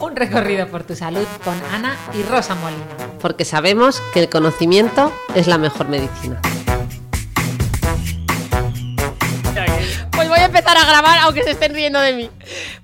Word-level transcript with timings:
Un 0.00 0.16
recorrido 0.16 0.66
por 0.68 0.82
tu 0.82 0.96
salud 0.96 1.26
con 1.44 1.54
Ana 1.74 1.94
y 2.14 2.22
Rosa 2.22 2.54
Molina. 2.54 2.82
Porque 3.20 3.44
sabemos 3.44 4.02
que 4.14 4.20
el 4.20 4.30
conocimiento 4.30 5.12
es 5.34 5.46
la 5.46 5.58
mejor 5.58 5.88
medicina. 5.88 6.40
Empezar 10.60 10.76
a 10.76 10.84
grabar 10.84 11.18
aunque 11.22 11.42
se 11.42 11.52
estén 11.52 11.72
riendo 11.74 11.98
de 12.00 12.12
mí. 12.12 12.30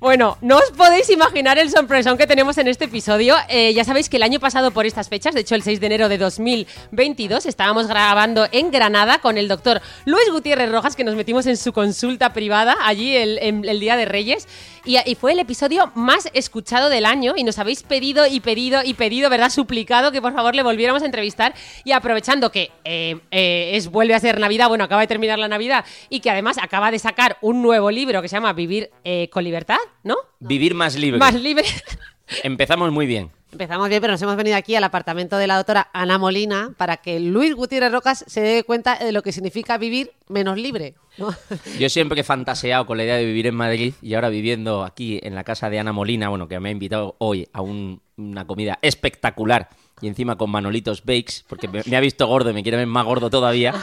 Bueno, 0.00 0.38
no 0.40 0.56
os 0.56 0.70
podéis 0.70 1.10
imaginar 1.10 1.58
el 1.58 1.70
sorpresón 1.70 2.16
que 2.16 2.26
tenemos 2.26 2.56
en 2.58 2.68
este 2.68 2.86
episodio. 2.86 3.36
Eh, 3.48 3.74
ya 3.74 3.84
sabéis 3.84 4.08
que 4.08 4.16
el 4.16 4.22
año 4.22 4.40
pasado 4.40 4.70
por 4.70 4.86
estas 4.86 5.08
fechas, 5.08 5.34
de 5.34 5.42
hecho 5.42 5.54
el 5.54 5.62
6 5.62 5.80
de 5.80 5.86
enero 5.86 6.08
de 6.08 6.16
2022, 6.16 7.44
estábamos 7.44 7.86
grabando 7.86 8.46
en 8.50 8.70
Granada 8.70 9.18
con 9.18 9.36
el 9.36 9.46
doctor 9.46 9.82
Luis 10.06 10.30
Gutiérrez 10.32 10.70
Rojas, 10.70 10.96
que 10.96 11.04
nos 11.04 11.16
metimos 11.16 11.46
en 11.46 11.56
su 11.58 11.72
consulta 11.72 12.32
privada 12.32 12.76
allí 12.82 13.14
el, 13.14 13.80
Día 13.80 13.96
de 13.96 14.06
Reyes. 14.06 14.48
Y, 14.84 14.96
y 15.04 15.14
fue 15.16 15.32
el 15.32 15.40
episodio 15.40 15.90
más 15.94 16.30
escuchado 16.32 16.88
del 16.88 17.04
año 17.04 17.34
y 17.36 17.44
nos 17.44 17.58
habéis 17.58 17.82
pedido 17.82 18.26
y 18.26 18.40
pedido 18.40 18.82
y 18.84 18.94
pedido, 18.94 19.28
¿verdad? 19.28 19.50
Suplicado 19.50 20.12
que 20.12 20.22
por 20.22 20.32
favor 20.32 20.54
le 20.54 20.62
volviéramos 20.62 21.02
a 21.02 21.06
entrevistar 21.06 21.54
y 21.84 21.92
aprovechando 21.92 22.50
que 22.50 22.70
eh, 22.84 23.18
eh, 23.30 23.72
es, 23.74 23.88
vuelve 23.88 24.14
a 24.14 24.20
ser 24.20 24.40
Navidad, 24.40 24.68
bueno, 24.68 24.84
acaba 24.84 25.00
de 25.02 25.08
terminar 25.08 25.38
la 25.38 25.48
Navidad 25.48 25.84
y 26.08 26.20
que 26.20 26.30
además 26.30 26.56
acaba 26.58 26.90
de 26.90 26.98
sacar 26.98 27.36
un 27.40 27.65
nuevo 27.66 27.90
libro 27.90 28.22
que 28.22 28.28
se 28.28 28.36
llama 28.36 28.52
Vivir 28.52 28.90
eh, 29.04 29.28
con 29.30 29.44
libertad, 29.44 29.78
¿no? 30.02 30.16
Vivir 30.38 30.74
más 30.74 30.96
libre. 30.96 31.18
Más 31.18 31.34
libre. 31.34 31.64
Empezamos 32.42 32.90
muy 32.92 33.06
bien. 33.06 33.30
Empezamos 33.52 33.88
bien, 33.88 34.00
pero 34.00 34.12
nos 34.12 34.20
hemos 34.22 34.36
venido 34.36 34.56
aquí 34.56 34.74
al 34.74 34.84
apartamento 34.84 35.38
de 35.38 35.46
la 35.46 35.56
doctora 35.56 35.88
Ana 35.94 36.18
Molina 36.18 36.72
para 36.76 36.96
que 36.98 37.20
Luis 37.20 37.54
Gutiérrez 37.54 37.92
Rocas 37.92 38.24
se 38.26 38.40
dé 38.40 38.64
cuenta 38.64 38.98
de 38.98 39.12
lo 39.12 39.22
que 39.22 39.32
significa 39.32 39.78
vivir 39.78 40.12
menos 40.28 40.58
libre. 40.58 40.94
Yo 41.78 41.88
siempre 41.88 42.20
he 42.20 42.24
fantaseado 42.24 42.84
con 42.86 42.98
la 42.98 43.04
idea 43.04 43.16
de 43.16 43.24
vivir 43.24 43.46
en 43.46 43.54
Madrid 43.54 43.94
y 44.02 44.14
ahora 44.14 44.28
viviendo 44.28 44.84
aquí 44.84 45.20
en 45.22 45.34
la 45.34 45.44
casa 45.44 45.70
de 45.70 45.78
Ana 45.78 45.92
Molina, 45.92 46.28
bueno, 46.28 46.48
que 46.48 46.58
me 46.60 46.68
ha 46.68 46.72
invitado 46.72 47.14
hoy 47.18 47.48
a 47.52 47.62
un- 47.62 48.02
una 48.16 48.46
comida 48.46 48.78
espectacular 48.82 49.68
y 50.02 50.08
encima 50.08 50.36
con 50.36 50.50
Manolitos 50.50 51.04
Bakes, 51.04 51.44
porque 51.46 51.68
me, 51.68 51.82
me 51.86 51.96
ha 51.96 52.00
visto 52.00 52.26
gordo 52.26 52.50
y 52.50 52.52
me 52.52 52.62
quiere 52.62 52.76
ver 52.76 52.86
más 52.86 53.06
gordo 53.06 53.30
todavía. 53.30 53.74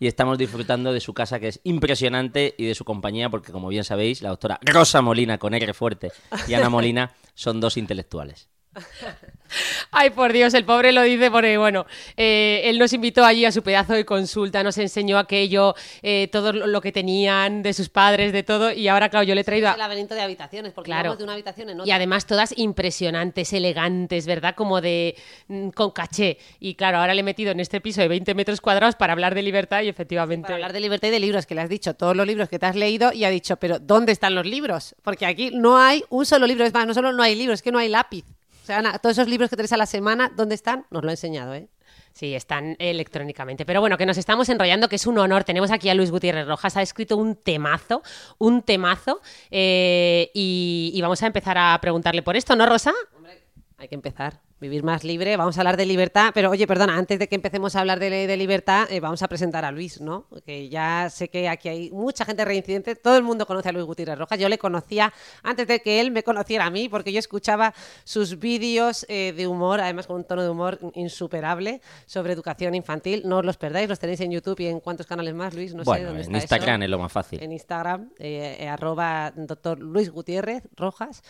Y 0.00 0.08
estamos 0.08 0.38
disfrutando 0.38 0.92
de 0.92 0.98
su 1.00 1.14
casa 1.14 1.38
que 1.38 1.46
es 1.48 1.60
impresionante 1.62 2.54
y 2.58 2.64
de 2.64 2.74
su 2.74 2.84
compañía, 2.84 3.28
porque 3.30 3.52
como 3.52 3.68
bien 3.68 3.84
sabéis, 3.84 4.22
la 4.22 4.30
doctora 4.30 4.58
Rosa 4.62 5.00
Molina 5.02 5.38
con 5.38 5.54
R 5.54 5.72
fuerte 5.74 6.10
y 6.48 6.54
Ana 6.54 6.70
Molina 6.70 7.12
son 7.34 7.60
dos 7.60 7.76
intelectuales. 7.76 8.48
Ay, 9.90 10.10
por 10.10 10.32
Dios, 10.32 10.54
el 10.54 10.64
pobre 10.64 10.92
lo 10.92 11.02
dice 11.02 11.28
porque, 11.30 11.58
bueno, 11.58 11.84
eh, 12.16 12.62
él 12.64 12.78
nos 12.78 12.92
invitó 12.92 13.24
allí 13.24 13.44
a 13.44 13.50
su 13.50 13.62
pedazo 13.62 13.94
de 13.94 14.04
consulta, 14.04 14.62
nos 14.62 14.78
enseñó 14.78 15.18
aquello, 15.18 15.74
eh, 16.02 16.28
todo 16.30 16.52
lo 16.52 16.80
que 16.80 16.92
tenían 16.92 17.62
de 17.62 17.72
sus 17.72 17.88
padres, 17.88 18.32
de 18.32 18.44
todo, 18.44 18.70
y 18.70 18.86
ahora, 18.86 19.08
claro, 19.08 19.24
yo 19.24 19.34
le 19.34 19.40
he 19.40 19.44
traído 19.44 19.66
El 19.68 19.74
a... 19.74 19.76
laberinto 19.76 20.14
de 20.14 20.20
habitaciones, 20.20 20.72
porque 20.72 20.86
Claro. 20.86 21.16
de 21.16 21.24
una 21.24 21.32
habitación 21.32 21.70
en 21.70 21.80
otra. 21.80 21.88
Y 21.88 21.90
además 21.90 22.26
todas 22.26 22.56
impresionantes, 22.56 23.52
elegantes, 23.52 24.26
¿verdad? 24.26 24.54
Como 24.54 24.80
de... 24.80 25.16
mm, 25.48 25.70
con 25.70 25.90
caché. 25.90 26.38
Y 26.60 26.76
claro, 26.76 26.98
ahora 26.98 27.14
le 27.14 27.20
he 27.20 27.24
metido 27.24 27.50
en 27.50 27.58
este 27.58 27.80
piso 27.80 28.00
de 28.00 28.08
20 28.08 28.34
metros 28.34 28.60
cuadrados 28.60 28.94
para 28.94 29.14
hablar 29.14 29.34
de 29.34 29.42
libertad 29.42 29.82
y 29.82 29.88
efectivamente... 29.88 30.46
Para 30.46 30.54
hablar 30.54 30.72
de 30.72 30.80
libertad 30.80 31.08
y 31.08 31.10
de 31.10 31.20
libros, 31.20 31.46
que 31.46 31.56
le 31.56 31.62
has 31.62 31.68
dicho 31.68 31.94
todos 31.94 32.16
los 32.16 32.26
libros 32.26 32.48
que 32.48 32.60
te 32.60 32.66
has 32.66 32.76
leído 32.76 33.12
y 33.12 33.24
ha 33.24 33.30
dicho, 33.30 33.56
pero 33.56 33.80
¿dónde 33.80 34.12
están 34.12 34.36
los 34.36 34.46
libros? 34.46 34.94
Porque 35.02 35.26
aquí 35.26 35.50
no 35.52 35.76
hay 35.78 36.04
un 36.08 36.24
solo 36.24 36.46
libro, 36.46 36.64
es 36.64 36.72
más, 36.72 36.86
no 36.86 36.94
solo 36.94 37.12
no 37.12 37.24
hay 37.24 37.34
libros, 37.34 37.58
es 37.58 37.62
que 37.62 37.72
no 37.72 37.78
hay 37.78 37.88
lápiz. 37.88 38.24
O 38.62 38.66
sea, 38.66 38.78
Ana, 38.78 38.98
todos 38.98 39.16
esos 39.18 39.28
libros 39.28 39.50
que 39.50 39.56
traes 39.56 39.72
a 39.72 39.76
la 39.76 39.86
semana, 39.86 40.30
¿dónde 40.36 40.54
están? 40.54 40.86
Nos 40.90 41.02
lo 41.02 41.08
ha 41.08 41.12
enseñado, 41.12 41.54
¿eh? 41.54 41.68
Sí, 42.12 42.34
están 42.34 42.76
electrónicamente. 42.78 43.64
Pero 43.64 43.80
bueno, 43.80 43.96
que 43.96 44.04
nos 44.06 44.18
estamos 44.18 44.48
enrollando, 44.48 44.88
que 44.88 44.96
es 44.96 45.06
un 45.06 45.18
honor. 45.18 45.44
Tenemos 45.44 45.70
aquí 45.70 45.88
a 45.88 45.94
Luis 45.94 46.10
Gutiérrez 46.10 46.46
Rojas, 46.46 46.76
ha 46.76 46.82
escrito 46.82 47.16
un 47.16 47.36
temazo, 47.36 48.02
un 48.38 48.62
temazo. 48.62 49.20
eh, 49.50 50.30
y, 50.34 50.90
y 50.94 51.00
vamos 51.00 51.22
a 51.22 51.26
empezar 51.26 51.56
a 51.56 51.78
preguntarle 51.80 52.22
por 52.22 52.36
esto, 52.36 52.56
¿no, 52.56 52.66
Rosa? 52.66 52.92
Hay 53.80 53.88
que 53.88 53.94
empezar. 53.94 54.40
Vivir 54.60 54.82
más 54.84 55.04
libre, 55.04 55.38
vamos 55.38 55.56
a 55.56 55.62
hablar 55.62 55.78
de 55.78 55.86
libertad, 55.86 56.32
pero 56.34 56.50
oye, 56.50 56.66
perdona, 56.66 56.98
antes 56.98 57.18
de 57.18 57.28
que 57.30 57.34
empecemos 57.34 57.74
a 57.76 57.80
hablar 57.80 57.98
de, 57.98 58.10
de 58.10 58.36
libertad, 58.36 58.86
eh, 58.90 59.00
vamos 59.00 59.22
a 59.22 59.28
presentar 59.28 59.64
a 59.64 59.70
Luis, 59.70 60.02
¿no? 60.02 60.26
Que 60.44 60.68
ya 60.68 61.08
sé 61.08 61.30
que 61.30 61.48
aquí 61.48 61.70
hay 61.70 61.90
mucha 61.90 62.26
gente 62.26 62.44
reincidente, 62.44 62.94
todo 62.94 63.16
el 63.16 63.22
mundo 63.22 63.46
conoce 63.46 63.70
a 63.70 63.72
Luis 63.72 63.86
Gutiérrez 63.86 64.18
Rojas, 64.18 64.38
yo 64.38 64.50
le 64.50 64.58
conocía 64.58 65.14
antes 65.42 65.66
de 65.66 65.80
que 65.80 65.98
él 66.02 66.10
me 66.10 66.22
conociera 66.22 66.66
a 66.66 66.70
mí, 66.70 66.90
porque 66.90 67.10
yo 67.10 67.18
escuchaba 67.18 67.72
sus 68.04 68.38
vídeos 68.38 69.06
eh, 69.08 69.32
de 69.34 69.46
humor, 69.46 69.80
además 69.80 70.06
con 70.06 70.16
un 70.16 70.24
tono 70.24 70.42
de 70.42 70.50
humor 70.50 70.78
insuperable, 70.92 71.80
sobre 72.04 72.34
educación 72.34 72.74
infantil, 72.74 73.22
no 73.24 73.38
os 73.38 73.46
los 73.46 73.56
perdáis, 73.56 73.88
los 73.88 73.98
tenéis 73.98 74.20
en 74.20 74.30
YouTube 74.30 74.60
y 74.60 74.66
en 74.66 74.80
cuántos 74.80 75.06
canales 75.06 75.32
más, 75.32 75.54
Luis, 75.54 75.72
no 75.72 75.84
sé 75.84 75.90
bueno, 75.90 76.08
dónde 76.08 76.24
en 76.24 76.34
está 76.34 76.56
Instagram 76.56 76.82
eso. 76.82 76.84
es 76.84 76.90
lo 76.90 76.98
más 76.98 77.12
fácil. 77.12 77.42
En 77.42 77.52
Instagram, 77.52 78.10
eh, 78.18 78.68
arroba 78.68 79.32
doctor 79.34 79.78
Luis 79.78 80.10
Gutiérrez 80.10 80.64
Rojas. 80.76 81.22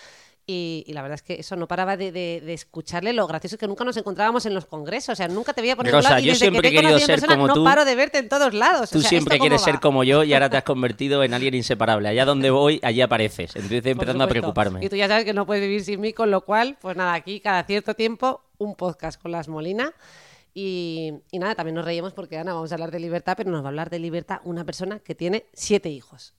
Y, 0.52 0.82
y 0.88 0.94
la 0.94 1.02
verdad 1.02 1.14
es 1.14 1.22
que 1.22 1.34
eso 1.34 1.54
no 1.54 1.68
paraba 1.68 1.96
de, 1.96 2.10
de- 2.10 2.42
de 2.44 2.52
escucharle. 2.54 3.12
Lo 3.12 3.26
gracioso 3.28 3.54
es 3.54 3.60
que 3.60 3.68
nunca 3.68 3.84
nos 3.84 3.96
encontrábamos 3.96 4.46
en 4.46 4.54
los 4.54 4.66
congresos. 4.66 5.12
O 5.12 5.16
sea, 5.16 5.28
nunca 5.28 5.52
te 5.52 5.60
veía 5.60 5.76
por 5.76 5.84
ningún 5.84 6.02
lado. 6.02 6.18
Y 6.18 6.24
yo 6.24 6.32
desde 6.32 6.40
siempre 6.46 6.62
que 6.62 6.68
he 6.68 6.70
te 6.72 6.76
he 6.78 6.80
querido 6.80 6.98
ser 6.98 7.06
persona, 7.20 7.34
como 7.34 7.46
no 7.46 7.54
tú. 7.54 7.62
paro 7.64 7.84
de 7.84 7.94
verte 7.94 8.18
en 8.18 8.28
todos 8.28 8.52
lados. 8.52 8.90
Tú 8.90 8.98
O 8.98 9.00
sea, 9.00 9.08
siempre 9.10 9.34
¿esto 9.36 9.38
cómo 9.38 9.48
quieres 9.48 9.62
ser 9.62 9.78
como 9.78 10.02
yo 10.02 10.24
y 10.24 10.32
ahora 10.34 10.50
te 10.50 10.56
has 10.56 10.64
convertido 10.64 11.22
en 11.22 11.34
alguien 11.34 11.54
inseparable. 11.54 12.08
Allá 12.08 12.24
donde 12.24 12.50
voy, 12.50 12.80
allí 12.82 13.00
apareces. 13.00 13.54
Entonces 13.54 13.76
estoy 13.78 13.92
empezando 13.92 14.24
a 14.24 14.26
preocuparme. 14.28 14.84
Y 14.84 14.88
tú 14.88 14.96
ya 14.96 15.06
sabes 15.06 15.24
que 15.24 15.32
no 15.34 15.46
puedes 15.46 15.62
vivir 15.62 15.84
sin 15.84 16.00
mí, 16.00 16.12
con 16.12 16.32
lo 16.32 16.40
cual, 16.44 16.76
pues 16.80 16.96
nada, 16.96 17.14
aquí 17.14 17.38
cada 17.38 17.62
cierto 17.62 17.94
tiempo 17.94 18.42
un 18.58 18.74
podcast 18.74 19.22
con 19.22 19.30
las 19.30 19.46
Molina. 19.46 19.92
Y, 20.52 21.12
y 21.30 21.38
nada, 21.38 21.54
también 21.54 21.76
nos 21.76 21.84
reímos 21.84 22.12
porque, 22.12 22.36
Ana, 22.38 22.54
vamos 22.54 22.72
a 22.72 22.74
hablar 22.74 22.90
de 22.90 22.98
libertad, 22.98 23.34
pero 23.36 23.50
nos 23.52 23.62
va 23.62 23.66
a 23.66 23.68
hablar 23.68 23.88
de 23.88 24.00
libertad 24.00 24.40
una 24.42 24.64
persona 24.64 24.98
que 24.98 25.14
tiene 25.14 25.46
siete 25.52 25.90
hijos. 25.90 26.34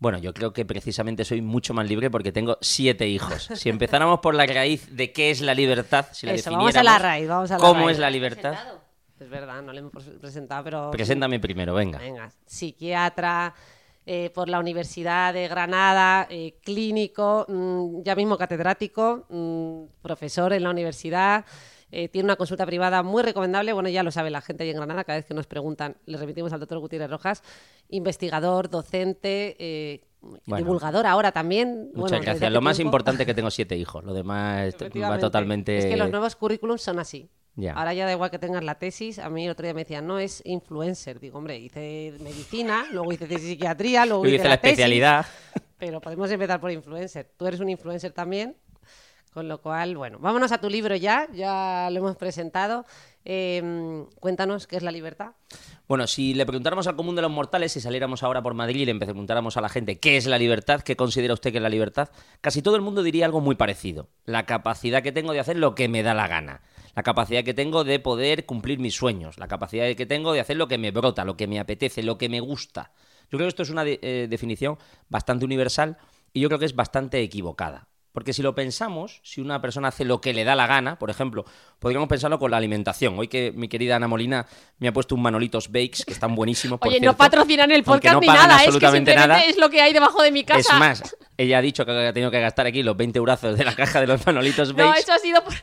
Bueno, 0.00 0.18
yo 0.18 0.32
creo 0.32 0.52
que 0.52 0.64
precisamente 0.64 1.24
soy 1.24 1.42
mucho 1.42 1.74
más 1.74 1.88
libre 1.88 2.10
porque 2.10 2.30
tengo 2.30 2.56
siete 2.60 3.08
hijos. 3.08 3.48
Si 3.54 3.68
empezáramos 3.68 4.20
por 4.20 4.34
la 4.34 4.46
raíz 4.46 4.94
de 4.94 5.12
qué 5.12 5.30
es 5.30 5.40
la 5.40 5.54
libertad, 5.54 6.06
si 6.12 6.26
la 6.26 6.34
Eso, 6.34 6.50
vamos 6.52 6.76
a 6.76 6.82
la 6.82 6.92
definiéramos, 6.92 7.02
raíz, 7.02 7.28
vamos 7.28 7.50
a 7.50 7.54
la 7.54 7.60
¿Cómo 7.60 7.84
raíz. 7.84 7.90
es 7.92 7.98
la 7.98 8.10
libertad? 8.10 8.54
Es 9.18 9.28
verdad, 9.28 9.60
no 9.62 9.72
le 9.72 9.80
hemos 9.80 10.04
presentado, 10.20 10.62
pero... 10.62 10.90
Preséntame 10.92 11.40
primero, 11.40 11.74
venga. 11.74 11.98
Venga, 11.98 12.30
psiquiatra 12.46 13.52
eh, 14.06 14.30
por 14.30 14.48
la 14.48 14.58
Universidad 14.58 15.34
de 15.34 15.48
Granada, 15.48 16.26
eh, 16.30 16.54
clínico, 16.62 17.44
mm, 17.48 18.02
ya 18.04 18.14
mismo 18.14 18.38
catedrático, 18.38 19.26
mm, 19.28 20.00
profesor 20.00 20.52
en 20.54 20.62
la 20.62 20.70
universidad. 20.70 21.44
Eh, 21.90 22.08
tiene 22.08 22.26
una 22.26 22.36
consulta 22.36 22.66
privada 22.66 23.02
muy 23.02 23.22
recomendable, 23.22 23.72
bueno, 23.72 23.88
ya 23.88 24.02
lo 24.02 24.10
sabe 24.10 24.30
la 24.30 24.40
gente 24.40 24.64
ahí 24.64 24.70
en 24.70 24.76
Granada, 24.76 25.04
cada 25.04 25.18
vez 25.18 25.26
que 25.26 25.34
nos 25.34 25.46
preguntan, 25.46 25.96
le 26.06 26.18
remitimos 26.18 26.52
al 26.52 26.60
doctor 26.60 26.78
Gutiérrez 26.78 27.10
Rojas, 27.10 27.42
investigador, 27.88 28.68
docente, 28.70 29.56
eh, 29.58 30.04
Bueno. 30.20 30.64
divulgador 30.64 31.06
ahora 31.06 31.32
también. 31.32 31.90
Muchas 31.94 32.10
Bueno, 32.10 32.24
gracias. 32.24 32.52
Lo 32.52 32.60
más 32.60 32.76
tiempo. 32.76 32.88
importante 32.88 33.22
es 33.22 33.26
que 33.26 33.34
tengo 33.34 33.50
siete 33.50 33.76
hijos. 33.76 34.04
Lo 34.04 34.12
demás 34.12 34.74
va 34.74 35.18
totalmente. 35.18 35.78
Es 35.78 35.86
que 35.86 35.96
los 35.96 36.10
nuevos 36.10 36.36
currículums 36.36 36.82
son 36.82 36.98
así. 36.98 37.30
Ahora 37.74 37.92
ya 37.92 38.06
da 38.06 38.12
igual 38.12 38.30
que 38.30 38.38
tengas 38.38 38.62
la 38.62 38.76
tesis. 38.76 39.18
A 39.18 39.28
mí 39.30 39.44
el 39.44 39.50
otro 39.50 39.64
día 39.64 39.74
me 39.74 39.80
decían, 39.82 40.06
no, 40.06 40.18
es 40.18 40.42
influencer. 40.44 41.18
Digo, 41.18 41.38
hombre, 41.38 41.58
hice 41.58 42.14
medicina, 42.20 42.86
luego 42.92 43.12
hice 43.12 43.26
tesis 43.26 43.48
psiquiatría, 43.48 44.06
luego 44.06 44.24
hice, 44.26 44.36
hice 44.36 44.48
la 44.48 44.56
tesis, 44.58 44.72
especialidad. 44.78 45.26
Pero 45.78 46.00
podemos 46.00 46.30
empezar 46.30 46.60
por 46.60 46.70
influencer. 46.70 47.30
Tú 47.36 47.46
eres 47.46 47.58
un 47.60 47.68
influencer 47.68 48.12
también. 48.12 48.56
Con 49.32 49.48
lo 49.48 49.60
cual, 49.60 49.96
bueno, 49.96 50.18
vámonos 50.18 50.52
a 50.52 50.60
tu 50.60 50.68
libro 50.68 50.96
ya. 50.96 51.28
Ya 51.32 51.88
lo 51.90 51.98
hemos 51.98 52.16
presentado. 52.16 52.84
Eh, 53.24 54.04
cuéntanos 54.20 54.66
qué 54.66 54.76
es 54.76 54.82
la 54.82 54.90
libertad. 54.90 55.32
Bueno, 55.86 56.06
si 56.06 56.34
le 56.34 56.46
preguntáramos 56.46 56.86
al 56.86 56.96
común 56.96 57.16
de 57.16 57.22
los 57.22 57.30
mortales, 57.30 57.72
si 57.72 57.80
saliéramos 57.80 58.22
ahora 58.22 58.42
por 58.42 58.54
Madrid 58.54 58.80
y 58.80 58.84
le 58.86 58.94
preguntáramos 58.94 59.56
a 59.56 59.60
la 59.60 59.68
gente 59.68 59.98
qué 59.98 60.16
es 60.16 60.26
la 60.26 60.38
libertad, 60.38 60.80
qué 60.82 60.96
considera 60.96 61.34
usted 61.34 61.50
que 61.50 61.58
es 61.58 61.62
la 61.62 61.68
libertad, 61.68 62.10
casi 62.40 62.62
todo 62.62 62.76
el 62.76 62.82
mundo 62.82 63.02
diría 63.02 63.26
algo 63.26 63.40
muy 63.40 63.54
parecido. 63.54 64.08
La 64.24 64.46
capacidad 64.46 65.02
que 65.02 65.12
tengo 65.12 65.32
de 65.32 65.40
hacer 65.40 65.56
lo 65.56 65.74
que 65.74 65.88
me 65.88 66.02
da 66.02 66.14
la 66.14 66.28
gana. 66.28 66.62
La 66.94 67.02
capacidad 67.02 67.44
que 67.44 67.54
tengo 67.54 67.84
de 67.84 68.00
poder 68.00 68.46
cumplir 68.46 68.78
mis 68.78 68.94
sueños. 68.94 69.38
La 69.38 69.48
capacidad 69.48 69.94
que 69.94 70.06
tengo 70.06 70.32
de 70.32 70.40
hacer 70.40 70.56
lo 70.56 70.68
que 70.68 70.78
me 70.78 70.90
brota, 70.90 71.24
lo 71.24 71.36
que 71.36 71.46
me 71.46 71.60
apetece, 71.60 72.02
lo 72.02 72.18
que 72.18 72.28
me 72.28 72.40
gusta. 72.40 72.92
Yo 73.30 73.36
creo 73.36 73.46
que 73.46 73.48
esto 73.48 73.62
es 73.62 73.70
una 73.70 73.84
eh, 73.86 74.26
definición 74.28 74.78
bastante 75.08 75.44
universal 75.44 75.98
y 76.32 76.40
yo 76.40 76.48
creo 76.48 76.58
que 76.58 76.64
es 76.64 76.74
bastante 76.74 77.20
equivocada. 77.20 77.87
Porque 78.12 78.32
si 78.32 78.42
lo 78.42 78.54
pensamos, 78.54 79.20
si 79.22 79.40
una 79.40 79.60
persona 79.60 79.88
hace 79.88 80.04
lo 80.04 80.20
que 80.20 80.32
le 80.32 80.44
da 80.44 80.54
la 80.54 80.66
gana, 80.66 80.98
por 80.98 81.10
ejemplo, 81.10 81.44
podríamos 81.78 82.08
pensarlo 82.08 82.38
con 82.38 82.50
la 82.50 82.56
alimentación. 82.56 83.18
Hoy 83.18 83.28
que 83.28 83.52
mi 83.54 83.68
querida 83.68 83.96
Ana 83.96 84.08
Molina 84.08 84.46
me 84.78 84.88
ha 84.88 84.92
puesto 84.92 85.14
un 85.14 85.22
Manolitos 85.22 85.70
Bakes, 85.70 86.04
que 86.06 86.12
están 86.12 86.34
buenísimos. 86.34 86.78
por 86.80 86.88
Oye, 86.88 87.00
no 87.00 87.16
patrocinan 87.16 87.70
el 87.70 87.84
podcast 87.84 88.14
no 88.14 88.20
ni 88.20 88.26
nada, 88.26 88.56
es 88.56 88.62
que 88.62 88.66
absolutamente 88.66 89.12
simplemente 89.12 89.38
nada. 89.38 89.44
es 89.44 89.58
lo 89.58 89.70
que 89.70 89.80
hay 89.80 89.92
debajo 89.92 90.22
de 90.22 90.32
mi 90.32 90.44
casa. 90.44 90.74
Es 90.74 90.78
más, 90.78 91.16
ella 91.36 91.58
ha 91.58 91.62
dicho 91.62 91.84
que 91.84 91.92
ha 91.92 92.12
tenido 92.12 92.30
que 92.30 92.40
gastar 92.40 92.66
aquí 92.66 92.82
los 92.82 92.96
20 92.96 93.18
eurazos 93.18 93.56
de 93.56 93.64
la 93.64 93.74
caja 93.76 94.00
de 94.00 94.06
los 94.06 94.24
Manolitos 94.26 94.68
no, 94.74 94.86
Bakes. 94.86 95.00
eso 95.00 95.12
ha 95.12 95.18
sido 95.18 95.44
por... 95.44 95.54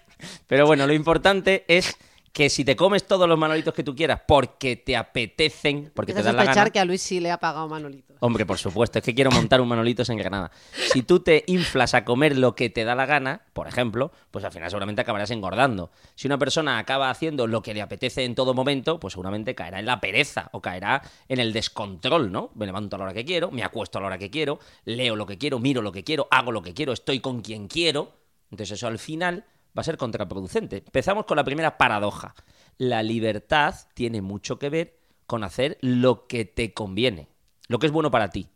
Pero 0.48 0.66
bueno, 0.66 0.88
lo 0.88 0.94
importante 0.94 1.66
es 1.68 1.98
que 2.36 2.50
si 2.50 2.66
te 2.66 2.76
comes 2.76 3.08
todos 3.08 3.30
los 3.30 3.40
manolitos 3.40 3.74
que 3.74 3.82
tú 3.82 3.96
quieras 3.96 4.20
porque 4.28 4.76
te 4.76 4.98
apetecen, 4.98 5.90
porque 5.96 6.12
te 6.12 6.20
Empiezas 6.20 6.36
dan 6.36 6.46
la 6.46 6.54
gana. 6.54 6.70
que 6.70 6.80
a 6.82 6.84
Luis 6.84 7.02
sí 7.02 7.22
le 7.22 7.32
ha 7.32 7.38
pagado 7.38 7.70
Manolito. 7.70 8.14
Hombre, 8.20 8.46
por 8.46 8.58
supuesto, 8.58 9.00
es 9.00 9.06
que 9.06 9.16
quiero 9.16 9.32
montar 9.32 9.62
un 9.62 9.70
Manolitos 9.70 10.10
en 10.10 10.18
Granada. 10.18 10.52
Si 10.92 11.02
tú 11.02 11.22
te 11.22 11.46
inflas 11.48 11.94
a 11.94 12.04
comer 12.04 12.38
lo 12.38 12.54
que 12.54 12.70
te 12.70 12.84
da 12.84 12.94
la 12.94 13.06
gana, 13.06 13.44
por 13.54 13.70
ejemplo, 13.70 14.12
pues 14.32 14.44
al 14.44 14.52
final 14.52 14.70
seguramente 14.70 15.02
acabarás 15.02 15.32
engordando. 15.32 15.92
Si 16.16 16.28
una 16.28 16.38
persona 16.38 16.78
acaba 16.78 17.10
haciendo 17.10 17.48
lo 17.48 17.62
que 17.62 17.74
le 17.74 17.82
apetece 17.82 18.26
en 18.26 18.36
todo 18.36 18.54
momento, 18.54 19.00
pues 19.00 19.14
seguramente 19.14 19.56
caerá 19.56 19.80
en 19.80 19.86
la 19.86 20.02
pereza 20.02 20.50
o 20.52 20.62
caerá 20.62 21.04
en 21.30 21.40
el 21.40 21.54
descontrol, 21.54 22.34
¿no? 22.34 22.52
Me 22.56 22.66
levanto 22.66 22.98
a 22.98 23.00
la 23.00 23.06
hora 23.06 23.14
que 23.14 23.24
quiero, 23.24 23.50
me 23.50 23.64
acuesto 23.64 23.98
a 23.98 24.02
la 24.02 24.08
hora 24.08 24.18
que 24.18 24.30
quiero, 24.30 24.60
leo 24.84 25.16
lo 25.16 25.26
que 25.26 25.38
quiero, 25.38 25.60
miro 25.60 25.82
lo 25.82 25.94
que 25.94 26.04
quiero, 26.04 26.28
hago 26.32 26.52
lo 26.52 26.62
que 26.62 26.74
quiero, 26.74 26.92
estoy 26.92 27.22
con 27.22 27.42
quien 27.42 27.70
quiero. 27.70 28.12
Entonces 28.52 28.78
eso 28.78 28.88
al 28.88 29.00
final 29.00 29.46
va 29.76 29.82
a 29.82 29.84
ser 29.84 29.98
contraproducente. 29.98 30.78
Empezamos 30.78 31.26
con 31.26 31.38
la 31.38 31.44
primera 31.44 31.78
paradoja. 31.78 32.36
La 32.78 33.04
libertad 33.04 33.76
tiene 33.94 34.22
mucho 34.22 34.60
que 34.60 34.70
ver 34.70 35.00
con 35.26 35.44
hacer 35.44 35.78
lo 35.82 36.28
que 36.28 36.46
te 36.46 36.74
conviene, 36.74 37.30
lo 37.68 37.80
que 37.80 37.88
es 37.88 37.92
bueno 37.92 38.12
para 38.12 38.30
ti. 38.30 38.50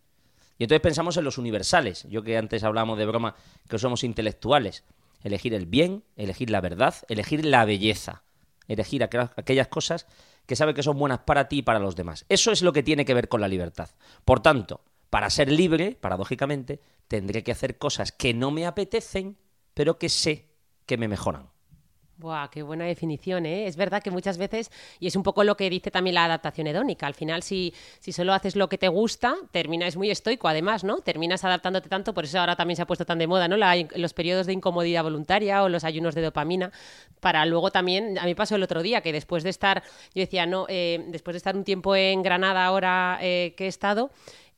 Y 0.58 0.64
entonces 0.64 0.82
pensamos 0.82 1.18
en 1.18 1.24
los 1.24 1.38
universales. 1.38 2.06
Yo 2.10 2.22
que 2.22 2.38
antes 2.38 2.64
hablábamos 2.64 2.98
de 2.98 3.06
broma 3.06 3.36
que 3.68 3.80
somos 3.80 4.04
intelectuales. 4.04 4.84
Elegir 5.24 5.54
el 5.54 5.66
bien, 5.66 6.04
elegir 6.16 6.50
la 6.50 6.62
verdad, 6.62 6.96
elegir 7.08 7.46
la 7.46 7.66
belleza. 7.66 8.24
Elegir 8.68 9.04
aquellas- 9.04 9.32
aquellas 9.38 9.68
cosas 9.68 10.06
que 10.46 10.56
sabe 10.56 10.74
que 10.74 10.84
son 10.84 10.98
buenas 10.98 11.20
para 11.20 11.48
ti 11.48 11.60
y 11.60 11.62
para 11.62 11.80
los 11.80 11.96
demás. 11.96 12.26
Eso 12.30 12.52
es 12.52 12.62
lo 12.62 12.74
que 12.74 12.84
tiene 12.84 13.06
que 13.06 13.14
ver 13.14 13.30
con 13.30 13.42
la 13.42 13.48
libertad. 13.48 13.90
Por 14.26 14.42
tanto, 14.42 14.82
para 15.10 15.30
ser 15.30 15.52
libre, 15.52 15.98
paradójicamente, 16.00 16.82
tendré 17.08 17.44
que 17.44 17.52
hacer 17.52 17.78
cosas 17.78 18.12
que 18.12 18.34
no 18.34 18.52
me 18.52 18.66
apetecen, 18.66 19.38
pero 19.74 19.98
que 19.98 20.10
sé 20.10 20.49
que 20.90 20.98
me 20.98 21.08
mejoran. 21.08 21.48
Buah, 22.18 22.50
qué 22.50 22.64
buena 22.64 22.84
definición, 22.84 23.46
¿eh? 23.46 23.68
Es 23.68 23.78
verdad 23.78 24.02
que 24.04 24.12
muchas 24.12 24.38
veces, 24.38 24.72
y 25.00 25.08
es 25.08 25.16
un 25.16 25.24
poco 25.24 25.46
lo 25.46 25.56
que 25.56 25.70
dice 25.70 25.90
también 25.90 26.16
la 26.16 26.26
adaptación 26.26 26.68
hedónica, 26.68 27.08
al 27.08 27.14
final 27.14 27.44
si, 27.44 27.74
si 28.00 28.12
solo 28.12 28.34
haces 28.34 28.58
lo 28.58 28.68
que 28.68 28.78
te 28.78 28.90
gusta, 28.90 29.36
terminas 29.52 29.96
muy 29.96 30.10
estoico 30.10 30.50
además, 30.50 30.84
¿no? 30.84 30.98
Terminas 30.98 31.46
adaptándote 31.46 31.88
tanto, 31.88 32.14
por 32.14 32.26
eso 32.26 32.40
ahora 32.40 32.58
también 32.58 32.76
se 32.76 32.82
ha 32.82 32.88
puesto 32.88 33.06
tan 33.06 33.20
de 33.20 33.28
moda, 33.28 33.48
¿no? 33.48 33.56
Los 33.96 34.14
periodos 34.14 34.48
de 34.48 34.54
incomodidad 34.54 35.04
voluntaria 35.04 35.64
o 35.64 35.70
los 35.70 35.86
ayunos 35.86 36.14
de 36.16 36.24
dopamina, 36.24 36.72
para 37.22 37.46
luego 37.46 37.72
también, 37.72 38.18
a 38.18 38.26
mí 38.26 38.36
pasó 38.36 38.56
el 38.56 38.64
otro 38.64 38.82
día, 38.82 39.00
que 39.00 39.14
después 39.14 39.44
de 39.44 39.52
estar, 39.52 39.84
yo 40.14 40.20
decía, 40.20 40.46
no, 40.46 40.66
eh, 40.68 41.06
después 41.10 41.36
de 41.36 41.38
estar 41.38 41.56
un 41.56 41.64
tiempo 41.64 41.96
en 41.96 42.22
Granada 42.22 42.66
ahora 42.66 43.20
eh, 43.22 43.54
que 43.56 43.66
he 43.66 43.68
estado, 43.68 44.10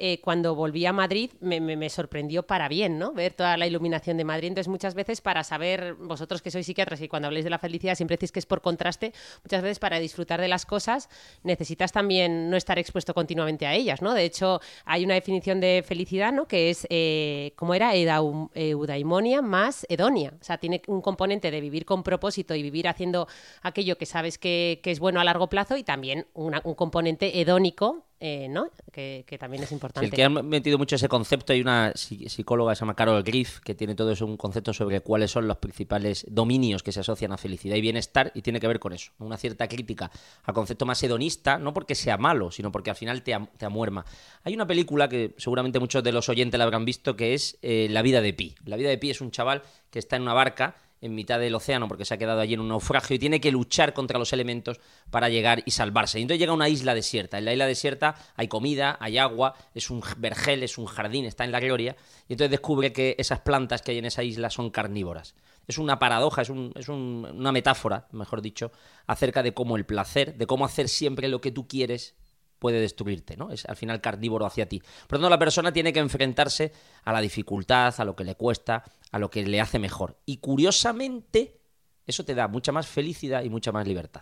eh, 0.04 0.20
cuando 0.20 0.56
volví 0.56 0.84
a 0.88 0.94
Madrid 0.94 1.30
me, 1.42 1.88
sorprendió 1.92 2.42
para 2.42 2.68
bien, 2.68 2.98
¿no? 2.98 3.14
Ver 3.14 3.34
toda 3.34 3.56
la 3.56 3.68
iluminación 3.68 4.18
de 4.18 4.24
Madrid. 4.24 4.48
Entonces, 4.48 4.68
muchas 4.68 4.96
veces 4.96 5.22
para 5.22 5.44
saber, 5.44 5.94
vosotros 5.94 6.42
que 6.42 6.50
sois 6.50 6.66
psiquiatras 6.66 7.00
y 7.02 7.08
cuando 7.08 7.28
habléis 7.28 7.44
de 7.44 7.52
la 7.52 7.60
felicidad 7.60 7.94
siempre 7.94 8.18
decís 8.18 8.32
que 8.32 8.40
es 8.40 8.48
por 8.48 8.62
contraste, 8.62 9.14
muchas 9.44 9.62
veces 9.62 9.78
para 9.78 10.00
disfrutar 10.00 10.42
de 10.42 10.48
las 10.48 10.66
cosas 10.66 11.08
necesitas 11.44 11.92
también 11.92 12.50
no 12.50 12.58
estar 12.58 12.80
expuesto 12.80 13.14
continuamente 13.14 13.68
a 13.68 13.76
ellas, 13.76 14.02
¿no? 14.02 14.16
De 14.16 14.26
hecho, 14.26 14.60
hay 14.86 15.06
una 15.06 15.14
definición 15.14 15.60
de 15.60 15.84
felicidad, 15.86 16.34
¿no? 16.34 16.48
Que 16.48 16.72
es, 16.72 16.88
eh, 16.90 17.54
¿cómo 17.56 17.76
era? 17.76 17.94
Eudaimonia 17.96 19.44
más 19.44 19.86
hedonia. 19.88 20.34
O 20.42 20.44
sea, 20.44 20.58
tiene 20.58 20.82
un 20.88 21.04
componente 21.04 21.52
de 21.52 21.62
vivir 21.62 21.86
con 21.86 22.02
propósito 22.02 22.56
y 22.56 22.64
vivir 22.64 22.88
haciendo 22.88 23.28
aquello 23.62 24.00
que 24.00 24.08
sabes 24.08 24.40
que, 24.40 24.82
es 24.84 25.00
bueno 25.00 25.20
a 25.20 25.24
largo 25.24 25.48
plazo 25.48 25.78
y 25.78 25.84
también 25.84 26.26
un 26.34 26.74
componente 26.74 27.40
hedónico, 27.40 28.08
eh, 28.24 28.48
¿no? 28.48 28.70
Que, 28.92 29.24
que 29.28 29.38
también 29.40 29.64
es 29.64 29.70
Sí, 29.70 29.76
importante. 29.76 30.06
el 30.06 30.12
que 30.14 30.24
ha 30.24 30.30
metido 30.30 30.78
mucho 30.78 30.96
ese 30.96 31.10
concepto, 31.10 31.54
hay 31.54 31.62
una 31.62 31.92
psi- 31.94 32.30
psicóloga 32.30 32.72
que 32.72 32.76
se 32.76 32.80
llama 32.82 32.96
Carol 32.96 33.24
Griff, 33.24 33.60
que 33.62 33.74
tiene 33.74 33.96
todo 33.96 34.12
eso, 34.12 34.28
un 34.28 34.38
concepto 34.38 34.74
sobre 34.74 35.02
cuáles 35.02 35.32
son 35.32 35.48
los 35.48 35.58
principales 35.58 36.26
dominios 36.30 36.84
que 36.84 36.92
se 36.92 37.00
asocian 37.00 37.32
a 37.32 37.38
felicidad 37.38 37.76
y 37.76 37.82
bienestar, 37.82 38.32
y 38.36 38.44
tiene 38.44 38.60
que 38.60 38.68
ver 38.68 38.80
con 38.80 38.94
eso, 38.94 39.12
una 39.20 39.38
cierta 39.38 39.68
crítica 39.68 40.12
al 40.44 40.54
concepto 40.54 40.86
más 40.86 41.02
hedonista, 41.02 41.58
no 41.58 41.74
porque 41.74 41.96
sea 41.96 42.18
malo, 42.18 42.52
sino 42.52 42.72
porque 42.72 42.92
al 42.92 42.96
final 42.96 43.24
te, 43.24 43.34
am- 43.34 43.48
te 43.58 43.66
amuerma. 43.66 44.06
Hay 44.44 44.54
una 44.54 44.68
película 44.68 45.10
que 45.10 45.34
seguramente 45.38 45.80
muchos 45.80 46.04
de 46.04 46.12
los 46.12 46.30
oyentes 46.30 46.58
la 46.60 46.66
habrán 46.66 46.86
visto, 46.86 47.16
que 47.16 47.34
es 47.34 47.58
eh, 47.64 47.88
La 47.90 48.04
vida 48.04 48.22
de 48.22 48.34
Pi. 48.34 48.54
La 48.66 48.78
vida 48.78 48.90
de 48.90 49.00
Pi 49.00 49.10
es 49.10 49.22
un 49.22 49.32
chaval 49.32 49.64
que 49.90 49.98
está 49.98 50.16
en 50.16 50.22
una 50.22 50.34
barca 50.34 50.76
en 51.02 51.16
mitad 51.16 51.40
del 51.40 51.56
océano 51.56 51.88
porque 51.88 52.06
se 52.06 52.14
ha 52.14 52.18
quedado 52.18 52.40
allí 52.40 52.54
en 52.54 52.60
un 52.60 52.68
naufragio 52.70 53.16
y 53.16 53.20
tiene 53.20 53.42
que 53.42 53.52
luchar 53.52 53.94
contra 53.94 54.20
los 54.20 54.34
elementos 54.34 54.80
para 55.10 55.30
llegar 55.30 55.64
y 55.66 55.72
salvarse. 55.72 56.20
Y 56.20 56.22
entonces 56.22 56.40
llega 56.40 56.52
a 56.52 56.56
una 56.56 56.70
isla 56.70 56.94
desierta. 56.94 57.38
En 57.40 57.46
la 57.46 57.54
isla 57.54 57.66
desierta 57.66 58.16
hay 58.36 58.48
comida, 58.48 58.98
hay 59.02 59.18
agua, 59.18 59.56
es 59.74 59.90
un 59.90 60.04
vergel, 60.18 60.64
es 60.64 60.78
un 60.78 60.86
jardín, 60.86 61.26
está 61.26 61.44
en 61.44 61.52
la 61.52 61.60
gloria. 61.60 61.96
Y 62.30 62.34
entonces 62.34 62.52
descubre 62.52 62.94
que 62.94 63.16
esas 63.18 63.40
plantas 63.40 63.82
que 63.82 63.92
hay 63.92 63.98
en 63.98 64.06
esa 64.06 64.24
isla 64.24 64.50
son 64.50 64.70
carnívoras. 64.70 65.36
Es 65.68 65.78
una 65.78 66.00
paradoja, 66.00 66.42
es, 66.44 66.50
un- 66.50 66.72
es 66.76 66.88
un- 66.90 67.28
una 67.34 67.52
metáfora, 67.52 68.08
mejor 68.12 68.42
dicho, 68.42 68.72
acerca 69.08 69.44
de 69.44 69.54
cómo 69.54 69.78
el 69.78 69.86
placer, 69.86 70.36
de 70.38 70.46
cómo 70.48 70.66
hacer 70.66 70.88
siempre 70.90 71.28
lo 71.28 71.42
que 71.42 71.52
tú 71.52 71.68
quieres 71.68 72.16
puede 72.62 72.80
destruirte, 72.80 73.36
¿no? 73.36 73.52
Es 73.52 73.66
al 73.66 73.76
final 73.76 74.02
carnívoro 74.02 74.46
hacia 74.46 74.70
ti. 74.70 74.80
Por 74.80 75.18
lo 75.18 75.24
tanto, 75.24 75.30
la 75.32 75.40
persona 75.40 75.74
tiene 75.74 75.92
que 75.92 76.00
enfrentarse 76.00 76.72
a 77.04 77.12
la 77.12 77.20
dificultad, 77.20 77.96
a 77.98 78.06
lo 78.06 78.16
que 78.16 78.24
le 78.24 78.36
cuesta, 78.36 78.84
a 79.12 79.18
lo 79.18 79.32
que 79.32 79.44
le 79.44 79.60
hace 79.60 79.80
mejor. 79.80 80.20
Y 80.28 80.38
curiosamente, 80.38 81.60
eso 82.06 82.24
te 82.24 82.36
da 82.36 82.48
mucha 82.48 82.72
más 82.72 82.86
felicidad 82.86 83.44
y 83.44 83.50
mucha 83.50 83.72
más 83.72 83.88
libertad. 83.88 84.22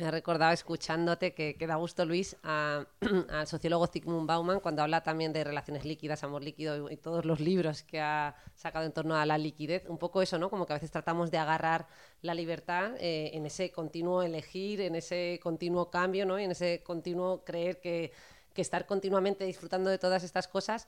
Me 0.00 0.06
ha 0.06 0.10
recordado 0.10 0.52
escuchándote 0.52 1.34
que, 1.34 1.56
que 1.56 1.66
da 1.66 1.74
gusto, 1.74 2.06
Luis, 2.06 2.34
al 2.42 3.46
sociólogo 3.46 3.86
Zygmunt 3.86 4.26
Bauman 4.26 4.60
cuando 4.60 4.80
habla 4.80 5.02
también 5.02 5.30
de 5.34 5.44
relaciones 5.44 5.84
líquidas, 5.84 6.24
amor 6.24 6.42
líquido 6.42 6.90
y, 6.90 6.96
todos 6.96 7.26
los 7.26 7.38
libros 7.38 7.82
que 7.82 8.00
ha 8.00 8.34
sacado 8.54 8.86
en 8.86 8.92
torno 8.92 9.14
a 9.16 9.26
la 9.26 9.36
liquidez. 9.36 9.84
Un 9.90 9.98
poco 9.98 10.22
eso, 10.22 10.38
¿no? 10.38 10.48
Como 10.48 10.64
que 10.64 10.72
a 10.72 10.76
veces 10.76 10.90
tratamos 10.90 11.30
de 11.30 11.36
agarrar 11.36 11.86
la 12.22 12.32
libertad 12.32 12.92
eh, 12.98 13.32
en 13.34 13.44
ese 13.44 13.70
continuo 13.72 14.22
elegir, 14.22 14.80
en 14.80 14.94
ese 14.94 15.38
continuo 15.42 15.90
cambio, 15.90 16.24
¿no? 16.24 16.40
Y 16.40 16.44
en 16.44 16.52
ese 16.52 16.82
continuo 16.82 17.44
creer 17.44 17.82
que 17.82 18.12
estar 18.56 18.86
continuamente 18.86 19.44
disfrutando 19.44 19.88
de 19.88 19.98
todas 19.98 20.22
estas 20.22 20.46
cosas 20.46 20.86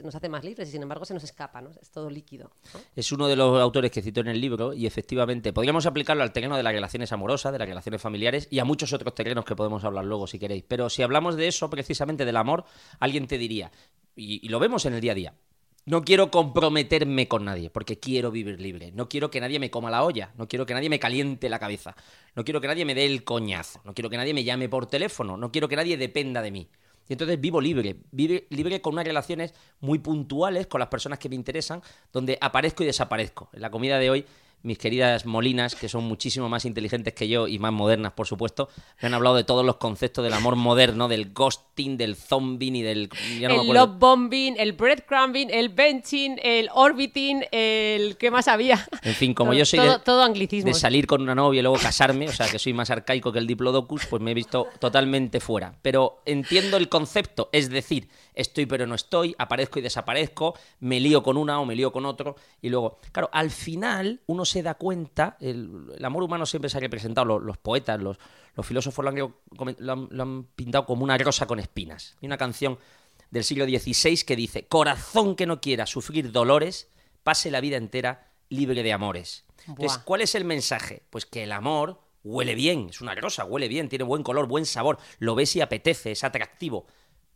nos 0.00 0.14
hace 0.14 0.28
más 0.28 0.44
libres 0.44 0.68
y 0.68 0.72
sin 0.72 0.82
embargo 0.82 1.04
se 1.04 1.14
nos 1.14 1.24
escapa, 1.24 1.60
¿no? 1.60 1.70
Es 1.80 1.90
todo 1.90 2.10
líquido. 2.10 2.50
Es 2.94 3.10
uno 3.10 3.26
de 3.26 3.36
los 3.36 3.60
autores 3.60 3.90
que 3.90 4.02
cito 4.02 4.20
en 4.20 4.28
el 4.28 4.40
libro 4.40 4.74
y 4.74 4.86
efectivamente 4.86 5.52
podríamos 5.52 5.86
aplicarlo 5.86 6.22
al 6.22 6.32
terreno 6.32 6.56
de 6.56 6.62
las 6.62 6.72
relaciones 6.72 7.12
amorosas, 7.12 7.52
de 7.52 7.58
las 7.58 7.68
relaciones 7.68 8.00
familiares 8.00 8.48
y 8.50 8.58
a 8.58 8.64
muchos 8.64 8.92
otros 8.92 9.14
terrenos 9.14 9.44
que 9.44 9.56
podemos 9.56 9.84
hablar 9.84 10.04
luego 10.04 10.26
si 10.26 10.38
queréis. 10.38 10.64
Pero 10.68 10.90
si 10.90 11.02
hablamos 11.02 11.36
de 11.36 11.48
eso, 11.48 11.70
precisamente 11.70 12.24
del 12.24 12.36
amor, 12.36 12.64
alguien 13.00 13.26
te 13.26 13.38
diría, 13.38 13.72
y, 14.14 14.44
y 14.44 14.48
lo 14.50 14.58
vemos 14.58 14.84
en 14.84 14.94
el 14.94 15.00
día 15.00 15.12
a 15.12 15.14
día, 15.14 15.34
no 15.84 16.04
quiero 16.04 16.30
comprometerme 16.30 17.26
con 17.26 17.44
nadie 17.44 17.68
porque 17.68 17.98
quiero 17.98 18.30
vivir 18.30 18.60
libre. 18.60 18.92
No 18.92 19.08
quiero 19.08 19.30
que 19.30 19.40
nadie 19.40 19.58
me 19.58 19.70
coma 19.70 19.90
la 19.90 20.04
olla. 20.04 20.32
No 20.36 20.46
quiero 20.46 20.64
que 20.64 20.74
nadie 20.74 20.88
me 20.88 21.00
caliente 21.00 21.48
la 21.48 21.58
cabeza. 21.58 21.96
No 22.36 22.44
quiero 22.44 22.60
que 22.60 22.68
nadie 22.68 22.84
me 22.84 22.94
dé 22.94 23.04
el 23.04 23.24
coñazo. 23.24 23.80
No 23.84 23.92
quiero 23.92 24.08
que 24.08 24.16
nadie 24.16 24.32
me 24.32 24.44
llame 24.44 24.68
por 24.68 24.86
teléfono. 24.86 25.36
No 25.36 25.50
quiero 25.50 25.68
que 25.68 25.76
nadie 25.76 25.96
dependa 25.96 26.40
de 26.40 26.52
mí. 26.52 26.68
Y 27.08 27.12
entonces 27.14 27.40
vivo 27.40 27.60
libre, 27.60 27.96
vive 28.10 28.46
libre 28.50 28.80
con 28.80 28.94
unas 28.94 29.04
relaciones 29.04 29.54
muy 29.80 29.98
puntuales 29.98 30.66
con 30.66 30.78
las 30.78 30.88
personas 30.88 31.18
que 31.18 31.28
me 31.28 31.34
interesan, 31.34 31.82
donde 32.12 32.38
aparezco 32.40 32.82
y 32.82 32.86
desaparezco. 32.86 33.50
En 33.52 33.62
la 33.62 33.70
comida 33.70 33.98
de 33.98 34.10
hoy, 34.10 34.26
mis 34.62 34.78
queridas 34.78 35.26
molinas, 35.26 35.74
que 35.74 35.88
son 35.88 36.04
muchísimo 36.04 36.48
más 36.48 36.64
inteligentes 36.64 37.14
que 37.14 37.28
yo 37.28 37.48
y 37.48 37.58
más 37.58 37.72
modernas, 37.72 38.12
por 38.12 38.26
supuesto, 38.26 38.68
me 39.00 39.08
han 39.08 39.14
hablado 39.14 39.36
de 39.36 39.44
todos 39.44 39.64
los 39.64 39.76
conceptos 39.76 40.24
del 40.24 40.32
amor 40.32 40.56
moderno, 40.56 41.08
del 41.08 41.32
ghosting, 41.32 41.96
del 41.96 42.16
zombing 42.16 42.76
y 42.76 42.82
del... 42.82 43.10
ya 43.40 43.48
no 43.48 43.62
el 43.62 43.68
love 43.68 43.98
bombing, 43.98 44.54
el 44.58 44.72
breadcrumbing, 44.72 45.50
el 45.50 45.68
benching, 45.68 46.38
el 46.42 46.68
orbiting, 46.72 47.44
el... 47.50 48.16
¿Qué 48.16 48.30
más 48.30 48.48
había? 48.48 48.86
En 49.02 49.14
fin, 49.14 49.34
como 49.34 49.50
Todo- 49.50 49.58
yo 49.58 49.64
soy 49.64 49.78
todo, 49.80 49.98
de, 49.98 49.98
todo 50.04 50.22
anglicismo. 50.22 50.68
de 50.68 50.74
salir 50.74 51.06
con 51.06 51.22
una 51.22 51.34
novia 51.34 51.60
y 51.60 51.62
luego 51.62 51.78
casarme, 51.78 52.28
o 52.28 52.32
sea, 52.32 52.48
que 52.48 52.58
soy 52.58 52.72
más 52.72 52.90
arcaico 52.90 53.32
que 53.32 53.38
el 53.38 53.46
diplodocus, 53.46 54.06
pues 54.06 54.22
me 54.22 54.30
he 54.30 54.34
visto 54.34 54.68
totalmente 54.78 55.40
fuera. 55.40 55.74
Pero 55.82 56.22
entiendo 56.24 56.76
el 56.76 56.88
concepto, 56.88 57.48
es 57.52 57.70
decir, 57.70 58.08
estoy 58.34 58.66
pero 58.66 58.86
no 58.86 58.94
estoy, 58.94 59.34
aparezco 59.38 59.78
y 59.78 59.82
desaparezco, 59.82 60.54
me 60.80 61.00
lío 61.00 61.22
con 61.22 61.36
una 61.36 61.60
o 61.60 61.66
me 61.66 61.74
lío 61.74 61.92
con 61.92 62.06
otro, 62.06 62.36
y 62.60 62.68
luego, 62.68 62.98
claro, 63.12 63.28
al 63.32 63.50
final 63.50 64.20
uno 64.26 64.44
se 64.52 64.62
da 64.62 64.74
cuenta, 64.74 65.36
el, 65.40 65.92
el 65.96 66.04
amor 66.04 66.22
humano 66.22 66.46
siempre 66.46 66.68
se 66.70 66.76
ha 66.76 66.80
representado, 66.80 67.24
los, 67.26 67.42
los 67.42 67.58
poetas, 67.58 68.00
los, 68.00 68.18
los 68.54 68.66
filósofos 68.66 69.04
lo 69.04 69.10
han, 69.10 69.16
lo 69.16 69.92
han- 69.92 70.08
lo 70.10 70.22
han 70.22 70.44
pintado 70.44 70.86
como 70.86 71.04
una 71.04 71.18
rosa 71.18 71.46
con 71.46 71.58
espinas. 71.58 72.16
Hay 72.22 72.26
una 72.26 72.36
canción 72.38 72.78
del 73.30 73.44
siglo 73.44 73.64
XVI 73.64 74.24
que 74.24 74.36
dice, 74.36 74.66
corazón 74.66 75.34
que 75.36 75.46
no 75.46 75.60
quiera 75.60 75.86
sufrir 75.86 76.32
dolores, 76.32 76.88
pase 77.22 77.50
la 77.50 77.60
vida 77.60 77.76
entera 77.76 78.28
libre 78.48 78.82
de 78.82 78.92
amores. 78.92 79.44
Entonces. 79.66 79.98
¿cuál 79.98 80.20
es 80.22 80.34
el 80.34 80.44
mensaje? 80.44 81.02
Pues 81.10 81.24
que 81.24 81.44
el 81.44 81.52
amor 81.52 82.00
huele 82.24 82.54
bien, 82.54 82.88
es 82.90 83.00
una 83.00 83.14
rosa, 83.14 83.44
huele 83.44 83.68
bien, 83.68 83.88
tiene 83.88 84.04
buen 84.04 84.22
color, 84.22 84.46
buen 84.46 84.66
sabor, 84.66 84.98
lo 85.18 85.34
ves 85.34 85.56
y 85.56 85.60
apetece, 85.60 86.12
es 86.12 86.24
atractivo, 86.24 86.86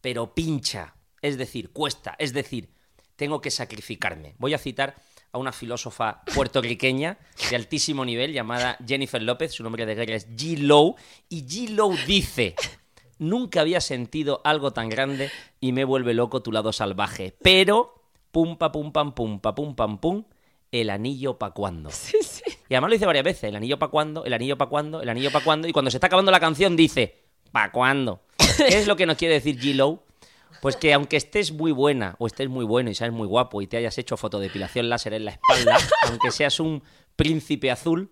pero 0.01 0.35
pincha, 0.35 0.95
es 1.23 1.39
decir, 1.39 1.71
cuesta, 1.71 2.15
es 2.19 2.33
decir, 2.33 2.69
tengo 3.17 3.41
que 3.41 3.51
sacrificarme. 3.51 4.35
Voy 4.39 4.53
a 4.55 4.59
citar 4.59 4.97
a 5.37 5.39
una 5.39 5.53
filósofa 5.53 6.23
puertorriqueña 6.35 7.19
de 7.51 7.57
altísimo 7.57 8.05
nivel 8.05 8.33
llamada 8.33 8.79
Jennifer 8.87 9.23
López, 9.23 9.53
su 9.53 9.63
nombre 9.63 9.85
de 9.85 9.95
guerra 9.95 10.15
es 10.15 10.29
G. 10.35 10.59
Lowe, 10.59 10.97
y 11.29 11.45
G. 11.45 11.69
Lowe 11.69 11.97
dice, 12.07 12.55
nunca 13.19 13.61
había 13.61 13.83
sentido 13.83 14.41
algo 14.45 14.73
tan 14.73 14.89
grande 14.89 15.31
y 15.61 15.73
me 15.73 15.85
vuelve 15.85 16.15
loco 16.15 16.43
tu 16.43 16.53
lado 16.53 16.73
salvaje, 16.73 17.37
pero, 17.43 18.03
pum 18.33 18.57
pa 18.57 18.73
pum 18.73 18.93
pam 18.93 19.13
pum 19.15 19.39
pa 19.39 19.55
pum 19.55 19.77
pam 19.77 19.99
pum, 19.99 20.25
¿el 20.73 20.89
anillo 20.89 21.39
pa' 21.39 21.53
cuándo? 21.53 21.91
Y 22.69 22.75
además 22.75 22.91
lo 22.91 22.95
dice 22.95 23.07
varias 23.07 23.25
veces, 23.25 23.45
¿el 23.45 23.55
anillo 23.55 23.79
pa' 23.79 23.89
cuándo? 23.89 24.25
¿El 24.25 24.33
anillo 24.33 24.59
pa' 24.59 24.67
cuándo? 24.67 25.01
¿El 25.01 25.09
anillo 25.09 25.31
pa' 25.31 25.45
cuándo? 25.45 25.69
Y 25.69 25.73
cuando 25.73 25.89
se 25.89 25.99
está 25.99 26.09
acabando 26.09 26.33
la 26.33 26.41
canción 26.41 26.75
dice, 26.75 27.23
¿pa' 27.53 27.71
cuándo? 27.71 28.23
¿Qué 28.57 28.77
es 28.77 28.89
lo 28.89 28.97
que 28.97 29.07
nos 29.07 29.17
quiere 29.17 29.35
decir 29.35 29.57
G-Low? 29.57 30.03
Pues 30.61 30.77
que 30.77 30.93
aunque 30.93 31.17
estés 31.17 31.53
muy 31.53 31.73
buena 31.73 32.17
o 32.19 32.27
estés 32.27 32.49
muy 32.49 32.65
bueno 32.65 32.91
y 32.91 32.95
seas 32.95 33.13
muy 33.13 33.27
guapo 33.27 33.63
y 33.63 33.67
te 33.67 33.77
hayas 33.77 33.99
hecho 33.99 34.17
fotodepilación 34.17 34.89
láser 34.89 35.15
en 35.15 35.25
la 35.25 35.33
espalda, 35.33 35.79
aunque 36.09 36.31
seas 36.31 36.61
un 36.61 36.83
príncipe 37.15 37.71
azul, 37.71 38.11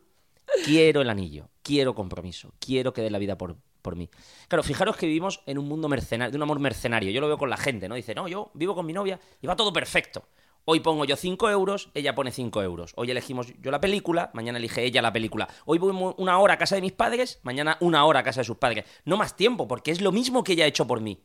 quiero 0.65 1.01
el 1.03 1.11
anillo, 1.11 1.49
quiero 1.63 1.95
compromiso, 1.95 2.55
quiero 2.59 2.93
que 2.93 3.03
dé 3.03 3.11
la 3.11 3.19
vida 3.19 3.37
por, 3.37 3.57
por 3.83 3.97
mí. 3.97 4.09
Claro, 4.49 4.63
fijaros 4.63 4.97
que 4.97 5.07
vivimos 5.07 5.41
en 5.47 5.59
un 5.59 5.69
mundo 5.69 5.89
mercenario, 5.89 6.31
de 6.31 6.37
un 6.37 6.43
amor 6.43 6.59
mercenario. 6.59 7.11
Yo 7.11 7.21
lo 7.21 7.29
veo 7.29 7.39
con 7.39 7.51
la 7.51 7.57
gente, 7.57 7.89
¿no? 7.89 7.95
Dice, 7.95 8.15
no, 8.15 8.29
yo 8.29 8.51
vivo 8.55 8.75
con 8.75 8.87
mi 8.87 8.93
novia 8.93 9.21
y 9.41 9.47
va 9.47 9.57
todo 9.57 9.73
perfecto. 9.73 10.29
Hoy 10.67 10.81
pongo 10.81 11.05
yo 11.05 11.17
5 11.17 11.51
euros, 11.51 11.91
ella 11.93 12.15
pone 12.15 12.31
5 12.31 12.63
euros. 12.63 12.95
Hoy 12.97 13.11
elegimos 13.11 13.53
yo 13.61 13.71
la 13.71 13.83
película, 13.83 14.31
mañana 14.33 14.57
elige 14.57 14.83
ella 14.83 15.03
la 15.03 15.13
película. 15.13 15.47
Hoy 15.67 15.77
voy 15.77 15.95
una 16.17 16.39
hora 16.39 16.55
a 16.55 16.59
casa 16.59 16.75
de 16.75 16.81
mis 16.81 16.93
padres, 16.93 17.39
mañana 17.43 17.77
una 17.81 18.07
hora 18.07 18.21
a 18.21 18.23
casa 18.23 18.41
de 18.41 18.45
sus 18.45 18.57
padres. 18.57 18.87
No 19.05 19.19
más 19.19 19.37
tiempo, 19.37 19.69
porque 19.69 19.91
es 19.91 20.01
lo 20.01 20.11
mismo 20.11 20.43
que 20.43 20.55
ella 20.55 20.65
ha 20.65 20.69
hecho 20.69 20.87
por 20.87 21.03
mí. 21.03 21.21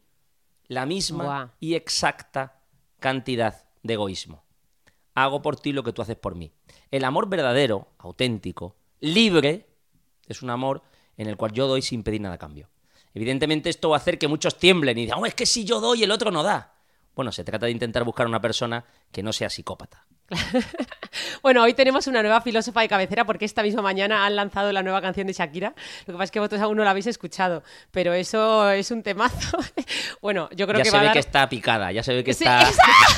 La 0.69 0.85
misma 0.85 1.55
y 1.59 1.73
exacta 1.73 2.61
cantidad 2.99 3.65
de 3.81 3.95
egoísmo. 3.95 4.43
Hago 5.15 5.41
por 5.41 5.59
ti 5.59 5.73
lo 5.73 5.81
que 5.81 5.93
tú 5.93 6.03
haces 6.03 6.15
por 6.15 6.35
mí. 6.35 6.51
El 6.91 7.05
amor 7.05 7.27
verdadero, 7.27 7.87
auténtico, 7.97 8.75
libre, 8.99 9.65
es 10.27 10.43
un 10.43 10.51
amor 10.51 10.83
en 11.17 11.27
el 11.27 11.37
cual 11.37 11.53
yo 11.53 11.67
doy 11.67 11.81
sin 11.81 12.03
pedir 12.03 12.21
nada 12.21 12.35
a 12.35 12.37
cambio. 12.37 12.69
Evidentemente 13.15 13.71
esto 13.71 13.89
va 13.89 13.95
a 13.95 13.99
hacer 13.99 14.19
que 14.19 14.27
muchos 14.27 14.59
tiemblen 14.59 14.95
y 14.99 15.01
digan, 15.05 15.17
oh, 15.19 15.25
es 15.25 15.33
que 15.33 15.47
si 15.47 15.65
yo 15.65 15.79
doy, 15.79 16.03
el 16.03 16.11
otro 16.11 16.29
no 16.29 16.43
da. 16.43 16.75
Bueno, 17.15 17.31
se 17.31 17.43
trata 17.43 17.65
de 17.65 17.71
intentar 17.71 18.03
buscar 18.03 18.27
una 18.27 18.39
persona 18.39 18.85
que 19.11 19.23
no 19.23 19.33
sea 19.33 19.49
psicópata. 19.49 20.05
Bueno, 21.41 21.63
hoy 21.63 21.73
tenemos 21.73 22.05
una 22.07 22.21
nueva 22.21 22.41
filósofa 22.41 22.81
de 22.81 22.87
cabecera 22.87 23.25
porque 23.25 23.45
esta 23.45 23.63
misma 23.63 23.81
mañana 23.81 24.25
han 24.25 24.35
lanzado 24.35 24.71
la 24.71 24.83
nueva 24.83 25.01
canción 25.01 25.25
de 25.25 25.33
Shakira. 25.33 25.73
Lo 26.05 26.13
que 26.13 26.13
pasa 26.13 26.23
es 26.25 26.31
que 26.31 26.39
vosotros 26.39 26.61
aún 26.61 26.77
no 26.77 26.83
la 26.83 26.91
habéis 26.91 27.07
escuchado, 27.07 27.63
pero 27.91 28.13
eso 28.13 28.69
es 28.69 28.91
un 28.91 29.01
temazo. 29.01 29.57
bueno, 30.21 30.49
yo 30.55 30.67
creo 30.67 30.77
ya 30.79 30.83
que 30.83 30.89
se 30.91 30.95
va 30.95 31.01
ve 31.01 31.05
a 31.07 31.09
dar... 31.09 31.13
que 31.13 31.19
está 31.19 31.49
picada, 31.49 31.91
ya 31.91 32.03
se 32.03 32.13
ve 32.13 32.23
que 32.23 32.33
Sí, 32.33 32.43
está... 32.43 32.67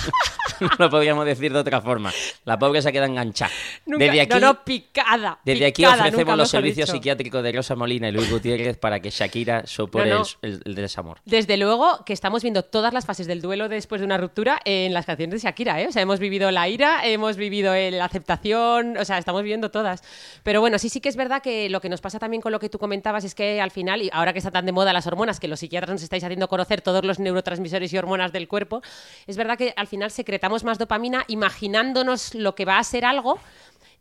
no 0.62 0.70
lo 0.78 0.90
podríamos 0.90 1.26
decir 1.26 1.52
de 1.52 1.60
otra 1.60 1.82
forma. 1.82 2.14
La 2.46 2.58
pobre 2.58 2.82
se 2.82 2.92
queda 2.94 3.06
enganchada. 3.08 3.52
Nunca- 3.86 4.06
Desde 4.06 4.22
aquí, 4.22 4.34
No, 4.36 4.40
no, 4.40 4.64
picada. 4.64 5.40
desde 5.44 5.66
aquí 5.66 5.82
picada, 5.84 6.04
ofrecemos 6.04 6.38
los 6.38 6.50
servicios 6.50 6.88
dicho. 6.88 6.96
psiquiátricos 6.98 7.44
de 7.44 7.52
Rosa 7.52 7.76
Molina 7.76 8.08
y 8.08 8.12
Luis 8.14 8.30
Gutiérrez 8.32 8.78
para 8.78 9.00
que 9.02 9.10
Shakira 9.10 9.66
supere 9.68 10.12
No, 10.12 10.24
el- 10.44 10.62
el 10.64 10.76
desamor. 10.76 11.20
Desde 11.26 11.58
luego 11.58 12.06
que 12.06 12.14
estamos 12.14 12.42
viendo 12.44 12.64
todas 12.64 12.94
las 12.94 13.06
fases 13.06 13.28
del 13.28 13.42
duelo 13.42 13.68
después 13.68 14.00
de 14.00 14.06
una 14.06 14.18
ruptura 14.18 14.60
en 14.64 14.94
las 14.94 15.06
canciones 15.06 15.42
de 15.42 15.48
Shakira, 15.50 15.82
¿eh? 15.82 15.88
O 15.88 15.92
sea, 15.92 16.02
hemos 16.04 16.20
vivido 16.20 16.52
la 16.52 16.70
ira, 16.70 17.01
hemos 17.04 17.38
vivido 17.38 17.74
el- 17.74 17.98
la 17.98 18.06
aceptación, 18.06 18.98
o 18.98 19.06
sea, 19.06 19.18
estamos 19.18 19.42
viviendo 19.44 19.72
todas. 19.72 20.04
Pero 20.44 20.62
bueno, 20.62 20.78
sí, 20.80 20.90
sí 20.90 21.02
que 21.02 21.10
es 21.10 21.16
verdad 21.16 21.42
que 21.42 21.70
lo 21.70 21.82
que 21.82 21.90
nos 21.90 22.02
pasa 22.02 22.20
también 22.20 22.42
con 22.42 22.52
lo 22.52 22.60
que 22.60 22.70
tú 22.70 22.80
comentabas 22.80 23.24
es 23.24 23.36
que 23.36 23.62
al 23.62 23.72
final, 23.72 24.02
y 24.02 24.10
ahora 24.14 24.34
que 24.34 24.40
está 24.40 24.52
tan 24.52 24.66
de 24.66 24.72
moda 24.72 24.94
las 24.94 25.08
hormonas, 25.08 25.40
que 25.40 25.48
los 25.48 25.60
psiquiatras 25.60 25.92
nos 25.92 26.04
estáis 26.04 26.24
haciendo 26.24 26.48
conocer 26.48 26.82
todos 26.82 27.04
los 27.06 27.20
neurotransmisores 27.20 27.92
y 27.94 27.98
hormonas 27.98 28.32
del 28.32 28.48
cuerpo, 28.48 28.82
es 29.28 29.38
verdad 29.38 29.58
que 29.58 29.74
al 29.76 29.88
final 29.88 30.12
secretamos 30.12 30.64
más 30.64 30.78
dopamina 30.78 31.24
imaginándonos 31.28 32.36
lo 32.36 32.56
que 32.56 32.66
va 32.66 32.80
a 32.80 32.84
ser 32.84 33.06
algo 33.06 33.40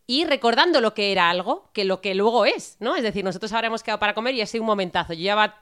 y 0.07 0.25
recordando 0.25 0.81
lo 0.81 0.95
que 0.95 1.13
era 1.13 1.31
algo 1.31 1.71
que 1.73 1.85
lo 1.85 2.01
que 2.01 2.15
luego 2.15 2.45
es, 2.45 2.77
¿no? 2.81 2.97
Es 2.97 3.03
decir, 3.03 3.25
nosotros 3.25 3.53
ahora 3.53 3.69
hemos 3.69 3.83
quedado 3.83 4.01
para 4.01 4.15
comer 4.15 4.35
y 4.35 4.41
ha 4.41 4.47
sido 4.47 4.63
un 4.63 4.67
momentazo. 4.67 5.13
Yo 5.13 5.21
llevaba 5.21 5.61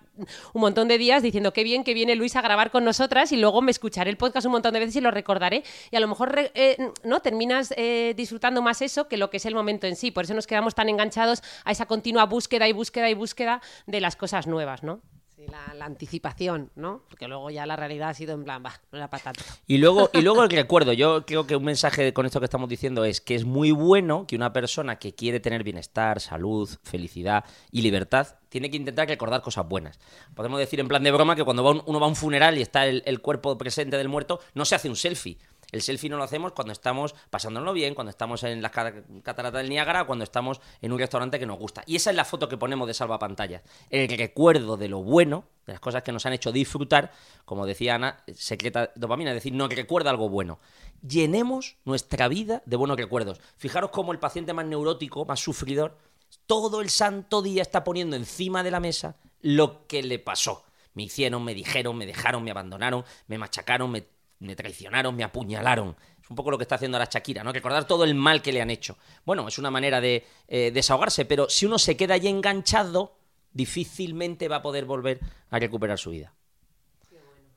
un 0.53 0.61
montón 0.61 0.89
de 0.89 0.99
días 0.99 1.23
diciendo 1.23 1.53
qué 1.53 1.65
bien 1.65 1.85
que 1.85 1.95
viene 1.95 2.17
Luis 2.17 2.35
a 2.37 2.43
grabar 2.43 2.71
con 2.71 2.85
nosotras 2.85 3.31
y 3.33 3.37
luego 3.37 3.63
me 3.63 3.71
escucharé 3.71 4.11
el 4.11 4.17
podcast 4.17 4.47
un 4.47 4.53
montón 4.53 4.75
de 4.75 4.81
veces 4.81 4.97
y 4.97 5.01
lo 5.01 5.11
recordaré 5.11 5.65
y 5.91 5.97
a 5.97 6.01
lo 6.01 6.09
mejor 6.09 6.51
eh, 6.55 6.77
no 7.05 7.21
terminas 7.21 7.73
eh, 7.77 8.15
disfrutando 8.17 8.63
más 8.63 8.83
eso 8.83 9.09
que 9.09 9.17
lo 9.17 9.31
que 9.31 9.37
es 9.37 9.47
el 9.47 9.55
momento 9.55 9.87
en 9.87 9.97
sí. 9.97 10.11
Por 10.11 10.25
eso 10.25 10.35
nos 10.35 10.47
quedamos 10.47 10.75
tan 10.75 10.89
enganchados 10.89 11.43
a 11.65 11.73
esa 11.73 11.87
continua 11.87 12.25
búsqueda 12.25 12.69
y 12.69 12.73
búsqueda 12.73 13.11
y 13.11 13.15
búsqueda 13.15 13.61
de 13.87 14.01
las 14.01 14.17
cosas 14.17 14.47
nuevas, 14.47 14.83
¿no? 14.83 15.01
La, 15.47 15.85
anticipación, 15.85 16.71
¿no? 16.75 17.03
Porque 17.09 17.29
luego 17.29 17.49
ya 17.51 17.65
la 17.65 17.77
realidad 17.77 18.11
ha 18.11 18.15
sido 18.15 18.35
en 18.35 18.43
plan, 18.43 18.63
va, 18.65 18.73
no 18.91 18.99
era 18.99 19.09
para 19.09 19.23
tanto. 19.23 19.45
Y 19.67 19.79
luego, 19.79 20.11
y 20.13 20.21
luego 20.21 20.43
el 20.43 20.51
recuerdo. 20.51 20.93
Yo 20.93 21.25
creo 21.25 21.47
que 21.47 21.55
un 21.55 21.65
mensaje 21.65 22.13
con 22.13 22.27
esto 22.27 22.41
que 22.41 22.45
estamos 22.45 22.69
diciendo 22.69 23.05
es 23.05 23.21
que 23.21 23.37
es 23.37 23.45
muy 23.45 23.71
bueno 23.71 24.27
que 24.27 24.35
una 24.35 24.53
persona 24.53 24.99
que 24.99 25.15
quiere 25.15 25.39
tener 25.39 25.63
bienestar, 25.63 26.21
salud, 26.21 26.69
felicidad 26.83 27.45
y 27.71 27.83
libertad 27.83 28.37
tiene 28.49 28.71
que 28.71 28.77
intentar 28.77 29.07
recordar 29.07 29.41
cosas 29.41 29.69
buenas. 29.69 30.01
Podemos 30.35 30.59
decir 30.59 30.81
en 30.81 30.89
plan 30.89 31.05
de 31.05 31.13
broma 31.13 31.37
que 31.37 31.45
cuando 31.45 31.85
uno 31.87 32.01
va 32.01 32.07
a 32.07 32.09
un 32.09 32.17
funeral 32.17 32.59
y 32.59 32.63
está 32.63 32.87
el 32.87 33.21
cuerpo 33.21 33.57
presente 33.57 33.97
del 33.97 34.09
muerto, 34.09 34.41
no 34.55 34.65
se 34.65 34.75
hace 34.75 34.89
un 34.89 34.97
selfie. 34.97 35.39
El 35.71 35.83
selfie 35.83 36.09
no 36.09 36.17
lo 36.17 36.23
hacemos 36.25 36.53
cuando 36.53 36.73
estamos 36.73 37.15
pasándonos 37.29 37.75
bien, 37.75 37.95
cuando 37.95 38.11
estamos 38.11 38.43
en 38.45 38.63
las 38.63 38.73
ca- 38.73 38.95
cataratas 39.23 39.61
del 39.61 39.69
Niágara, 39.69 40.05
cuando 40.05 40.25
estamos 40.25 40.61
en 40.81 40.93
un 40.93 40.99
restaurante 40.99 41.39
que 41.39 41.45
nos 41.45 41.59
gusta. 41.59 41.83
Y 41.87 41.97
esa 41.97 42.11
es 42.11 42.17
la 42.17 42.25
foto 42.25 42.49
que 42.49 42.57
ponemos 42.57 42.89
de 42.89 42.95
salvapantallas. 42.95 43.63
El 43.91 44.09
recuerdo 44.17 44.77
de 44.79 44.89
lo 44.89 45.03
bueno, 45.03 45.45
de 45.67 45.75
las 45.75 45.81
cosas 45.81 46.03
que 46.03 46.13
nos 46.13 46.25
han 46.25 46.33
hecho 46.33 46.53
disfrutar, 46.53 47.13
como 47.45 47.67
decía 47.67 47.97
Ana, 47.97 48.23
secreta 48.35 48.93
dopamina, 48.95 49.31
es 49.31 49.37
decir, 49.37 49.53
nos 49.53 49.69
recuerda 49.69 50.09
algo 50.11 50.31
bueno. 50.31 50.59
Llenemos 51.07 51.77
nuestra 51.85 52.29
vida 52.29 52.63
de 52.65 52.77
buenos 52.77 52.97
recuerdos. 52.97 53.41
Fijaros 53.59 53.91
cómo 53.91 54.13
el 54.13 54.19
paciente 54.19 54.55
más 54.55 54.65
neurótico, 54.65 55.27
más 55.27 55.41
sufridor, 55.41 55.99
todo 56.47 56.81
el 56.81 56.89
santo 56.89 57.43
día 57.43 57.61
está 57.63 57.85
poniendo 57.85 58.17
encima 58.17 58.63
de 58.63 58.71
la 58.71 58.81
mesa 58.81 59.17
lo 59.43 59.87
que 59.87 60.03
le 60.03 60.19
pasó. 60.19 60.65
Me 60.95 61.05
hicieron, 61.05 61.45
me 61.45 61.55
dijeron, 61.55 61.97
me 61.97 62.07
dejaron, 62.07 62.43
me 62.43 62.51
abandonaron, 62.51 63.05
me 63.29 63.39
machacaron, 63.39 63.91
me, 63.91 64.07
me 64.41 64.57
traicionaron, 64.57 65.15
me 65.17 65.25
apuñalaron. 65.25 65.97
Es 66.23 66.31
un 66.31 66.37
poco 66.37 66.51
lo 66.51 66.59
que 66.59 66.63
está 66.63 66.77
haciendo 66.77 66.97
ahora 66.97 67.09
Shakira, 67.11 67.43
¿no? 67.43 67.53
Recordar 67.53 67.87
todo 67.87 68.05
el 68.05 68.15
mal 68.15 68.43
que 68.43 68.53
le 68.53 68.61
han 68.61 68.71
hecho. 68.71 68.99
Bueno, 69.25 69.49
es 69.49 69.59
una 69.59 69.71
manera 69.71 70.01
de 70.01 70.27
eh, 70.47 70.71
desahogarse, 70.73 71.25
pero 71.25 71.49
si 71.49 71.67
uno 71.67 71.79
se 71.79 71.97
queda 71.97 72.15
ahí 72.15 72.29
enganchado, 72.29 73.17
difícilmente 73.53 74.49
va 74.49 74.57
a 74.57 74.63
poder 74.63 74.85
volver 74.85 75.21
a 75.51 75.59
recuperar 75.59 75.99
su 75.99 76.11
vida. 76.11 76.33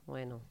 Bueno. 0.06 0.42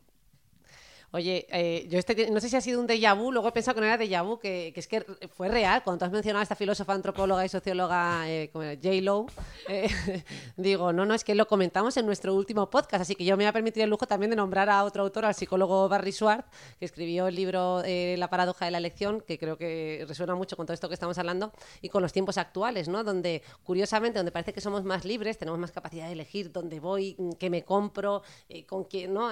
Oye, 1.13 1.45
eh, 1.51 1.89
yo 1.89 1.99
este, 1.99 2.31
no 2.31 2.39
sé 2.39 2.49
si 2.49 2.55
ha 2.55 2.61
sido 2.61 2.81
un 2.81 2.87
déjà 2.87 3.19
vu, 3.19 3.33
luego 3.33 3.49
he 3.49 3.53
pensado 3.53 3.75
que 3.75 3.81
no 3.81 3.87
era 3.89 3.99
déjà 3.99 4.23
vu, 4.25 4.39
que, 4.39 4.73
es 4.77 4.87
que 4.87 5.05
fue 5.35 5.49
real. 5.49 5.83
Cuando 5.83 5.99
tú 5.99 6.05
has 6.05 6.13
mencionado 6.13 6.39
a 6.39 6.43
esta 6.45 6.55
filósofa, 6.55 6.93
antropóloga 6.93 7.45
y 7.45 7.49
socióloga 7.49 8.31
eh, 8.31 8.49
como 8.53 8.65
J. 8.65 8.89
Lowe, 9.03 9.27
eh, 9.69 9.89
digo, 10.57 10.93
no, 10.93 11.05
no, 11.07 11.15
es 11.15 11.25
que 11.25 11.35
lo 11.35 11.49
comentamos 11.49 11.97
en 11.97 12.07
nuestro 12.07 12.33
último 12.33 12.71
podcast, 12.71 13.03
así 13.03 13.17
que 13.17 13.25
yo 13.25 13.37
me 13.37 13.43
voy 13.43 13.49
a 13.49 13.53
permitir 13.53 13.83
el 13.83 13.91
lujo 13.91 14.07
también 14.07 14.31
de 14.31 14.37
nombrar 14.37 14.71
a 14.71 14.85
otro 14.85 15.03
autor, 15.03 15.25
al 15.25 15.35
psicólogo 15.35 15.89
Barry 15.89 16.13
Schwartz, 16.13 16.49
que 16.79 16.85
escribió 16.85 17.27
el 17.27 17.35
libro 17.35 17.83
eh, 17.85 18.15
La 18.17 18.31
paradoja 18.31 18.67
de 18.67 18.71
la 18.71 18.79
elección, 18.79 19.21
que 19.21 19.37
creo 19.37 19.59
que 19.59 20.05
resuena 20.07 20.37
mucho 20.37 20.57
con 20.57 20.65
todo 20.67 20.75
esto 20.75 20.87
que 20.87 20.95
estamos 20.95 21.19
hablando 21.19 21.53
y 21.83 21.89
con 21.89 22.03
los 22.03 22.13
tiempos 22.13 22.39
actuales, 22.39 22.87
¿no? 22.87 23.03
Donde, 23.03 23.43
curiosamente, 23.65 24.21
donde 24.21 24.31
parece 24.31 24.53
que 24.53 24.61
somos 24.61 24.85
más 24.85 25.05
libres, 25.05 25.39
tenemos 25.39 25.59
más 25.59 25.73
capacidad 25.73 26.07
de 26.07 26.13
elegir 26.13 26.53
dónde 26.53 26.79
voy, 26.79 27.17
qué 27.41 27.51
me 27.51 27.65
compro, 27.65 28.23
eh, 28.49 28.65
con 28.65 28.85
quién, 28.85 29.13
¿no? 29.13 29.31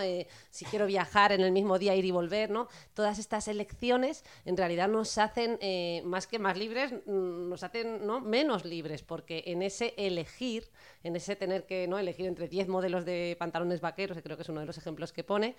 Si 0.51 0.65
quiero 0.65 0.87
viajar 0.87 1.31
en 1.31 1.43
el 1.43 1.53
mismo 1.53 1.68
día, 1.77 1.95
ir 1.95 2.05
y 2.05 2.11
volver, 2.13 2.51
¿no? 2.51 2.69
Todas 2.95 3.19
estas 3.19 3.49
elecciones 3.49 4.25
en 4.45 4.57
realidad 4.57 4.89
nos 4.89 5.19
hacen, 5.19 5.59
eh, 5.61 6.03
más 6.05 6.27
que 6.27 6.39
más 6.39 6.57
libres, 6.57 6.93
mm, 6.93 7.49
nos 7.51 7.65
hacen 7.65 8.07
¿no? 8.07 8.21
menos 8.21 8.65
libres, 8.65 9.03
porque 9.03 9.43
en 9.47 9.63
ese 9.63 9.93
elegir, 9.99 10.71
en 11.03 11.17
ese 11.17 11.37
tener 11.37 11.67
que 11.67 11.87
¿no? 11.89 11.99
elegir 11.99 12.27
entre 12.27 12.49
10 12.49 12.69
modelos 12.69 13.05
de 13.05 13.37
pantalones 13.39 13.81
vaqueros, 13.81 14.17
que 14.17 14.23
creo 14.23 14.37
que 14.37 14.45
es 14.45 14.49
uno 14.49 14.61
de 14.61 14.67
los 14.67 14.79
ejemplos 14.79 15.13
que 15.13 15.25
pone, 15.25 15.57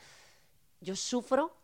yo 0.82 0.96
sufro 0.96 1.59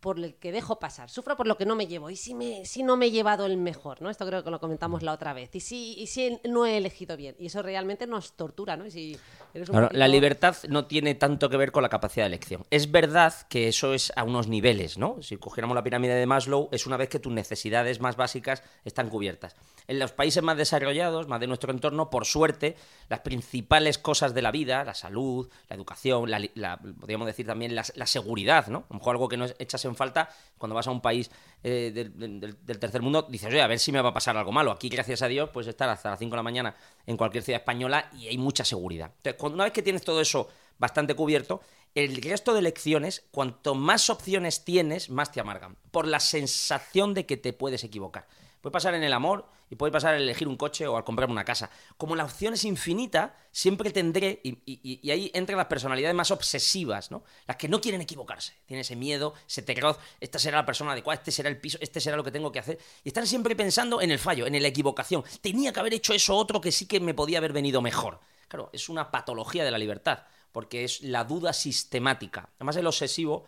por 0.00 0.18
el 0.18 0.34
que 0.36 0.52
dejo 0.52 0.78
pasar, 0.78 1.10
sufro 1.10 1.36
por 1.36 1.46
lo 1.46 1.56
que 1.56 1.66
no 1.66 1.74
me 1.74 1.86
llevo. 1.86 2.08
¿Y 2.10 2.16
si, 2.16 2.34
me, 2.34 2.64
si 2.64 2.82
no 2.82 2.96
me 2.96 3.06
he 3.06 3.10
llevado 3.10 3.46
el 3.46 3.56
mejor? 3.56 4.00
¿no? 4.00 4.10
Esto 4.10 4.26
creo 4.26 4.44
que 4.44 4.50
lo 4.50 4.60
comentamos 4.60 5.02
la 5.02 5.12
otra 5.12 5.32
vez. 5.32 5.54
¿Y 5.54 5.60
si, 5.60 5.94
y 5.98 6.06
si 6.06 6.38
no 6.48 6.66
he 6.66 6.76
elegido 6.76 7.16
bien? 7.16 7.34
Y 7.38 7.46
eso 7.46 7.62
realmente 7.62 8.06
nos 8.06 8.32
tortura, 8.34 8.76
¿no? 8.76 8.86
Y 8.86 8.90
si 8.90 9.18
eres 9.54 9.68
un 9.68 9.72
Claro, 9.74 9.86
poquito- 9.88 9.98
La 9.98 10.08
libertad 10.08 10.56
no 10.68 10.86
tiene 10.86 11.14
tanto 11.16 11.48
que 11.50 11.56
ver 11.56 11.72
con 11.72 11.82
la 11.82 11.88
capacidad 11.88 12.24
de 12.24 12.28
elección. 12.28 12.64
Es 12.70 12.90
verdad 12.90 13.34
que 13.48 13.68
eso 13.68 13.92
es 13.94 14.12
a 14.14 14.22
unos 14.24 14.46
niveles, 14.48 14.98
¿no? 14.98 15.20
Si 15.22 15.36
cogiéramos 15.36 15.74
la 15.74 15.82
pirámide 15.82 16.14
de 16.14 16.26
Maslow, 16.26 16.68
es 16.70 16.86
una 16.86 16.96
vez 16.96 17.08
que 17.08 17.18
tus 17.18 17.32
necesidades 17.32 18.00
más 18.00 18.16
básicas 18.16 18.62
están 18.84 19.08
cubiertas. 19.08 19.56
En 19.88 19.98
los 19.98 20.12
países 20.12 20.42
más 20.42 20.58
desarrollados, 20.58 21.28
más 21.28 21.40
de 21.40 21.46
nuestro 21.46 21.72
entorno, 21.72 22.10
por 22.10 22.26
suerte, 22.26 22.76
las 23.08 23.20
principales 23.20 23.96
cosas 23.96 24.34
de 24.34 24.42
la 24.42 24.50
vida, 24.50 24.84
la 24.84 24.92
salud, 24.92 25.48
la 25.68 25.76
educación, 25.76 26.30
la, 26.30 26.76
podríamos 26.76 27.26
decir 27.26 27.46
también 27.46 27.74
la, 27.74 27.84
seguridad, 27.84 28.66
¿no? 28.66 28.80
A 28.80 28.86
lo 28.90 28.98
mejor 28.98 29.16
algo 29.16 29.28
que 29.30 29.38
no 29.38 29.46
echas 29.58 29.82
en 29.86 29.96
falta 29.96 30.28
cuando 30.58 30.74
vas 30.74 30.86
a 30.86 30.90
un 30.90 31.00
país 31.00 31.30
eh, 31.64 31.90
del, 31.94 32.78
tercer 32.78 33.00
mundo, 33.00 33.26
dices, 33.30 33.48
oye, 33.48 33.62
a 33.62 33.66
ver 33.66 33.78
si 33.78 33.90
me 33.90 34.02
va 34.02 34.10
a 34.10 34.14
pasar 34.14 34.36
algo 34.36 34.52
malo. 34.52 34.72
Aquí, 34.72 34.90
gracias 34.90 35.22
a 35.22 35.26
Dios, 35.26 35.48
puedes 35.48 35.68
estar 35.68 35.88
hasta 35.88 36.10
las 36.10 36.18
5 36.18 36.32
de 36.32 36.36
la 36.36 36.42
mañana 36.42 36.76
en 37.06 37.16
cualquier 37.16 37.42
ciudad 37.42 37.60
española 37.60 38.10
y 38.12 38.28
hay 38.28 38.36
mucha 38.36 38.66
seguridad. 38.66 39.12
Entonces, 39.24 39.54
una 39.54 39.64
vez 39.64 39.72
que 39.72 39.82
tienes 39.82 40.02
todo 40.02 40.20
eso 40.20 40.48
bastante 40.78 41.14
cubierto, 41.14 41.62
el 41.94 42.20
resto 42.20 42.52
de 42.52 42.58
elecciones, 42.60 43.24
cuanto 43.30 43.74
más 43.74 44.10
opciones 44.10 44.64
tienes, 44.64 45.08
más 45.08 45.32
te 45.32 45.40
amargan. 45.40 45.76
Por 45.90 46.06
la 46.06 46.20
sensación 46.20 47.14
de 47.14 47.24
que 47.24 47.38
te 47.38 47.54
puedes 47.54 47.84
equivocar. 47.84 48.26
Puede 48.60 48.72
pasar 48.72 48.94
en 48.94 49.04
el 49.04 49.12
amor 49.12 49.48
y 49.70 49.76
puede 49.76 49.92
pasar 49.92 50.14
al 50.14 50.22
elegir 50.22 50.48
un 50.48 50.56
coche 50.56 50.86
o 50.86 50.96
al 50.96 51.04
comprarme 51.04 51.32
una 51.32 51.44
casa. 51.44 51.70
Como 51.96 52.16
la 52.16 52.24
opción 52.24 52.54
es 52.54 52.64
infinita, 52.64 53.36
siempre 53.52 53.90
tendré, 53.90 54.40
y, 54.42 55.10
ahí 55.10 55.30
entran 55.34 55.58
las 55.58 55.66
personalidades 55.66 56.14
más 56.16 56.30
obsesivas, 56.30 57.10
¿no? 57.10 57.22
Las 57.46 57.56
que 57.56 57.68
no 57.68 57.80
quieren 57.80 58.00
equivocarse. 58.00 58.54
Tienen 58.66 58.80
ese 58.80 58.96
miedo, 58.96 59.34
ese 59.46 59.62
terror, 59.62 59.98
esta 60.20 60.38
será 60.38 60.58
la 60.58 60.66
persona 60.66 60.92
adecuada, 60.92 61.18
este 61.18 61.30
será 61.30 61.48
el 61.48 61.60
piso, 61.60 61.78
este 61.80 62.00
será 62.00 62.16
lo 62.16 62.24
que 62.24 62.32
tengo 62.32 62.50
que 62.50 62.58
hacer. 62.58 62.78
Y 63.04 63.08
están 63.10 63.26
siempre 63.26 63.54
pensando 63.54 64.00
en 64.00 64.10
el 64.10 64.18
fallo, 64.18 64.46
en 64.46 64.60
la 64.60 64.68
equivocación. 64.68 65.22
Tenía 65.40 65.72
que 65.72 65.80
haber 65.80 65.94
hecho 65.94 66.14
eso 66.14 66.34
otro 66.34 66.60
que 66.60 66.72
sí 66.72 66.86
que 66.86 67.00
me 67.00 67.14
podía 67.14 67.38
haber 67.38 67.52
venido 67.52 67.82
mejor. 67.82 68.20
Claro, 68.48 68.70
es 68.72 68.88
una 68.88 69.10
patología 69.10 69.64
de 69.64 69.70
la 69.70 69.78
libertad, 69.78 70.20
porque 70.52 70.84
es 70.84 71.02
la 71.02 71.24
duda 71.24 71.52
sistemática. 71.52 72.48
Además, 72.56 72.76
el 72.76 72.86
obsesivo 72.86 73.44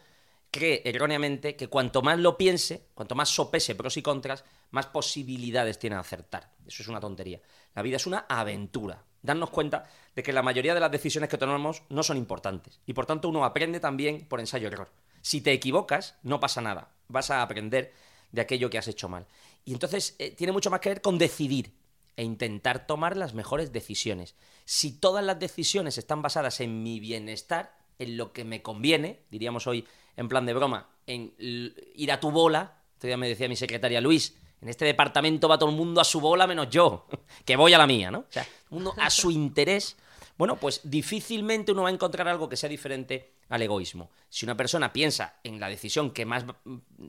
cree 0.51 0.83
erróneamente 0.85 1.57
que 1.57 1.69
cuanto 1.69 2.03
más 2.03 2.19
lo 2.19 2.37
piense, 2.37 2.89
cuanto 2.95 3.15
más 3.15 3.29
sopese 3.29 3.75
pros 3.75 3.97
y 3.97 4.03
contras, 4.03 4.45
más 4.71 4.87
posibilidades 4.87 5.79
tiene 5.79 5.97
de 5.97 6.01
acertar. 6.01 6.51
Eso 6.67 6.83
es 6.83 6.89
una 6.89 7.01
tontería. 7.01 7.41
La 7.75 7.83
vida 7.83 7.97
es 7.97 8.07
una 8.07 8.27
aventura. 8.29 9.05
Darnos 9.23 9.51
cuenta 9.51 9.89
de 10.15 10.23
que 10.23 10.33
la 10.33 10.43
mayoría 10.43 10.75
de 10.75 10.81
las 10.81 10.91
decisiones 10.91 11.29
que 11.29 11.39
tomamos 11.39 11.83
no 11.89 12.03
son 12.03 12.17
importantes. 12.17 12.81
Y 12.87 12.95
por 12.95 13.07
tanto 13.07 13.29
uno 13.29 13.45
aprende 13.45 13.81
también 13.81 14.27
por 14.27 14.41
ensayo-error. 14.41 14.91
Si 15.23 15.41
te 15.41 15.53
equivocas, 15.53 16.17
no 16.23 16.41
pasa 16.41 16.61
nada. 16.61 16.95
Vas 17.09 17.31
a 17.31 17.43
aprender 17.43 17.93
de 18.33 18.41
aquello 18.41 18.71
que 18.71 18.79
has 18.79 18.89
hecho 18.89 19.09
mal. 19.09 19.27
Y 19.65 19.73
entonces 19.73 20.17
eh, 20.19 20.31
tiene 20.31 20.53
mucho 20.53 20.71
más 20.71 20.81
que 20.81 20.89
ver 20.89 21.03
con 21.03 21.19
decidir 21.19 21.75
e 22.17 22.25
intentar 22.25 22.87
tomar 22.87 23.17
las 23.17 23.35
mejores 23.35 23.73
decisiones. 23.73 24.35
Si 24.65 24.93
todas 24.93 25.25
las 25.25 25.39
decisiones 25.39 25.99
están 25.99 26.23
basadas 26.23 26.61
en 26.61 26.83
mi 26.83 27.01
bienestar, 27.01 27.77
en 27.99 28.17
lo 28.17 28.33
que 28.33 28.45
me 28.45 28.63
conviene, 28.63 29.21
diríamos 29.31 29.67
hoy 29.67 29.87
en 30.17 30.29
plan 30.29 30.47
de 30.47 30.55
broma, 30.55 30.89
en 31.07 31.35
ir 31.39 32.13
a 32.13 32.21
tu 32.21 32.31
bola. 32.31 32.83
Todavía 32.99 33.17
me 33.17 33.29
decía 33.29 33.49
mi 33.49 33.57
secretaria 33.57 34.01
Luis, 34.01 34.37
en 34.61 34.69
este 34.69 34.85
departamento 34.85 35.49
va 35.49 35.59
todo 35.59 35.71
el 35.71 35.77
mundo 35.77 36.01
a 36.01 36.05
su 36.05 36.21
bola 36.21 36.47
menos 36.47 36.69
yo, 36.69 37.07
que 37.45 37.57
voy 37.57 37.73
a 37.73 37.79
la 37.79 37.87
mía, 37.87 38.11
¿no? 38.11 38.21
O 38.21 38.27
sea, 38.29 38.47
uno 38.71 38.95
a 38.99 39.11
su 39.11 39.31
interés. 39.31 39.97
Bueno, 40.37 40.57
pues 40.57 40.81
difícilmente 40.85 41.73
uno 41.73 41.83
va 41.83 41.89
a 41.89 41.93
encontrar 41.93 42.27
algo 42.29 42.49
que 42.49 42.57
sea 42.57 42.69
diferente 42.69 43.35
al 43.51 43.63
egoísmo. 43.63 44.11
Si 44.29 44.47
una 44.47 44.57
persona 44.57 44.93
piensa 44.93 45.37
en 45.45 45.61
la 45.61 45.69
decisión 45.69 46.13
que 46.13 46.25
más 46.25 46.45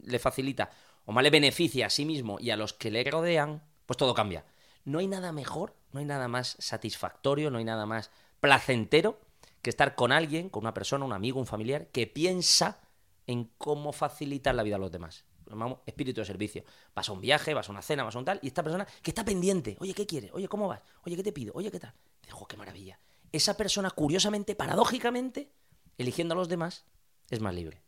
le 0.04 0.20
facilita 0.20 0.70
o 1.06 1.12
más 1.12 1.24
le 1.24 1.30
beneficia 1.30 1.86
a 1.86 1.90
sí 1.90 2.04
mismo 2.04 2.40
y 2.40 2.50
a 2.50 2.58
los 2.58 2.74
que 2.74 2.92
le 2.92 3.04
rodean, 3.04 3.64
pues 3.86 3.98
todo 3.98 4.14
cambia. 4.14 4.46
No 4.84 5.00
hay 5.00 5.08
nada 5.08 5.32
mejor, 5.32 5.76
no 5.92 6.00
hay 6.00 6.06
nada 6.06 6.28
más 6.28 6.58
satisfactorio, 6.60 7.52
no 7.52 7.60
hay 7.60 7.64
nada 7.64 7.86
más 7.86 8.12
placentero 8.40 9.20
que 9.62 9.70
estar 9.70 9.96
con 9.96 10.12
alguien, 10.12 10.50
con 10.50 10.64
una 10.64 10.74
persona, 10.74 11.06
un 11.06 11.14
amigo, 11.14 11.40
un 11.40 11.46
familiar, 11.46 11.88
que 11.88 12.08
piensa 12.08 12.80
en 13.32 13.52
cómo 13.58 13.92
facilitar 13.92 14.54
la 14.56 14.64
vida 14.64 14.76
a 14.76 14.80
los 14.80 14.92
demás. 14.92 15.26
Llamamos 15.48 15.80
espíritu 15.86 16.22
de 16.22 16.26
servicio. 16.26 16.64
Vas 16.94 17.10
a 17.10 17.14
un 17.14 17.22
viaje, 17.22 17.54
vas 17.54 17.68
a 17.68 17.72
una 17.72 17.82
cena, 17.82 18.04
vas 18.04 18.16
a 18.16 18.20
un 18.20 18.26
tal, 18.26 18.40
y 18.42 18.48
esta 18.48 18.64
persona 18.64 18.88
que 19.02 19.12
está 19.12 19.26
pendiente, 19.26 19.78
oye, 19.80 19.94
¿qué 19.94 20.06
quieres? 20.06 20.32
Oye, 20.34 20.48
¿cómo 20.48 20.68
vas? 20.68 20.82
Oye, 21.06 21.16
¿qué 21.16 21.24
te 21.24 21.32
pido? 21.32 21.54
Oye, 21.56 21.72
¿qué 21.72 21.80
tal? 21.80 21.94
Dijo, 22.24 22.48
qué 22.48 22.58
maravilla. 22.58 23.00
Esa 23.32 23.56
persona, 23.58 23.90
curiosamente, 23.90 24.56
paradójicamente, 24.56 25.52
eligiendo 25.98 26.34
a 26.34 26.38
los 26.38 26.50
demás, 26.50 26.86
es 27.30 27.40
más 27.40 27.54
libre. 27.54 27.82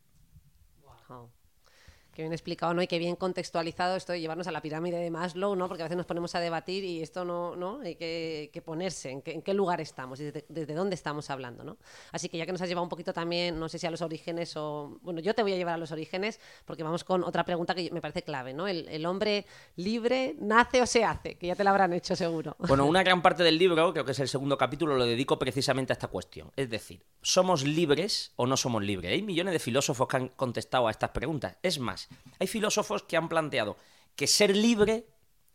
Qué 2.14 2.22
bien 2.22 2.32
explicado, 2.32 2.72
¿no? 2.74 2.80
Y 2.80 2.86
qué 2.86 2.98
bien 2.98 3.16
contextualizado 3.16 3.96
esto 3.96 4.12
de 4.12 4.20
llevarnos 4.20 4.46
a 4.46 4.52
la 4.52 4.62
pirámide 4.62 4.98
de 4.98 5.10
Maslow, 5.10 5.56
¿no? 5.56 5.66
Porque 5.66 5.82
a 5.82 5.86
veces 5.86 5.96
nos 5.96 6.06
ponemos 6.06 6.32
a 6.36 6.40
debatir 6.40 6.84
y 6.84 7.02
esto 7.02 7.24
no, 7.24 7.56
¿no? 7.56 7.80
Hay 7.80 7.96
que, 7.96 8.62
ponerse, 8.64 9.10
¿en 9.10 9.42
qué, 9.42 9.54
lugar 9.54 9.80
estamos 9.80 10.20
y 10.20 10.30
desde, 10.30 10.74
dónde 10.74 10.94
estamos 10.94 11.28
hablando, 11.30 11.64
¿no? 11.64 11.76
Así 12.12 12.28
que 12.28 12.38
ya 12.38 12.46
que 12.46 12.52
nos 12.52 12.62
has 12.62 12.68
llevado 12.68 12.84
un 12.84 12.88
poquito 12.88 13.12
también, 13.12 13.58
no 13.58 13.68
sé 13.68 13.80
si 13.80 13.88
a 13.88 13.90
los 13.90 14.00
orígenes 14.00 14.56
o... 14.56 14.96
Bueno, 15.02 15.20
yo 15.20 15.34
te 15.34 15.42
voy 15.42 15.54
a 15.54 15.56
llevar 15.56 15.74
a 15.74 15.78
los 15.78 15.90
orígenes 15.90 16.38
porque 16.64 16.84
vamos 16.84 17.02
con 17.02 17.24
otra 17.24 17.44
pregunta 17.44 17.74
que 17.74 17.90
me 17.90 18.00
parece 18.00 18.22
clave, 18.22 18.54
¿no? 18.54 18.68
El, 18.68 19.04
hombre 19.06 19.44
libre 19.74 20.36
nace 20.38 20.80
o 20.82 20.86
se 20.86 21.04
hace, 21.04 21.34
que 21.34 21.48
ya 21.48 21.56
te 21.56 21.64
la 21.64 21.70
habrán 21.70 21.92
hecho 21.94 22.14
seguro. 22.14 22.56
Bueno, 22.60 22.86
una 22.86 23.02
gran 23.02 23.22
parte 23.22 23.42
del 23.42 23.58
libro, 23.58 23.92
creo 23.92 24.04
que 24.04 24.12
es 24.12 24.20
el 24.20 24.28
segundo 24.28 24.56
capítulo, 24.56 24.96
lo 24.96 25.04
dedico 25.04 25.36
precisamente 25.36 25.92
a 25.92 25.94
esta 25.94 26.08
cuestión. 26.08 26.52
Es 26.54 26.70
decir, 26.70 27.02
¿somos 27.22 27.64
libres 27.64 28.32
o 28.36 28.46
no 28.46 28.56
somos 28.56 28.84
libres? 28.84 29.10
Hay 29.10 29.22
millones 29.22 29.52
de 29.52 29.58
filósofos 29.58 30.06
que 30.06 30.16
han 30.16 30.28
contestado 30.28 30.86
a 30.86 30.92
estas 30.92 31.10
preguntas. 31.10 31.56
Es 31.60 31.80
más, 31.80 32.03
hay 32.38 32.46
filósofos 32.46 33.02
que 33.02 33.16
han 33.16 33.28
planteado 33.28 33.76
que 34.16 34.26
ser 34.26 34.56
libre 34.56 35.06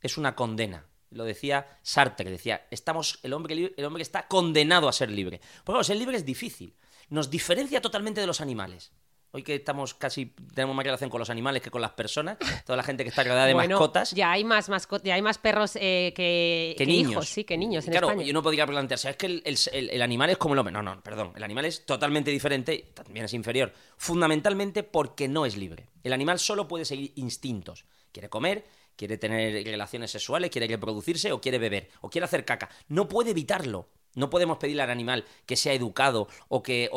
es 0.01 0.17
una 0.17 0.35
condena. 0.35 0.85
Lo 1.11 1.23
decía 1.23 1.79
Sartre, 1.81 2.29
decía, 2.29 2.67
estamos, 2.69 3.19
el, 3.23 3.33
hombre, 3.33 3.73
el 3.75 3.85
hombre 3.85 4.03
está 4.03 4.27
condenado 4.27 4.87
a 4.87 4.93
ser 4.93 5.09
libre. 5.09 5.41
Pues 5.63 5.87
ser 5.87 5.97
libre 5.97 6.17
es 6.17 6.25
difícil. 6.25 6.75
Nos 7.09 7.29
diferencia 7.29 7.81
totalmente 7.81 8.21
de 8.21 8.27
los 8.27 8.41
animales. 8.41 8.91
Hoy 9.31 9.43
que 9.43 9.55
estamos 9.55 9.93
casi 9.93 10.33
tenemos 10.55 10.75
más 10.75 10.83
relación 10.83 11.09
con 11.09 11.19
los 11.19 11.29
animales 11.29 11.61
que 11.61 11.69
con 11.69 11.81
las 11.81 11.91
personas, 11.91 12.37
toda 12.65 12.77
la 12.77 12.83
gente 12.83 13.03
que 13.03 13.09
está 13.09 13.23
rodeada 13.23 13.45
de 13.45 13.53
mascotas. 13.53 14.11
Ya 14.11 14.31
hay 14.31 14.43
más 14.43 14.69
mascotas, 14.69 15.05
ya 15.05 15.13
hay 15.13 15.21
más 15.21 15.37
perros 15.37 15.75
eh, 15.75 16.13
que, 16.15 16.83
niños. 16.85 17.11
hijos, 17.11 17.29
sí, 17.29 17.43
que 17.43 17.55
niños 17.55 17.85
en 17.85 17.91
claro, 17.91 18.19
yo 18.19 18.33
no 18.33 18.41
podría 18.41 18.65
plantearse, 18.65 19.11
es 19.11 19.17
que 19.17 19.27
el, 19.27 20.01
animal 20.01 20.31
es 20.31 20.37
como 20.37 20.55
el 20.55 20.59
hombre. 20.59 20.73
No, 20.73 20.81
no, 20.81 20.99
perdón. 21.03 21.33
El 21.35 21.43
animal 21.43 21.65
es 21.65 21.85
totalmente 21.85 22.31
diferente, 22.31 22.91
también 22.95 23.25
es 23.25 23.33
inferior, 23.35 23.71
fundamentalmente 23.97 24.81
porque 24.81 25.27
no 25.27 25.45
es 25.45 25.57
libre. 25.57 25.89
El 26.03 26.13
animal 26.13 26.39
solo 26.39 26.67
puede 26.67 26.85
seguir 26.85 27.13
instintos. 27.15 27.85
Quiere 28.11 28.29
comer, 28.29 28.65
quiere 28.95 29.19
tener 29.19 29.63
relaciones 29.63 30.09
sexuales, 30.09 30.49
quiere 30.49 30.67
reproducirse 30.67 31.31
o 31.31 31.39
quiere 31.39 31.59
beber 31.59 31.89
o 32.01 32.09
quiere 32.09 32.25
hacer 32.25 32.45
caca. 32.45 32.69
No 32.87 33.07
puede 33.07 33.31
evitarlo. 33.31 33.89
No 34.15 34.29
podemos 34.29 34.57
pedirle 34.57 34.81
al 34.81 34.89
animal 34.89 35.25
que 35.45 35.55
sea 35.55 35.73
educado 35.73 36.27
o 36.47 36.63
que, 36.63 36.89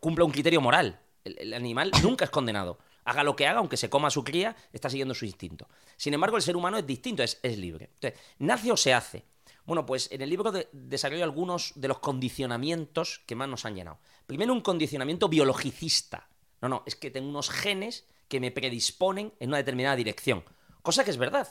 cumpla 0.00 0.24
un 0.24 0.32
criterio 0.32 0.60
moral. 0.60 1.00
El, 1.24 1.54
animal 1.54 1.90
nunca 2.02 2.24
es 2.24 2.30
condenado. 2.30 2.78
Haga 3.04 3.24
lo 3.24 3.36
que 3.36 3.46
haga, 3.46 3.58
aunque 3.58 3.76
se 3.76 3.88
coma 3.88 4.10
su 4.10 4.22
cría, 4.24 4.56
está 4.72 4.90
siguiendo 4.90 5.14
su 5.14 5.24
instinto. 5.24 5.68
Sin 5.96 6.14
embargo, 6.14 6.36
el 6.36 6.42
ser 6.42 6.56
humano 6.56 6.78
es 6.78 6.86
distinto, 6.86 7.22
es, 7.22 7.40
libre. 7.58 7.90
Entonces, 7.94 8.20
¿nace 8.38 8.70
o 8.70 8.76
se 8.76 8.92
hace? 8.92 9.24
Bueno, 9.64 9.84
pues 9.84 10.10
en 10.10 10.22
el 10.22 10.30
libro 10.30 10.52
desarrollo 10.72 11.24
algunos 11.24 11.72
de 11.74 11.88
los 11.88 11.98
condicionamientos 11.98 13.20
que 13.26 13.34
más 13.34 13.48
nos 13.48 13.64
han 13.64 13.74
llenado. 13.74 13.98
Primero, 14.26 14.52
un 14.52 14.62
condicionamiento 14.62 15.28
biologicista. 15.28 16.28
No, 16.60 16.68
no, 16.68 16.82
es 16.86 16.96
que 16.96 17.10
tengo 17.10 17.28
unos 17.28 17.50
genes 17.50 18.06
que 18.28 18.40
me 18.40 18.50
predisponen 18.50 19.32
en 19.40 19.48
una 19.48 19.58
determinada 19.58 19.96
dirección. 19.96 20.44
Cosa 20.82 21.04
que 21.04 21.10
es 21.10 21.18
verdad. 21.18 21.48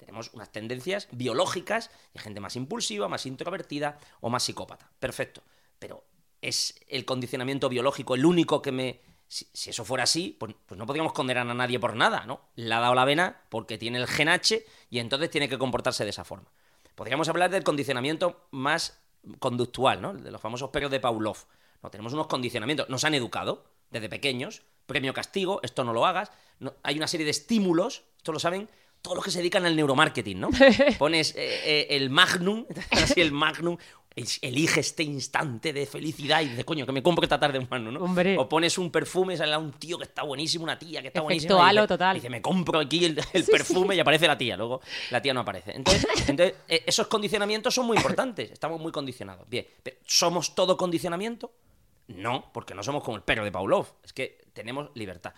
Tenemos 0.00 0.30
unas 0.32 0.50
tendencias 0.50 1.08
biológicas 1.12 1.90
y 2.14 2.18
gente 2.18 2.40
más 2.40 2.56
impulsiva, 2.56 3.06
más 3.06 3.26
introvertida 3.26 3.98
o 4.20 4.30
más 4.30 4.42
psicópata. 4.42 4.90
Perfecto. 4.98 5.42
Pero 5.78 6.04
¿es 6.40 6.74
el 6.88 7.04
condicionamiento 7.04 7.68
biológico 7.68 8.14
el 8.14 8.24
único 8.24 8.62
que 8.62 8.72
me... 8.72 9.00
Si, 9.28 9.46
eso 9.70 9.84
fuera 9.84 10.04
así, 10.04 10.36
pues, 10.40 10.56
pues, 10.66 10.76
no 10.76 10.86
podríamos 10.86 11.12
condenar 11.12 11.48
a 11.48 11.54
nadie 11.54 11.78
por 11.78 11.94
nada, 11.94 12.24
¿no? 12.26 12.40
Le 12.56 12.74
ha 12.74 12.80
dado 12.80 12.94
la 12.96 13.04
vena 13.04 13.42
porque 13.48 13.78
tiene 13.78 13.98
el 13.98 14.08
gen 14.08 14.28
H 14.28 14.66
y 14.88 14.98
entonces 14.98 15.30
tiene 15.30 15.48
que 15.48 15.58
comportarse 15.58 16.02
de 16.02 16.10
esa 16.10 16.24
forma. 16.24 16.50
Podríamos 16.96 17.28
hablar 17.28 17.50
del 17.50 17.62
condicionamiento 17.62 18.48
más 18.50 18.98
conductual, 19.38 20.02
¿no? 20.02 20.14
De 20.14 20.30
los 20.30 20.40
famosos 20.40 20.70
perros 20.70 20.90
de 20.90 20.98
Pavlov. 20.98 21.36
No, 21.82 21.90
tenemos 21.90 22.12
unos 22.12 22.26
condicionamientos. 22.26 22.88
Nos 22.88 23.04
han 23.04 23.14
educado 23.14 23.64
desde 23.90 24.08
pequeños, 24.08 24.62
premio 24.86 25.14
castigo, 25.14 25.60
esto 25.62 25.84
no 25.84 25.92
lo 25.92 26.06
hagas. 26.06 26.32
hay 26.82 26.96
una 26.96 27.06
serie 27.06 27.24
de 27.24 27.30
estímulos, 27.30 28.02
esto 28.16 28.32
lo 28.32 28.40
saben 28.40 28.68
todos 29.02 29.16
los 29.16 29.24
que 29.24 29.30
se 29.30 29.38
dedican 29.38 29.64
al 29.64 29.76
neuromarketing, 29.76 30.40
¿no? 30.40 30.50
Pones 30.98 31.34
eh, 31.36 31.60
eh, 31.64 31.86
el 31.90 32.10
magnum, 32.10 32.66
así 32.90 33.20
el 33.20 33.32
magnum, 33.32 33.76
elige 34.42 34.80
este 34.80 35.02
instante 35.02 35.72
de 35.72 35.86
felicidad 35.86 36.42
y 36.42 36.48
dices, 36.48 36.64
coño, 36.64 36.84
que 36.84 36.92
me 36.92 37.02
compro 37.02 37.24
esta 37.24 37.38
tarde 37.38 37.58
un 37.58 37.68
mano, 37.70 37.90
¿no? 37.90 38.00
Hombre. 38.00 38.36
O 38.38 38.48
pones 38.48 38.76
un 38.76 38.90
perfume, 38.90 39.36
sale 39.36 39.54
a 39.54 39.58
un 39.58 39.72
tío 39.72 39.98
que 39.98 40.04
está 40.04 40.22
buenísimo, 40.22 40.64
una 40.64 40.78
tía 40.78 41.00
que 41.00 41.08
está 41.08 41.20
Efecto 41.20 41.24
buenísima. 41.24 41.68
halo 41.68 41.86
total. 41.86 42.16
Dice, 42.16 42.28
me 42.28 42.42
compro 42.42 42.80
aquí 42.80 43.04
el, 43.04 43.14
perfume 43.50 43.94
y 43.94 44.00
aparece 44.00 44.26
la 44.26 44.36
tía. 44.36 44.56
Luego 44.56 44.80
la 45.10 45.22
tía 45.22 45.32
no 45.32 45.40
aparece. 45.40 45.72
Entonces, 45.74 46.04
entonces 46.28 46.56
eh, 46.68 46.82
esos 46.86 47.06
condicionamientos 47.06 47.74
son 47.74 47.86
muy 47.86 47.96
importantes. 47.96 48.50
Estamos 48.50 48.80
muy 48.80 48.92
condicionados. 48.92 49.48
Bien, 49.48 49.66
¿somos 50.04 50.54
todo 50.54 50.76
condicionamiento? 50.76 51.52
No, 52.08 52.50
porque 52.52 52.74
no 52.74 52.82
somos 52.82 53.04
como 53.04 53.16
el 53.16 53.22
perro 53.22 53.44
de 53.44 53.52
Pavlov. 53.52 53.86
Es 54.02 54.12
que 54.12 54.40
tenemos 54.52 54.90
libertad. 54.94 55.32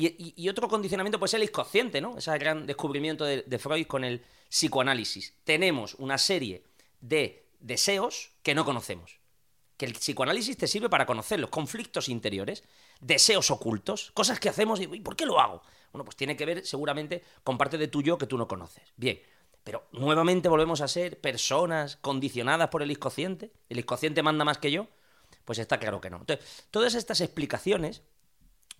Y, 0.00 0.48
otro 0.48 0.68
condicionamiento 0.68 1.18
puede 1.18 1.32
ser 1.32 1.40
el 1.40 1.48
inconsciente, 1.48 2.00
¿no? 2.00 2.18
Ese 2.18 2.38
gran 2.38 2.66
descubrimiento 2.66 3.24
de, 3.24 3.58
Freud 3.58 3.88
con 3.88 4.04
el 4.04 4.22
psicoanálisis. 4.48 5.34
Tenemos 5.42 5.96
una 5.96 6.18
serie 6.18 6.62
de 7.00 7.48
deseos 7.58 8.30
que 8.44 8.54
no 8.54 8.64
conocemos. 8.64 9.18
Que 9.76 9.86
el 9.86 9.94
psicoanálisis 9.94 10.56
te 10.56 10.68
sirve 10.68 10.88
para 10.88 11.04
conocer 11.04 11.40
los 11.40 11.50
conflictos 11.50 12.08
interiores, 12.08 12.62
deseos 13.00 13.50
ocultos, 13.50 14.12
cosas 14.12 14.38
que 14.38 14.48
hacemos 14.48 14.80
y 14.80 14.86
¿por 15.00 15.16
qué 15.16 15.26
lo 15.26 15.40
hago? 15.40 15.62
Bueno, 15.92 16.04
pues 16.04 16.14
tiene 16.14 16.36
que 16.36 16.46
ver 16.46 16.64
seguramente 16.64 17.24
con 17.42 17.58
parte 17.58 17.76
de 17.76 17.88
tu 17.88 18.00
yo 18.00 18.16
que 18.18 18.28
tú 18.28 18.38
no 18.38 18.46
conoces. 18.46 18.84
Bien, 18.96 19.20
pero 19.64 19.88
nuevamente 19.90 20.48
volvemos 20.48 20.80
a 20.80 20.86
ser 20.86 21.20
personas 21.20 21.96
condicionadas 21.96 22.68
por 22.68 22.84
el 22.84 22.92
inconsciente. 22.92 23.50
¿El 23.68 23.80
inconsciente 23.80 24.22
manda 24.22 24.44
más 24.44 24.58
que 24.58 24.70
yo? 24.70 24.86
Pues 25.44 25.58
está 25.58 25.80
claro 25.80 26.00
que 26.00 26.08
no. 26.08 26.18
Entonces, 26.18 26.66
todas 26.70 26.94
estas 26.94 27.20
explicaciones 27.20 28.02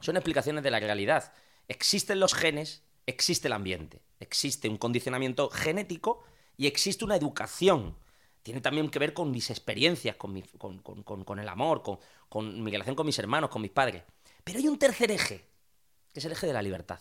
son 0.00 0.16
explicaciones 0.16 0.62
de 0.62 0.70
la 0.70 0.80
realidad. 0.80 1.32
Existen 1.66 2.20
los 2.20 2.34
genes, 2.34 2.82
existe 3.06 3.48
el 3.48 3.52
ambiente, 3.52 4.02
existe 4.20 4.68
un 4.68 4.76
condicionamiento 4.76 5.50
genético 5.50 6.24
y 6.56 6.66
existe 6.66 7.04
una 7.04 7.16
educación. 7.16 7.96
Tiene 8.42 8.60
también 8.60 8.88
que 8.88 8.98
ver 8.98 9.12
con 9.12 9.30
mis 9.30 9.50
experiencias, 9.50 10.16
con, 10.16 10.36
el 10.36 11.48
amor, 11.48 11.82
con, 12.28 12.62
mi 12.62 12.70
relación 12.70 12.96
con 12.96 13.06
mis 13.06 13.18
hermanos, 13.18 13.50
con 13.50 13.60
mis 13.60 13.70
padres. 13.70 14.04
Pero 14.44 14.58
hay 14.58 14.68
un 14.68 14.78
tercer 14.78 15.10
eje, 15.10 15.44
que 16.12 16.20
es 16.20 16.24
el 16.24 16.32
eje 16.32 16.46
de 16.46 16.52
la 16.52 16.62
libertad. 16.62 17.00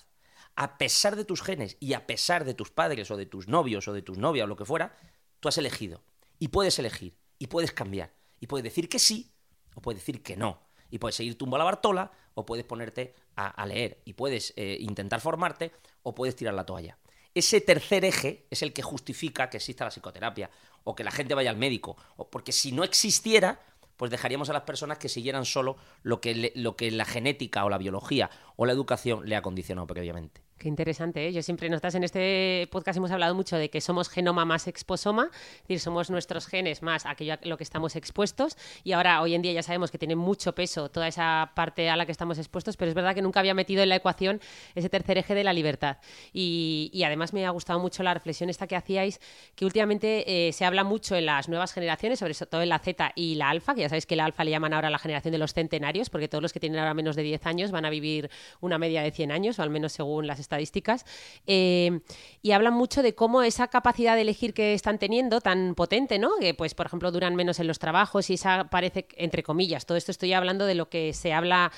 a 0.56 0.78
pesar 0.78 1.16
de 1.16 1.24
tus 1.24 1.44
genes 1.44 1.78
y 1.80 1.94
a 1.94 2.08
pesar 2.08 2.44
de 2.44 2.56
tus 2.56 2.72
padres 2.72 3.12
o 3.12 3.18
de 3.18 3.28
tus 3.28 3.48
novios 3.48 3.88
o 3.88 3.94
de 3.94 4.02
tus 4.02 4.18
novias 4.18 4.46
o 4.46 4.48
lo 4.48 4.56
que 4.56 4.66
fuera, 4.66 4.98
tú 5.40 5.48
has 5.48 5.58
elegido. 5.58 6.02
Y 6.40 6.50
puedes 6.50 6.78
elegir, 6.80 7.16
y 7.40 7.48
puedes 7.48 7.72
cambiar, 7.72 8.12
y 8.40 8.48
puedes 8.48 8.64
decir 8.64 8.90
que 8.90 9.00
sí 9.00 9.32
o 9.76 9.82
puedes 9.82 10.02
decir 10.02 10.24
que 10.24 10.36
no. 10.36 10.67
Y 10.90 11.00
puedes 11.00 11.16
seguir 11.16 11.38
a 11.40 11.58
la 11.58 11.64
Bartola 11.64 12.12
o 12.34 12.46
puedes 12.46 12.66
ponerte 12.66 13.14
a, 13.36 13.66
leer 13.66 14.00
y 14.06 14.14
puedes 14.14 14.54
eh, 14.56 14.78
intentar 14.80 15.22
formarte 15.22 15.72
o 16.04 16.16
puedes 16.16 16.36
tirar 16.36 16.54
la 16.54 16.66
toalla. 16.66 16.98
Ese 17.34 17.62
tercer 17.62 18.06
eje 18.06 18.46
es 18.50 18.62
el 18.64 18.74
que 18.74 18.82
justifica 18.82 19.50
que 19.50 19.58
exista 19.58 19.84
la 19.84 19.92
psicoterapia 19.92 20.50
o 20.84 20.96
que 20.96 21.04
la 21.04 21.12
gente 21.12 21.36
vaya 21.36 21.52
al 21.52 21.58
médico. 21.58 21.98
O 22.16 22.30
porque 22.30 22.52
si 22.52 22.72
no 22.72 22.84
existiera, 22.84 23.60
pues 23.96 24.10
dejaríamos 24.10 24.50
a 24.50 24.54
las 24.54 24.64
personas 24.64 24.98
que 24.98 25.10
siguieran 25.10 25.46
solo 25.46 25.78
lo 26.04 26.22
que, 26.22 26.52
lo 26.56 26.76
que 26.76 26.90
la 26.92 27.06
genética 27.06 27.66
o 27.66 27.70
la 27.70 27.78
biología 27.78 28.30
o 28.56 28.66
la 28.66 28.74
educación 28.74 29.28
le 29.28 29.36
ha 29.36 29.42
condicionado 29.42 29.86
previamente. 29.86 30.47
Qué 30.58 30.68
interesante, 30.68 31.28
¿eh? 31.28 31.34
Yo 31.34 31.44
siempre, 31.44 31.70
nosotras 31.70 31.94
en 31.94 32.04
este 32.04 32.68
podcast 32.72 32.98
hemos 32.98 33.12
hablado 33.12 33.36
mucho 33.36 33.58
de 33.58 33.70
que 33.70 33.80
somos 33.80 34.10
genoma 34.10 34.44
más 34.44 34.68
exposoma, 34.68 35.30
es 35.32 35.62
decir, 35.62 35.80
somos 35.80 36.10
nuestros 36.10 36.48
genes 36.48 36.82
más 36.82 37.06
aquello 37.06 37.34
a 37.34 37.40
lo 37.44 37.58
que 37.58 37.64
estamos 37.64 37.96
expuestos 37.96 38.58
y 38.84 38.94
ahora, 38.94 39.22
hoy 39.22 39.36
en 39.36 39.44
día 39.44 39.52
ya 39.54 39.62
sabemos 39.62 39.92
que 39.92 40.00
tiene 40.00 40.16
mucho 40.16 40.56
peso 40.56 40.90
toda 40.90 41.08
esa 41.08 41.52
parte 41.54 41.92
a 41.92 41.96
la 41.96 42.08
que 42.08 42.12
estamos 42.12 42.40
expuestos, 42.40 42.76
pero 42.76 42.90
es 42.90 42.96
verdad 42.96 43.14
que 43.14 43.22
nunca 43.22 43.40
había 43.40 43.54
metido 43.54 43.84
en 43.84 43.90
la 43.90 43.98
ecuación 43.98 44.42
ese 44.74 44.90
tercer 44.90 45.20
eje 45.20 45.36
de 45.36 45.44
la 45.44 45.54
libertad. 45.54 45.98
Y, 46.34 47.04
además 47.06 47.34
me 47.34 47.46
ha 47.46 47.52
gustado 47.52 47.80
mucho 47.80 48.02
la 48.02 48.16
reflexión 48.16 48.50
esta 48.50 48.66
que 48.66 48.76
hacíais, 48.76 49.22
que 49.56 49.64
últimamente 49.64 50.48
eh, 50.48 50.54
se 50.54 50.66
habla 50.66 50.84
mucho 50.84 51.16
en 51.16 51.28
las 51.28 51.48
nuevas 51.50 51.72
generaciones, 51.72 52.18
sobre 52.18 52.34
todo 52.34 52.64
en 52.64 52.70
la 52.70 52.80
Z 52.80 53.12
y 53.16 53.36
la 53.36 53.52
alfa, 53.52 53.76
que 53.76 53.82
ya 53.82 53.90
sabéis 53.90 54.08
que 54.08 54.16
la 54.16 54.26
alfa 54.26 54.44
le 54.44 54.52
llaman 54.52 54.74
ahora 54.74 54.90
la 54.90 54.98
generación 54.98 55.34
de 55.34 55.38
los 55.38 55.54
centenarios, 55.54 56.10
porque 56.10 56.28
todos 56.28 56.42
los 56.42 56.52
que 56.52 56.60
tienen 56.60 56.80
ahora 56.80 56.96
menos 56.96 57.16
de 57.16 57.22
10 57.22 57.46
años 57.46 57.72
van 57.72 57.86
a 57.86 57.92
vivir 57.92 58.32
una 58.60 58.80
media 58.80 59.04
de 59.04 59.12
100 59.12 59.32
años, 59.32 59.60
o 59.60 59.62
al 59.62 59.70
menos 59.70 59.94
según 59.94 60.26
las 60.26 60.40
estadísticas, 60.48 61.06
eh, 61.46 62.00
y 62.42 62.52
hablan 62.52 62.74
mucho 62.74 63.04
de 63.04 63.14
cómo 63.14 63.44
esa 63.44 63.68
capacidad 63.68 64.16
de 64.16 64.22
elegir 64.22 64.54
que 64.54 64.74
están 64.74 64.98
teniendo 64.98 65.42
tan 65.42 65.76
potente, 65.76 66.20
¿no? 66.20 66.32
Que, 66.40 66.54
pues, 66.54 66.74
por 66.74 66.86
ejemplo, 66.86 67.12
duran 67.12 67.36
menos 67.36 67.60
en 67.60 67.68
los 67.68 67.80
trabajos 67.80 68.30
y 68.30 68.36
esa 68.36 68.70
parece, 68.70 69.08
entre 69.18 69.44
comillas, 69.44 69.86
todo 69.86 69.98
esto 69.98 70.12
estoy 70.12 70.32
hablando 70.34 70.66
de 70.66 70.76
lo 70.76 70.90
que 70.90 71.14
se 71.14 71.34
habla 71.34 71.72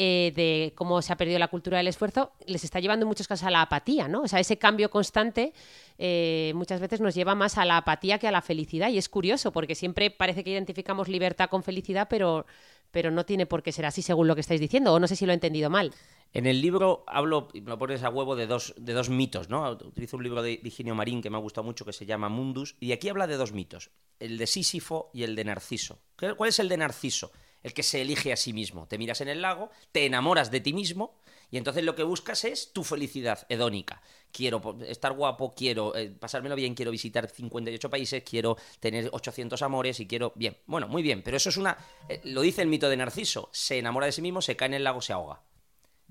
eh, 0.00 0.32
de 0.36 0.72
cómo 0.76 1.02
se 1.02 1.12
ha 1.12 1.16
perdido 1.16 1.40
la 1.40 1.48
cultura 1.48 1.78
del 1.78 1.88
esfuerzo, 1.88 2.30
les 2.46 2.62
está 2.62 2.78
llevando 2.78 3.02
en 3.02 3.08
muchos 3.08 3.26
casos 3.26 3.44
a 3.44 3.50
la 3.50 3.62
apatía, 3.62 4.06
¿no? 4.06 4.22
O 4.22 4.28
sea, 4.28 4.38
ese 4.38 4.56
cambio 4.56 4.90
constante 4.90 5.52
eh, 5.98 6.52
muchas 6.54 6.80
veces 6.80 7.00
nos 7.00 7.16
lleva 7.16 7.34
más 7.34 7.58
a 7.58 7.64
la 7.64 7.78
apatía 7.78 8.20
que 8.20 8.28
a 8.28 8.30
la 8.30 8.40
felicidad. 8.40 8.90
Y 8.90 8.98
es 8.98 9.08
curioso, 9.08 9.50
porque 9.50 9.74
siempre 9.74 10.12
parece 10.12 10.44
que 10.44 10.50
identificamos 10.50 11.08
libertad 11.08 11.50
con 11.50 11.64
felicidad, 11.64 12.06
pero, 12.08 12.46
pero 12.92 13.10
no 13.10 13.26
tiene 13.26 13.46
por 13.46 13.64
qué 13.64 13.72
ser 13.72 13.86
así 13.86 14.00
según 14.00 14.28
lo 14.28 14.36
que 14.36 14.40
estáis 14.40 14.60
diciendo, 14.60 14.92
o 14.92 15.00
no 15.00 15.08
sé 15.08 15.16
si 15.16 15.26
lo 15.26 15.32
he 15.32 15.34
entendido 15.34 15.68
mal. 15.68 15.92
En 16.32 16.46
el 16.46 16.60
libro 16.60 17.02
hablo, 17.08 17.48
y 17.52 17.60
me 17.60 17.70
lo 17.70 17.78
pones 17.78 18.04
a 18.04 18.10
huevo, 18.10 18.36
de 18.36 18.46
dos, 18.46 18.74
de 18.76 18.92
dos 18.92 19.10
mitos, 19.10 19.48
¿no? 19.48 19.68
Utilizo 19.68 20.16
un 20.16 20.22
libro 20.22 20.42
de 20.42 20.60
Higinio 20.62 20.94
Marín 20.94 21.22
que 21.22 21.30
me 21.30 21.38
ha 21.38 21.40
gustado 21.40 21.64
mucho, 21.64 21.84
que 21.84 21.92
se 21.92 22.06
llama 22.06 22.28
Mundus, 22.28 22.76
y 22.78 22.92
aquí 22.92 23.08
habla 23.08 23.26
de 23.26 23.36
dos 23.36 23.52
mitos, 23.52 23.90
el 24.20 24.38
de 24.38 24.46
Sísifo 24.46 25.10
y 25.12 25.24
el 25.24 25.34
de 25.34 25.42
Narciso. 25.42 25.98
¿Cuál 26.36 26.50
es 26.50 26.58
el 26.60 26.68
de 26.68 26.76
Narciso? 26.76 27.32
El 27.68 27.74
que 27.74 27.82
se 27.82 28.00
elige 28.00 28.32
a 28.32 28.36
sí 28.38 28.54
mismo. 28.54 28.86
Te 28.86 28.96
miras 28.96 29.20
en 29.20 29.28
el 29.28 29.42
lago, 29.42 29.68
te 29.92 30.06
enamoras 30.06 30.50
de 30.50 30.60
ti 30.60 30.72
mismo, 30.72 31.18
y 31.50 31.58
entonces 31.58 31.84
lo 31.84 31.94
que 31.94 32.02
buscas 32.02 32.46
es 32.46 32.72
tu 32.72 32.82
felicidad 32.82 33.46
hedónica. 33.50 34.00
Quiero 34.32 34.78
estar 34.86 35.12
guapo, 35.12 35.54
quiero 35.54 35.94
eh, 35.94 36.08
pasármelo 36.08 36.56
bien, 36.56 36.74
quiero 36.74 36.90
visitar 36.90 37.28
58 37.28 37.90
países, 37.90 38.22
quiero 38.22 38.56
tener 38.80 39.10
800 39.12 39.60
amores 39.60 40.00
y 40.00 40.06
quiero... 40.06 40.32
Bien, 40.34 40.56
bueno, 40.64 40.88
muy 40.88 41.02
bien, 41.02 41.20
pero 41.22 41.36
eso 41.36 41.50
es 41.50 41.58
una... 41.58 41.76
Eh, 42.08 42.22
lo 42.24 42.40
dice 42.40 42.62
el 42.62 42.68
mito 42.68 42.88
de 42.88 42.96
Narciso, 42.96 43.50
se 43.52 43.78
enamora 43.78 44.06
de 44.06 44.12
sí 44.12 44.22
mismo, 44.22 44.40
se 44.40 44.56
cae 44.56 44.68
en 44.68 44.74
el 44.74 44.84
lago, 44.84 45.02
se 45.02 45.12
ahoga 45.12 45.42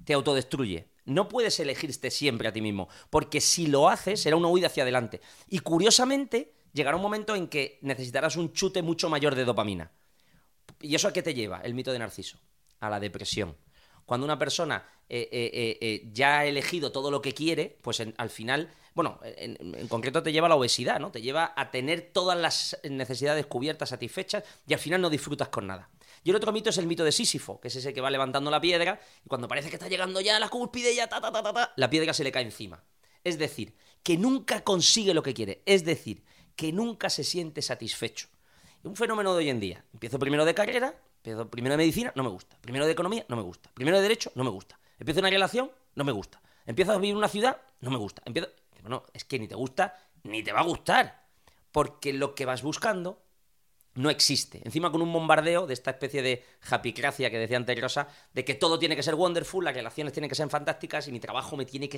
te 0.05 0.13
autodestruye. 0.13 0.89
No 1.05 1.27
puedes 1.27 1.59
elegirte 1.59 2.11
siempre 2.11 2.47
a 2.47 2.53
ti 2.53 2.61
mismo, 2.61 2.87
porque 3.09 3.41
si 3.41 3.65
lo 3.65 3.89
haces 3.89 4.21
será 4.21 4.35
una 4.35 4.47
huida 4.47 4.67
hacia 4.67 4.83
adelante. 4.83 5.21
Y 5.49 5.59
curiosamente, 5.59 6.53
llegará 6.71 6.97
un 6.97 7.01
momento 7.01 7.35
en 7.35 7.47
que 7.47 7.79
necesitarás 7.81 8.35
un 8.35 8.53
chute 8.53 8.83
mucho 8.83 9.09
mayor 9.09 9.33
de 9.33 9.43
dopamina. 9.43 9.91
¿Y 10.81 10.95
eso 10.95 11.07
a 11.07 11.13
qué 11.13 11.23
te 11.23 11.33
lleva? 11.33 11.61
El 11.61 11.73
mito 11.73 11.91
de 11.91 11.99
Narciso. 11.99 12.37
A 12.79 12.89
la 12.89 12.99
depresión. 12.99 13.55
Cuando 14.05 14.25
una 14.25 14.39
persona 14.39 14.87
eh, 15.09 15.27
eh, 15.31 15.77
eh, 15.81 16.09
ya 16.13 16.39
ha 16.39 16.45
elegido 16.45 16.91
todo 16.91 17.11
lo 17.11 17.21
que 17.21 17.33
quiere, 17.33 17.77
pues 17.81 18.01
al 18.01 18.29
final, 18.29 18.71
bueno, 18.93 19.19
en, 19.23 19.87
concreto 19.87 20.23
te 20.23 20.31
lleva 20.31 20.47
a 20.47 20.49
la 20.49 20.55
obesidad, 20.55 20.99
¿no? 20.99 21.11
Te 21.11 21.21
lleva 21.21 21.53
a 21.55 21.71
tener 21.71 22.11
todas 22.13 22.37
las 22.37 22.79
necesidades 22.83 23.45
cubiertas, 23.45 23.89
satisfechas, 23.89 24.43
y 24.65 24.73
al 24.73 24.79
final 24.79 25.01
no 25.01 25.09
disfrutas 25.09 25.49
con 25.49 25.67
nada. 25.67 25.89
Y 26.23 26.29
el 26.29 26.35
otro 26.35 26.51
mito 26.51 26.69
es 26.69 26.77
el 26.77 26.87
mito 26.87 27.03
de 27.03 27.11
Sísifo, 27.11 27.59
que 27.59 27.67
es 27.69 27.75
ese 27.75 27.93
que 27.93 28.01
va 28.01 28.09
levantando 28.09 28.51
la 28.51 28.61
piedra 28.61 28.99
y 29.25 29.29
cuando 29.29 29.47
parece 29.47 29.69
que 29.69 29.75
está 29.75 29.87
llegando 29.87 30.21
ya 30.21 30.37
a 30.37 30.39
la 30.39 30.49
cúspide, 30.49 30.93
ya 30.95 31.07
ta, 31.07 31.21
ta, 31.21 31.31
ta, 31.31 31.53
ta, 31.53 31.73
la 31.75 31.89
piedra 31.89 32.13
se 32.13 32.23
le 32.23 32.31
cae 32.31 32.43
encima. 32.43 32.83
Es 33.23 33.37
decir, 33.37 33.75
que 34.03 34.17
nunca 34.17 34.63
consigue 34.63 35.13
lo 35.13 35.23
que 35.23 35.33
quiere. 35.33 35.63
Es 35.65 35.83
decir, 35.83 36.23
que 36.55 36.71
nunca 36.71 37.09
se 37.09 37.23
siente 37.23 37.61
satisfecho. 37.61 38.27
Un 38.83 38.95
fenómeno 38.95 39.33
de 39.33 39.39
hoy 39.39 39.49
en 39.49 39.59
día. 39.59 39.83
Empiezo 39.93 40.19
primero 40.19 40.45
de 40.45 40.53
carrera, 40.53 40.95
empiezo 41.17 41.49
primero 41.49 41.73
de 41.73 41.77
medicina, 41.77 42.11
no 42.15 42.23
me 42.23 42.29
gusta. 42.29 42.57
Primero 42.61 42.85
de 42.85 42.91
economía, 42.91 43.25
no 43.27 43.35
me 43.35 43.41
gusta. 43.41 43.69
Primero 43.73 43.97
de 43.97 44.03
derecho, 44.03 44.31
no 44.35 44.43
me 44.43 44.49
gusta. 44.49 44.79
Empiezo 44.99 45.19
una 45.19 45.29
relación, 45.29 45.71
no 45.95 46.03
me 46.03 46.11
gusta. 46.11 46.41
Empiezo 46.65 46.91
a 46.91 46.95
vivir 46.95 47.11
en 47.11 47.17
una 47.17 47.27
ciudad, 47.27 47.61
no 47.81 47.91
me 47.91 47.97
gusta. 47.97 48.21
Empiezo... 48.25 48.49
Es 49.13 49.25
que 49.25 49.37
ni 49.37 49.47
te 49.47 49.55
gusta, 49.55 49.97
ni 50.23 50.43
te 50.43 50.53
va 50.53 50.61
a 50.61 50.63
gustar. 50.63 51.27
Porque 51.71 52.13
lo 52.13 52.33
que 52.33 52.45
vas 52.45 52.61
buscando 52.61 53.21
no 53.95 54.09
existe. 54.09 54.61
Encima 54.63 54.91
con 54.91 55.01
un 55.01 55.11
bombardeo 55.11 55.67
de 55.67 55.73
esta 55.73 55.91
especie 55.91 56.21
de 56.21 56.45
happycracia 56.69 57.29
que 57.29 57.39
decía 57.39 57.57
antes 57.57 57.81
Rosa, 57.81 58.07
de 58.33 58.45
que 58.45 58.53
todo 58.53 58.79
tiene 58.79 58.95
que 58.95 59.03
ser 59.03 59.15
wonderful, 59.15 59.65
las 59.65 59.73
relaciones 59.73 60.13
tienen 60.13 60.29
que 60.29 60.35
ser 60.35 60.49
fantásticas 60.49 61.07
y 61.07 61.11
mi 61.11 61.19
trabajo 61.19 61.57
me 61.57 61.65
tiene 61.65 61.89
que 61.89 61.97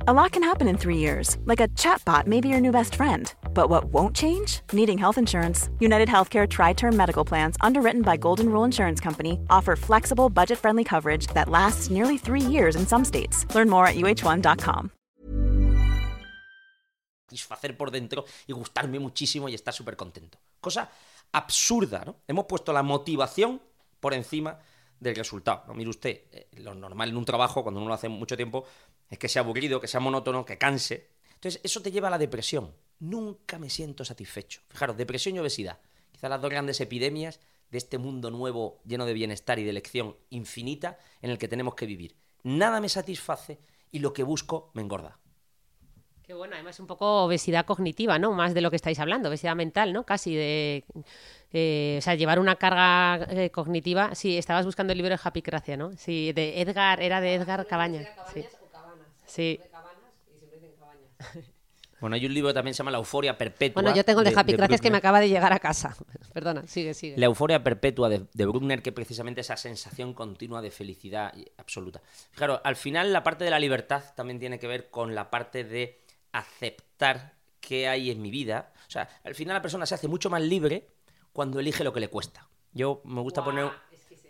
A 0.00 0.12
lot 0.12 0.32
can 0.32 0.42
happen 0.42 0.68
in 0.68 0.76
3 0.76 0.96
years. 0.98 1.36
Like 1.46 1.60
a 1.60 1.68
chatbot 1.68 2.26
may 2.26 2.40
be 2.40 2.48
your 2.48 2.60
new 2.60 2.70
best 2.70 2.94
friend. 2.94 3.32
But 3.54 3.70
what 3.70 3.92
won't 3.92 4.14
change? 4.14 4.60
Needing 4.72 4.98
health 4.98 5.18
insurance. 5.18 5.70
United 5.80 6.08
Healthcare 6.08 6.46
Tri-Term 6.46 6.96
Medical 6.96 7.24
Plans 7.24 7.56
underwritten 7.60 8.02
by 8.02 8.16
Golden 8.16 8.48
Rule 8.48 8.64
Insurance 8.64 9.00
Company 9.00 9.38
offer 9.48 9.74
flexible, 9.76 10.28
budget-friendly 10.28 10.84
coverage 10.84 11.26
that 11.34 11.48
lasts 11.48 11.90
nearly 11.90 12.18
3 12.18 12.40
years 12.40 12.76
in 12.76 12.86
some 12.86 13.04
states. 13.04 13.46
Learn 13.54 13.68
more 13.68 13.86
at 13.86 13.96
uh1.com. 13.96 14.90
Satisfacer 17.28 17.76
por 17.76 17.90
dentro 17.90 18.24
y 18.46 18.52
gustarme 18.52 19.00
muchísimo 19.00 19.48
y 19.48 19.54
estar 19.54 19.74
súper 19.74 19.96
contento. 19.96 20.38
Cosa 20.60 20.88
absurda, 21.32 22.04
¿no? 22.04 22.16
Hemos 22.28 22.44
puesto 22.44 22.72
la 22.72 22.82
motivación 22.82 23.60
por 23.98 24.14
encima 24.14 24.58
del 25.00 25.14
resultado. 25.14 25.64
¿no? 25.68 25.74
Mire 25.74 25.90
usted, 25.90 26.22
eh, 26.32 26.48
lo 26.58 26.74
normal 26.74 27.10
en 27.10 27.16
un 27.16 27.24
trabajo, 27.24 27.62
cuando 27.62 27.80
uno 27.80 27.88
lo 27.88 27.94
hace 27.94 28.08
mucho 28.08 28.36
tiempo, 28.36 28.64
es 29.10 29.18
que 29.18 29.28
sea 29.28 29.42
aburrido, 29.42 29.80
que 29.80 29.88
sea 29.88 30.00
monótono, 30.00 30.44
que 30.44 30.58
canse. 30.58 31.10
Entonces, 31.34 31.60
eso 31.64 31.82
te 31.82 31.90
lleva 31.90 32.08
a 32.08 32.10
la 32.10 32.18
depresión. 32.18 32.74
Nunca 32.98 33.58
me 33.58 33.70
siento 33.70 34.04
satisfecho. 34.04 34.62
Fijaros, 34.68 34.96
depresión 34.96 35.36
y 35.36 35.38
obesidad. 35.38 35.78
Quizás 36.12 36.30
las 36.30 36.40
dos 36.40 36.50
grandes 36.50 36.80
epidemias 36.80 37.40
de 37.70 37.78
este 37.78 37.98
mundo 37.98 38.30
nuevo 38.30 38.80
lleno 38.84 39.06
de 39.06 39.12
bienestar 39.12 39.58
y 39.58 39.64
de 39.64 39.70
elección 39.70 40.16
infinita 40.30 40.98
en 41.20 41.30
el 41.30 41.38
que 41.38 41.48
tenemos 41.48 41.74
que 41.74 41.86
vivir. 41.86 42.16
Nada 42.42 42.80
me 42.80 42.88
satisface 42.88 43.58
y 43.90 43.98
lo 43.98 44.12
que 44.12 44.22
busco 44.22 44.70
me 44.74 44.82
engorda. 44.82 45.18
Qué 46.22 46.34
bueno, 46.34 46.54
además 46.54 46.80
un 46.80 46.88
poco 46.88 47.24
obesidad 47.24 47.66
cognitiva, 47.66 48.18
¿no? 48.18 48.32
Más 48.32 48.52
de 48.52 48.60
lo 48.60 48.70
que 48.70 48.76
estáis 48.76 48.98
hablando, 48.98 49.28
obesidad 49.28 49.54
mental, 49.54 49.92
¿no? 49.92 50.04
Casi 50.04 50.34
de... 50.34 50.84
Eh, 51.52 51.96
o 51.98 52.02
sea, 52.02 52.16
llevar 52.16 52.40
una 52.40 52.56
carga 52.56 53.24
eh, 53.30 53.50
cognitiva. 53.50 54.14
Sí, 54.16 54.36
estabas 54.36 54.66
buscando 54.66 54.92
el 54.92 54.98
libro 54.98 55.14
de 55.14 55.20
Happy 55.22 55.40
Gracia, 55.40 55.76
¿no? 55.76 55.92
Sí, 55.96 56.32
de 56.32 56.60
Edgar, 56.60 57.00
era 57.00 57.20
de 57.20 57.34
Edgar 57.34 57.64
Cabañas. 57.66 58.08
Sí. 58.34 58.44
Sí. 59.26 59.60
Bueno, 61.98 62.14
hay 62.14 62.26
un 62.26 62.34
libro 62.34 62.50
que 62.50 62.54
también 62.54 62.74
se 62.74 62.78
llama 62.78 62.90
La 62.90 62.98
euforia 62.98 63.38
perpetua. 63.38 63.80
Bueno, 63.80 63.96
yo 63.96 64.04
tengo 64.04 64.20
el 64.20 64.28
de, 64.28 64.38
Happy 64.38 64.52
Gracias 64.52 64.82
que 64.82 64.90
me 64.90 64.98
acaba 64.98 65.18
de 65.18 65.30
llegar 65.30 65.54
a 65.54 65.58
casa. 65.58 65.96
Perdona, 66.34 66.66
sigue, 66.66 66.92
sigue. 66.92 67.16
La 67.16 67.24
euforia 67.24 67.64
perpetua 67.64 68.10
de, 68.10 68.26
de 68.34 68.46
Bruckner, 68.46 68.82
que 68.82 68.92
precisamente 68.92 69.40
esa 69.40 69.56
sensación 69.56 70.12
continua 70.12 70.60
de 70.60 70.70
felicidad 70.70 71.32
absoluta. 71.56 72.02
Claro, 72.34 72.60
al 72.64 72.76
final 72.76 73.14
la 73.14 73.22
parte 73.22 73.44
de 73.44 73.50
la 73.50 73.58
libertad 73.58 74.04
también 74.14 74.38
tiene 74.38 74.58
que 74.58 74.66
ver 74.66 74.90
con 74.90 75.14
la 75.14 75.30
parte 75.30 75.64
de 75.64 75.98
aceptar 76.32 77.32
qué 77.60 77.88
hay 77.88 78.10
en 78.10 78.20
mi 78.20 78.30
vida. 78.30 78.72
O 78.86 78.90
sea, 78.90 79.08
al 79.24 79.34
final 79.34 79.54
la 79.54 79.62
persona 79.62 79.86
se 79.86 79.94
hace 79.94 80.06
mucho 80.06 80.28
más 80.28 80.42
libre 80.42 80.88
cuando 81.32 81.60
elige 81.60 81.82
lo 81.82 81.92
que 81.92 82.00
le 82.00 82.08
cuesta. 82.08 82.46
Yo 82.72 83.00
me 83.04 83.22
gusta 83.22 83.42
poner 83.42 83.70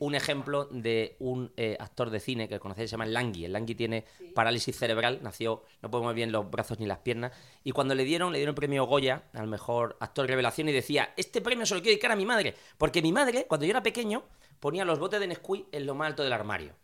un 0.01 0.15
ejemplo 0.15 0.67
de 0.71 1.17
un 1.19 1.53
eh, 1.57 1.77
actor 1.79 2.11
de 2.11 2.21
cine 2.21 2.49
que 2.49 2.59
conocéis, 2.59 2.91
se 2.91 2.95
llama 2.95 3.07
Langui. 3.07 3.45
El 3.45 3.53
Langui 3.53 3.75
tiene 3.75 4.05
parálisis 4.35 4.77
cerebral, 4.77 5.21
nació, 5.23 5.63
no 5.83 5.91
puede 5.91 6.03
mover 6.03 6.17
bien 6.17 6.33
los 6.33 6.51
brazos 6.51 6.79
ni 6.79 6.87
las 6.87 6.99
piernas. 6.99 7.33
Y 7.65 7.73
cuando 7.73 7.95
le 7.95 8.05
dieron, 8.05 8.33
le 8.33 8.39
dieron 8.39 8.53
el 8.53 8.57
premio 8.57 8.85
Goya 8.85 9.25
al 9.33 9.47
mejor 9.47 9.97
actor 10.01 10.27
revelación 10.27 10.69
y 10.69 10.73
decía, 10.73 11.13
este 11.17 11.41
premio 11.41 11.67
se 11.67 11.75
lo 11.75 11.81
quiero 11.81 11.93
dedicar 11.93 12.13
a 12.13 12.17
mi 12.17 12.27
madre. 12.27 12.55
Porque 12.79 13.03
mi 13.03 13.13
madre, 13.13 13.47
cuando 13.47 13.67
yo 13.67 13.71
era 13.71 13.83
pequeño, 13.83 14.25
ponía 14.61 14.85
los 14.85 14.99
botes 14.99 15.21
de 15.21 15.27
Nesquik 15.27 15.67
en 15.73 15.87
lo 15.87 15.95
más 15.95 16.09
alto 16.09 16.23
del 16.23 16.33
armario. 16.33 16.75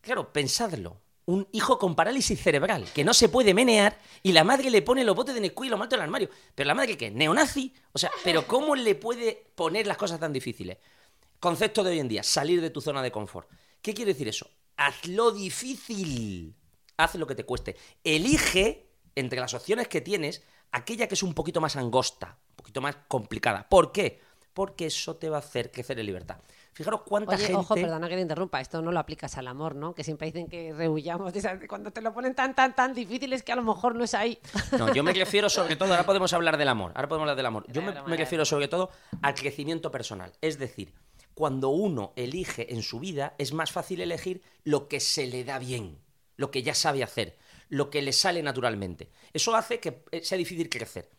Claro, 0.00 0.32
pensadlo. 0.32 1.00
Un 1.26 1.48
hijo 1.52 1.78
con 1.78 1.94
parálisis 1.94 2.38
cerebral, 2.38 2.84
que 2.94 3.02
no 3.02 3.14
se 3.14 3.30
puede 3.30 3.54
menear, 3.54 3.98
y 4.22 4.32
la 4.32 4.44
madre 4.44 4.68
le 4.68 4.82
pone 4.82 5.04
los 5.04 5.16
botes 5.16 5.34
de 5.34 5.40
Nesquik 5.40 5.64
en 5.64 5.70
lo 5.70 5.78
más 5.78 5.86
alto 5.86 5.96
del 5.96 6.02
armario. 6.02 6.28
Pero 6.54 6.66
la 6.66 6.74
madre, 6.74 6.98
¿qué? 6.98 7.10
¿Neonazi? 7.10 7.72
O 7.92 7.98
sea, 7.98 8.10
¿pero 8.22 8.46
cómo 8.46 8.76
le 8.76 8.94
puede 8.94 9.46
poner 9.54 9.86
las 9.86 9.96
cosas 9.96 10.20
tan 10.20 10.32
difíciles? 10.32 10.76
Concepto 11.44 11.84
de 11.84 11.90
hoy 11.90 12.00
en 12.00 12.08
día, 12.08 12.22
salir 12.22 12.62
de 12.62 12.70
tu 12.70 12.80
zona 12.80 13.02
de 13.02 13.12
confort. 13.12 13.50
¿Qué 13.82 13.92
quiere 13.92 14.14
decir 14.14 14.28
eso? 14.28 14.48
Hazlo 14.78 15.30
difícil. 15.30 16.56
Haz 16.96 17.16
lo 17.16 17.26
que 17.26 17.34
te 17.34 17.44
cueste. 17.44 17.76
Elige 18.02 18.88
entre 19.14 19.40
las 19.40 19.52
opciones 19.52 19.86
que 19.88 20.00
tienes 20.00 20.42
aquella 20.72 21.06
que 21.06 21.16
es 21.16 21.22
un 21.22 21.34
poquito 21.34 21.60
más 21.60 21.76
angosta, 21.76 22.38
un 22.48 22.56
poquito 22.56 22.80
más 22.80 22.96
complicada. 23.08 23.68
¿Por 23.68 23.92
qué? 23.92 24.22
Porque 24.54 24.86
eso 24.86 25.16
te 25.16 25.28
va 25.28 25.36
a 25.36 25.40
hacer 25.40 25.70
crecer 25.70 25.98
en 25.98 26.06
libertad. 26.06 26.38
Fijaros 26.72 27.02
cuánta 27.02 27.34
Oye, 27.34 27.44
gente. 27.44 27.58
ojo, 27.58 27.74
perdona 27.74 28.08
que 28.08 28.14
te 28.14 28.22
interrumpa, 28.22 28.62
esto 28.62 28.80
no 28.80 28.90
lo 28.90 28.98
aplicas 28.98 29.36
al 29.36 29.46
amor, 29.46 29.74
¿no? 29.74 29.94
Que 29.94 30.02
siempre 30.02 30.28
dicen 30.28 30.48
que 30.48 30.72
rehuyamos 30.72 31.30
cuando 31.68 31.90
te 31.90 32.00
lo 32.00 32.14
ponen 32.14 32.34
tan, 32.34 32.54
tan, 32.54 32.74
tan 32.74 32.94
difícil 32.94 33.34
es 33.34 33.42
que 33.42 33.52
a 33.52 33.56
lo 33.56 33.62
mejor 33.62 33.96
no 33.96 34.04
es 34.04 34.14
ahí. 34.14 34.38
No, 34.78 34.94
yo 34.94 35.02
me 35.02 35.12
refiero 35.12 35.50
sobre 35.50 35.76
todo, 35.76 35.90
ahora 35.90 36.06
podemos 36.06 36.32
hablar 36.32 36.56
del 36.56 36.68
amor, 36.68 36.92
ahora 36.94 37.06
podemos 37.06 37.24
hablar 37.24 37.36
del 37.36 37.46
amor. 37.46 37.66
Yo 37.68 37.82
me, 37.82 37.92
me 37.92 38.16
refiero 38.16 38.46
sobre 38.46 38.66
todo 38.66 38.88
al 39.20 39.34
crecimiento 39.34 39.90
personal. 39.90 40.32
Es 40.40 40.58
decir, 40.58 40.94
cuando 41.34 41.68
uno 41.70 42.12
elige 42.16 42.72
en 42.72 42.82
su 42.82 43.00
vida, 43.00 43.34
es 43.38 43.52
más 43.52 43.72
fácil 43.72 44.00
elegir 44.00 44.42
lo 44.64 44.88
que 44.88 45.00
se 45.00 45.26
le 45.26 45.44
da 45.44 45.58
bien, 45.58 45.98
lo 46.36 46.50
que 46.50 46.62
ya 46.62 46.74
sabe 46.74 47.02
hacer, 47.02 47.36
lo 47.68 47.90
que 47.90 48.02
le 48.02 48.12
sale 48.12 48.42
naturalmente. 48.42 49.10
Eso 49.32 49.54
hace 49.56 49.80
que 49.80 50.04
eh, 50.12 50.22
sea 50.22 50.38
difícil 50.38 50.68
crecer. 50.68 51.10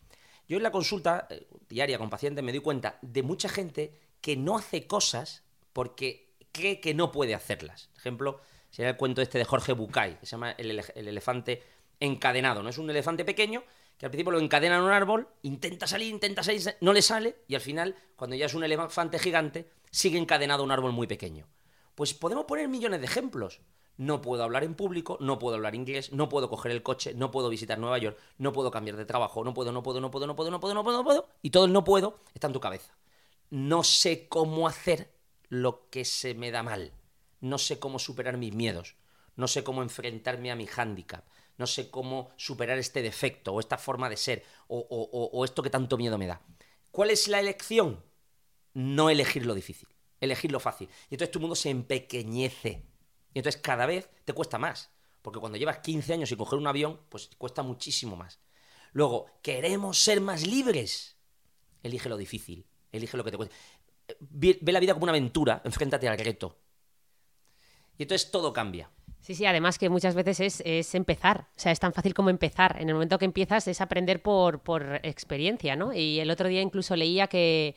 Yo 0.48 0.56
en 0.56 0.62
la 0.62 0.70
consulta 0.72 1.26
eh, 1.28 1.46
diaria 1.68 1.98
con 1.98 2.08
pacientes 2.10 2.42
me 2.44 2.52
doy 2.52 2.60
cuenta 2.60 2.98
de 3.02 3.22
mucha 3.22 3.48
gente 3.48 3.92
que 4.20 4.36
no 4.36 4.56
hace 4.56 4.86
cosas 4.86 5.42
porque 5.72 6.30
cree 6.52 6.80
que 6.80 6.94
no 6.94 7.12
puede 7.12 7.34
hacerlas. 7.34 7.88
Por 7.92 7.98
ejemplo, 8.00 8.40
sería 8.70 8.90
el 8.90 8.96
cuento 8.96 9.20
este 9.20 9.38
de 9.38 9.44
Jorge 9.44 9.72
Bucay, 9.72 10.18
que 10.18 10.26
se 10.26 10.32
llama 10.32 10.52
el, 10.52 10.70
ele- 10.70 10.92
el 10.94 11.08
elefante 11.08 11.62
encadenado. 12.00 12.62
No 12.62 12.70
es 12.70 12.78
un 12.78 12.88
elefante 12.88 13.24
pequeño 13.24 13.62
que 13.98 14.06
al 14.06 14.10
principio 14.10 14.32
lo 14.32 14.38
encadenan 14.38 14.80
a 14.80 14.84
un 14.84 14.90
árbol, 14.90 15.28
intenta 15.42 15.86
salir, 15.86 16.08
intenta 16.08 16.42
salir, 16.42 16.60
sa- 16.60 16.76
no 16.80 16.92
le 16.92 17.00
sale, 17.02 17.36
y 17.48 17.54
al 17.54 17.62
final, 17.62 17.96
cuando 18.14 18.36
ya 18.36 18.44
es 18.46 18.52
un 18.54 18.62
elefante 18.62 19.18
gigante, 19.18 19.70
sigue 19.90 20.18
encadenado 20.18 20.62
a 20.62 20.66
un 20.66 20.72
árbol 20.72 20.92
muy 20.92 21.06
pequeño. 21.06 21.46
Pues 21.94 22.14
podemos 22.14 22.44
poner 22.44 22.68
millones 22.68 23.00
de 23.00 23.06
ejemplos. 23.06 23.60
No 23.96 24.20
puedo 24.20 24.42
hablar 24.44 24.62
en 24.64 24.74
público, 24.74 25.16
no 25.20 25.38
puedo 25.38 25.56
hablar 25.56 25.74
inglés, 25.74 26.12
no 26.12 26.28
puedo 26.28 26.50
coger 26.50 26.70
el 26.72 26.82
coche, 26.82 27.14
no 27.14 27.30
puedo 27.30 27.48
visitar 27.48 27.78
Nueva 27.78 27.96
York, 27.96 28.18
no 28.36 28.52
puedo 28.52 28.70
cambiar 28.70 28.96
de 28.96 29.06
trabajo, 29.06 29.42
no 29.42 29.54
puedo, 29.54 29.72
no 29.72 29.82
puedo, 29.82 30.00
no 30.02 30.10
puedo, 30.10 30.26
no 30.26 30.36
puedo, 30.36 30.50
no 30.50 30.60
puedo, 30.60 30.74
no 30.74 30.84
puedo, 30.84 30.98
no 30.98 31.04
puedo. 31.04 31.28
Y 31.40 31.48
todo 31.50 31.64
el 31.64 31.72
no 31.72 31.82
puedo 31.82 32.20
está 32.34 32.46
en 32.46 32.52
tu 32.52 32.60
cabeza. 32.60 32.92
No 33.50 33.84
sé 33.84 34.28
cómo 34.28 34.66
hacer 34.68 35.12
lo 35.48 35.88
que 35.90 36.04
se 36.04 36.34
me 36.34 36.50
da 36.50 36.62
mal. 36.62 36.92
No 37.40 37.58
sé 37.58 37.78
cómo 37.78 37.98
superar 37.98 38.36
mis 38.38 38.54
miedos. 38.54 38.96
No 39.36 39.48
sé 39.48 39.62
cómo 39.64 39.82
enfrentarme 39.82 40.50
a 40.50 40.56
mi 40.56 40.66
hándicap. 40.66 41.24
No 41.58 41.66
sé 41.66 41.90
cómo 41.90 42.30
superar 42.36 42.78
este 42.78 43.02
defecto 43.02 43.54
o 43.54 43.60
esta 43.60 43.78
forma 43.78 44.08
de 44.10 44.16
ser 44.16 44.44
o, 44.68 44.78
o- 44.78 45.30
o- 45.38 45.44
esto 45.44 45.62
que 45.62 45.70
tanto 45.70 45.96
miedo 45.96 46.18
me 46.18 46.26
da. 46.26 46.40
¿Cuál 46.90 47.10
es 47.10 47.28
la 47.28 47.40
elección? 47.40 48.02
No 48.76 49.08
elegir 49.08 49.46
lo 49.46 49.54
difícil, 49.54 49.88
elegir 50.20 50.52
lo 50.52 50.60
fácil. 50.60 50.90
Y 51.08 51.14
entonces 51.14 51.30
tu 51.30 51.40
mundo 51.40 51.56
se 51.56 51.70
empequeñece. 51.70 52.84
Y 53.32 53.38
entonces 53.38 53.58
cada 53.62 53.86
vez 53.86 54.10
te 54.26 54.34
cuesta 54.34 54.58
más. 54.58 54.90
Porque 55.22 55.40
cuando 55.40 55.56
llevas 55.56 55.78
15 55.78 56.12
años 56.12 56.30
y 56.30 56.36
coger 56.36 56.58
un 56.58 56.66
avión, 56.66 57.00
pues 57.08 57.30
cuesta 57.38 57.62
muchísimo 57.62 58.16
más. 58.16 58.38
Luego, 58.92 59.30
queremos 59.40 59.98
ser 59.98 60.20
más 60.20 60.46
libres. 60.46 61.16
Elige 61.82 62.10
lo 62.10 62.18
difícil, 62.18 62.66
elige 62.92 63.16
lo 63.16 63.24
que 63.24 63.30
te 63.30 63.38
cuesta. 63.38 63.56
Ve 64.20 64.58
ve 64.60 64.72
la 64.72 64.80
vida 64.80 64.92
como 64.92 65.04
una 65.04 65.12
aventura, 65.12 65.62
enfréntate 65.64 66.06
al 66.06 66.18
reto. 66.18 66.58
Y 67.96 68.02
entonces 68.02 68.30
todo 68.30 68.52
cambia. 68.52 68.90
Sí, 69.22 69.34
sí, 69.34 69.46
además 69.46 69.78
que 69.78 69.88
muchas 69.88 70.14
veces 70.14 70.40
es, 70.40 70.62
es 70.66 70.94
empezar, 70.94 71.48
o 71.56 71.58
sea, 71.58 71.72
es 71.72 71.80
tan 71.80 71.94
fácil 71.94 72.12
como 72.12 72.28
empezar. 72.28 72.76
En 72.78 72.90
el 72.90 72.94
momento 72.94 73.18
que 73.18 73.24
empiezas 73.24 73.68
es 73.68 73.80
aprender 73.80 74.20
por, 74.22 74.60
por 74.60 75.00
experiencia, 75.02 75.76
¿no? 75.76 75.94
Y 75.94 76.20
el 76.20 76.30
otro 76.30 76.46
día 76.48 76.60
incluso 76.60 76.94
leía 76.94 77.26
que, 77.26 77.74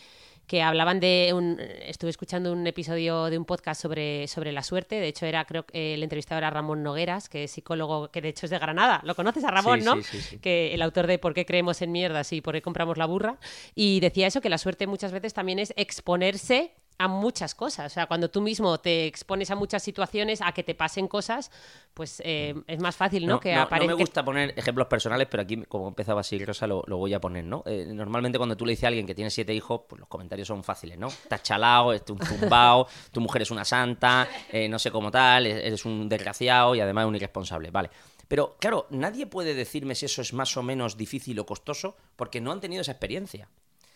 que 0.50 0.64
hablaban 0.64 1.00
de 1.00 1.32
un... 1.36 1.60
Estuve 1.86 2.10
escuchando 2.10 2.52
un 2.52 2.66
episodio 2.66 3.26
de 3.26 3.38
un 3.38 3.46
podcast 3.46 3.80
sobre, 3.80 4.28
sobre 4.28 4.52
la 4.52 4.64
suerte, 4.64 4.96
de 4.96 5.08
hecho 5.08 5.28
era, 5.28 5.46
creo 5.46 5.64
que 5.64 5.94
el 5.94 6.02
entrevistador 6.02 6.42
era 6.42 6.50
Ramón 6.50 6.82
Nogueras, 6.82 7.30
que 7.30 7.44
es 7.44 7.52
psicólogo, 7.52 8.10
que 8.10 8.20
de 8.20 8.30
hecho 8.30 8.48
es 8.48 8.50
de 8.50 8.58
Granada. 8.58 9.00
¿Lo 9.04 9.14
conoces 9.14 9.44
a 9.44 9.52
Ramón, 9.52 9.82
Sí, 9.82 9.86
no? 9.86 9.96
sí, 9.98 10.04
sí, 10.04 10.22
sí. 10.22 10.40
Que 10.40 10.74
el 10.74 10.82
autor 10.82 11.06
de 11.06 11.20
¿Por 11.20 11.36
qué 11.36 11.46
creemos 11.46 11.84
en 11.84 11.92
mierdas 11.92 12.34
y 12.34 12.42
por 12.42 12.56
qué 12.56 12.64
compramos 12.64 12.98
la 12.98 13.06
burra? 13.06 13.38
Y 13.76 14.00
decía 14.00 14.26
eso, 14.26 14.42
que 14.42 14.50
la 14.50 14.58
suerte 14.58 14.88
muchas 14.88 15.12
veces 15.12 15.36
también 15.36 15.60
es 15.60 15.72
exponerse 15.78 16.74
a 17.00 17.08
muchas 17.08 17.56
cosas. 17.56 17.92
O 17.92 17.94
sea, 17.94 18.06
cuando 18.08 18.30
tú 18.30 18.42
mismo 18.42 18.78
te 18.78 19.08
expones 19.08 19.50
a 19.50 19.56
muchas 19.56 19.82
situaciones, 19.82 20.42
a 20.42 20.52
que 20.52 20.64
te 20.64 20.76
pasen 20.76 21.08
cosas, 21.08 21.50
pues 21.94 22.22
eh, 22.26 22.54
es 22.68 22.80
más 22.82 22.96
fácil, 22.96 23.26
¿no? 23.26 23.40
que 23.40 23.56
no, 23.56 23.62
aparezca. 23.62 23.96
me 23.96 24.00
gusta 24.00 24.24
poner 24.24 24.54
ejemplos 24.58 24.88
personales, 24.88 25.28
pero 25.32 25.42
aquí, 25.42 25.64
como 25.64 25.88
empezaba 25.88 26.20
así 26.22 26.44
Rosa, 26.44 26.68
lo, 26.68 26.84
lo 26.88 26.98
voy 26.98 27.14
a 27.14 27.22
poner, 27.22 27.46
¿no? 27.46 27.64
Eh, 27.66 27.88
normalmente 27.88 28.38
cuando 28.38 28.58
tú 28.58 28.66
le 28.66 28.74
dices 28.74 28.84
a 28.84 28.88
alguien 28.90 29.08
que 29.08 29.16
tiene 29.16 29.32
siete 29.32 29.54
hijos, 29.54 29.82
pues 29.88 29.98
los 30.02 30.10
comentarios 30.10 30.50
son 30.50 30.62
fáciles, 30.62 31.00
¿no? 31.00 31.08
Estás 31.08 31.42
chalao, 31.42 31.94
eres 31.94 32.04
un 32.10 32.20
zumbao, 32.20 32.86
tu 33.14 33.22
mujer 33.22 33.44
es 33.44 33.52
una 33.52 33.64
santa, 33.64 34.28
eh, 34.52 34.68
no 34.68 34.78
sé 34.78 34.92
cómo 34.92 35.10
tal, 35.10 35.48
e- 35.48 35.68
eres 35.68 35.86
un 35.86 36.10
desgraciado 36.10 36.76
y 36.76 36.82
además 36.82 37.06
un 37.06 37.16
irresponsable, 37.16 37.72
vale. 37.72 37.90
Pero 38.28 38.58
claro, 38.60 38.88
nadie 38.90 39.26
puede 39.26 39.54
decirme 39.54 39.96
si 39.96 40.06
eso 40.06 40.22
es 40.22 40.34
más 40.34 40.56
o 40.58 40.64
menos 40.64 40.98
difícil 40.98 41.40
o 41.40 41.46
costoso 41.46 41.96
porque 42.18 42.42
no 42.42 42.52
han 42.52 42.60
tenido 42.60 42.82
esa 42.82 42.92
experiencia. 42.92 43.48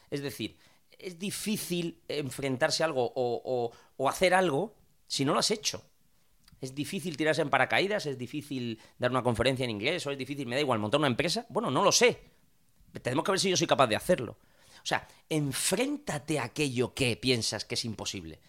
Es 0.10 0.22
decir, 0.22 0.58
es 1.04 1.20
difícil 1.20 2.02
enfrentarse 2.08 2.84
a 2.84 2.88
algo 2.88 3.12
o, 3.16 4.10
hacer 4.10 4.34
algo 4.34 4.76
si 5.08 5.26
no 5.26 5.34
lo 5.34 5.40
has 5.40 5.52
hecho. 5.52 5.84
Es 6.62 6.74
difícil 6.74 7.18
tirarse 7.18 7.42
en 7.42 7.50
paracaídas, 7.50 8.06
es 8.06 8.18
difícil 8.18 8.80
dar 8.98 9.12
una 9.12 9.22
conferencia 9.22 9.66
en 9.66 9.70
inglés, 9.70 10.08
o 10.08 10.12
es 10.12 10.18
difícil, 10.18 10.48
me 10.48 10.56
da 10.56 10.62
igual, 10.62 10.80
montar 10.80 11.00
una 11.00 11.08
empresa. 11.08 11.46
Bueno, 11.50 11.70
no 11.70 11.84
lo 11.84 11.92
sé. 11.92 12.22
Tenemos 13.02 13.26
que 13.26 13.32
ver 13.32 13.40
si 13.40 13.50
yo 13.50 13.58
soy 13.58 13.68
capaz 13.68 13.88
de 13.88 13.98
hacerlo. 13.98 14.38
O 14.78 14.86
sea, 14.86 15.08
enfréntate 15.30 16.40
a 16.40 16.46
aquello 16.46 16.94
que 16.94 17.18
piensas 17.18 17.66
que 17.66 17.76
es 17.76 17.86
imposible. 17.86 18.40